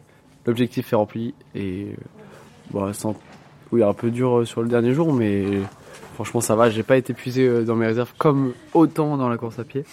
L'objectif 0.46 0.92
est 0.92 0.96
rempli 0.96 1.34
et 1.54 1.88
euh, 1.92 1.94
bah 2.72 2.92
sans 2.92 3.16
oui 3.72 3.82
un 3.82 3.92
peu 3.92 4.10
dur 4.10 4.38
euh, 4.38 4.44
sur 4.44 4.62
le 4.62 4.68
dernier 4.68 4.92
jour, 4.92 5.12
mais 5.12 5.44
franchement 6.14 6.40
ça 6.40 6.54
va. 6.54 6.70
J'ai 6.70 6.82
pas 6.82 6.96
été 6.96 7.12
épuisé 7.12 7.46
euh, 7.46 7.64
dans 7.64 7.76
mes 7.76 7.86
réserves 7.86 8.12
comme 8.18 8.52
autant 8.72 9.16
dans 9.16 9.28
la 9.28 9.36
course 9.36 9.58
à 9.58 9.64
pied. 9.64 9.84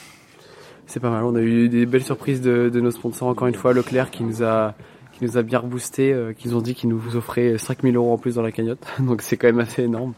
C'est 0.87 0.99
pas 0.99 1.09
mal. 1.09 1.23
On 1.23 1.35
a 1.35 1.41
eu 1.41 1.69
des 1.69 1.85
belles 1.85 2.03
surprises 2.03 2.41
de, 2.41 2.69
nos 2.69 2.91
sponsors 2.91 3.27
encore 3.27 3.47
une 3.47 3.55
fois, 3.55 3.73
Leclerc 3.73 4.11
qui 4.11 4.23
nous 4.23 4.43
a 4.43 4.75
qui 5.13 5.25
nous 5.25 5.37
a 5.37 5.41
bien 5.43 5.59
reboosté, 5.59 6.13
euh, 6.13 6.33
qui 6.33 6.47
nous 6.47 6.55
ont 6.55 6.61
dit 6.61 6.73
qu'ils 6.73 6.89
nous 6.89 7.15
offraient 7.15 7.57
5000 7.57 7.95
euros 7.95 8.13
en 8.13 8.17
plus 8.17 8.35
dans 8.35 8.41
la 8.41 8.51
cagnotte. 8.51 8.85
Donc 8.99 9.21
c'est 9.21 9.37
quand 9.37 9.47
même 9.47 9.59
assez 9.59 9.83
énorme. 9.83 10.13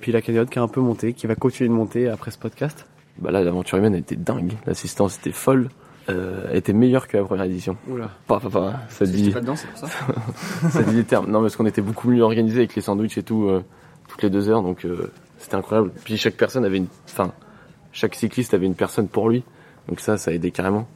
Puis 0.00 0.12
la 0.12 0.22
cagnotte 0.22 0.50
qui 0.50 0.58
a 0.58 0.62
un 0.62 0.68
peu 0.68 0.80
monté, 0.80 1.12
qui 1.12 1.26
va 1.26 1.34
continuer 1.34 1.68
de 1.68 1.74
monter 1.74 2.08
après 2.08 2.30
ce 2.30 2.38
podcast. 2.38 2.86
Bah 3.18 3.30
là, 3.30 3.42
l'aventure 3.42 3.78
humaine 3.78 3.94
était 3.94 4.16
dingue. 4.16 4.52
L'assistance 4.66 5.18
était 5.18 5.32
folle. 5.32 5.68
Euh, 6.10 6.52
était 6.52 6.72
meilleure 6.72 7.06
que 7.08 7.16
la 7.16 7.24
première 7.24 7.44
édition. 7.44 7.76
Oula. 7.88 8.10
Pas, 8.26 8.40
pas, 8.40 8.50
pas, 8.50 8.74
ça 8.88 9.04
dit. 9.06 9.30
pas 9.30 9.40
dedans, 9.40 9.56
c'est 9.56 9.68
pour 9.68 9.78
ça. 9.78 9.86
ça 10.70 10.82
dit 10.82 10.96
les 10.96 11.04
termes. 11.04 11.30
Non, 11.30 11.40
parce 11.40 11.56
qu'on 11.56 11.66
était 11.66 11.82
beaucoup 11.82 12.08
mieux 12.10 12.22
organisé 12.22 12.58
avec 12.58 12.74
les 12.74 12.82
sandwichs 12.82 13.16
et 13.18 13.22
tout, 13.22 13.44
euh, 13.48 13.62
toutes 14.08 14.22
les 14.22 14.30
deux 14.30 14.48
heures, 14.48 14.62
donc 14.62 14.84
euh, 14.84 15.12
c'était 15.38 15.54
incroyable. 15.56 15.90
Puis 16.04 16.16
chaque 16.16 16.34
personne 16.34 16.64
avait 16.64 16.78
une, 16.78 16.86
enfin, 17.06 17.32
chaque 17.92 18.14
cycliste 18.14 18.54
avait 18.54 18.66
une 18.66 18.74
personne 18.74 19.08
pour 19.08 19.28
lui, 19.28 19.44
donc 19.88 20.00
ça, 20.00 20.16
ça 20.16 20.32
aidait 20.32 20.50
carrément. 20.50 20.88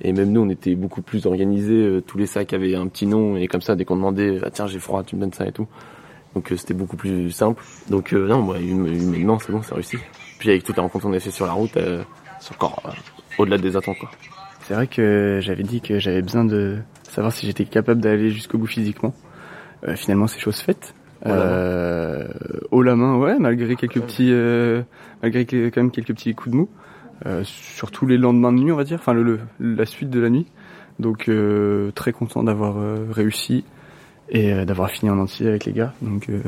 Et 0.00 0.12
même 0.12 0.30
nous, 0.30 0.40
on 0.42 0.48
était 0.48 0.74
beaucoup 0.76 1.02
plus 1.02 1.26
organisés. 1.26 1.74
euh, 1.74 2.00
tous 2.00 2.18
les 2.18 2.26
sacs 2.26 2.52
avaient 2.52 2.74
un 2.76 2.86
petit 2.86 3.06
nom 3.06 3.36
et 3.36 3.48
comme 3.48 3.62
ça, 3.62 3.74
dès 3.76 3.84
qu'on 3.84 3.96
demandait, 3.96 4.38
ah, 4.44 4.50
tiens, 4.50 4.66
j'ai 4.66 4.78
froid, 4.78 5.02
tu 5.02 5.16
me 5.16 5.20
donnes 5.22 5.32
ça 5.32 5.46
et 5.46 5.52
tout. 5.52 5.66
Donc 6.34 6.52
euh, 6.52 6.56
c'était 6.56 6.74
beaucoup 6.74 6.96
plus 6.96 7.30
simple. 7.32 7.62
Donc 7.90 8.12
euh, 8.12 8.28
non, 8.28 8.42
moi, 8.42 8.56
hum- 8.56 8.86
humainement, 8.86 9.38
c'est 9.38 9.50
bon, 9.52 9.60
c'est 9.62 9.74
réussi. 9.74 9.96
Puis 10.38 10.50
avec 10.50 10.62
toutes 10.64 10.76
les 10.76 10.82
rencontres 10.82 11.04
qu'on 11.06 11.12
a 11.12 11.18
fait 11.20 11.30
sur 11.32 11.46
la 11.46 11.52
route, 11.52 11.76
euh, 11.76 12.02
c'est 12.38 12.54
encore 12.54 12.80
euh, 12.86 12.90
au-delà 13.38 13.58
des 13.58 13.76
attentes, 13.76 13.98
quoi. 13.98 14.10
C'est 14.68 14.74
vrai 14.74 14.86
que 14.86 15.38
j'avais 15.40 15.62
dit 15.62 15.80
que 15.80 15.98
j'avais 15.98 16.20
besoin 16.20 16.44
de 16.44 16.76
savoir 17.04 17.32
si 17.32 17.46
j'étais 17.46 17.64
capable 17.64 18.02
d'aller 18.02 18.30
jusqu'au 18.30 18.58
bout 18.58 18.66
physiquement. 18.66 19.14
Euh, 19.88 19.96
finalement, 19.96 20.26
c'est 20.26 20.38
chose 20.38 20.58
faite. 20.60 20.94
Haut 21.24 21.30
la 21.30 21.36
main. 21.36 21.42
Euh, 21.42 22.28
haut 22.70 22.82
la 22.82 22.94
main, 22.94 23.16
ouais, 23.16 23.38
malgré 23.38 23.76
quelques 23.76 24.00
petits, 24.02 24.28
euh, 24.30 24.82
malgré 25.22 25.46
quand 25.46 25.76
même 25.78 25.90
quelques 25.90 26.08
petits 26.12 26.34
coups 26.34 26.50
de 26.52 26.56
mou. 26.58 26.68
Euh, 27.24 27.42
surtout 27.44 28.06
les 28.06 28.18
lendemains 28.18 28.52
de 28.52 28.58
nuit, 28.58 28.70
on 28.70 28.76
va 28.76 28.84
dire, 28.84 28.98
enfin 29.00 29.14
le, 29.14 29.22
le- 29.22 29.40
la 29.58 29.86
suite 29.86 30.10
de 30.10 30.20
la 30.20 30.28
nuit. 30.28 30.46
Donc 30.98 31.28
euh, 31.28 31.90
très 31.92 32.12
content 32.12 32.42
d'avoir 32.44 32.76
réussi 33.10 33.64
et 34.28 34.64
d'avoir 34.66 34.90
fini 34.90 35.10
en 35.10 35.18
entier 35.18 35.48
avec 35.48 35.64
les 35.64 35.72
gars. 35.72 35.94
Donc 36.02 36.28
euh, 36.28 36.40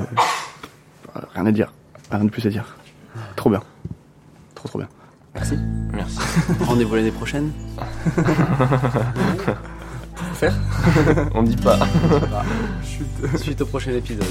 rien 1.35 1.47
à 1.47 1.53
dire, 1.53 1.73
rien 2.11 2.25
de 2.25 2.31
plus 2.31 2.45
à 2.47 2.51
dire. 2.51 2.77
Trop 3.35 3.49
bien, 3.51 3.63
trop 4.55 4.69
trop 4.69 4.79
bien. 4.79 4.89
Merci. 5.35 5.59
Merci. 5.93 6.19
Rendez-vous 6.61 6.95
l'année 6.95 7.11
prochaine. 7.11 7.51
Pour 10.17 10.37
faire 10.37 10.55
On 11.35 11.43
dit 11.43 11.57
pas. 11.57 11.79
Suite 13.37 13.61
au 13.61 13.67
prochain 13.67 13.93
épisode. 13.93 14.27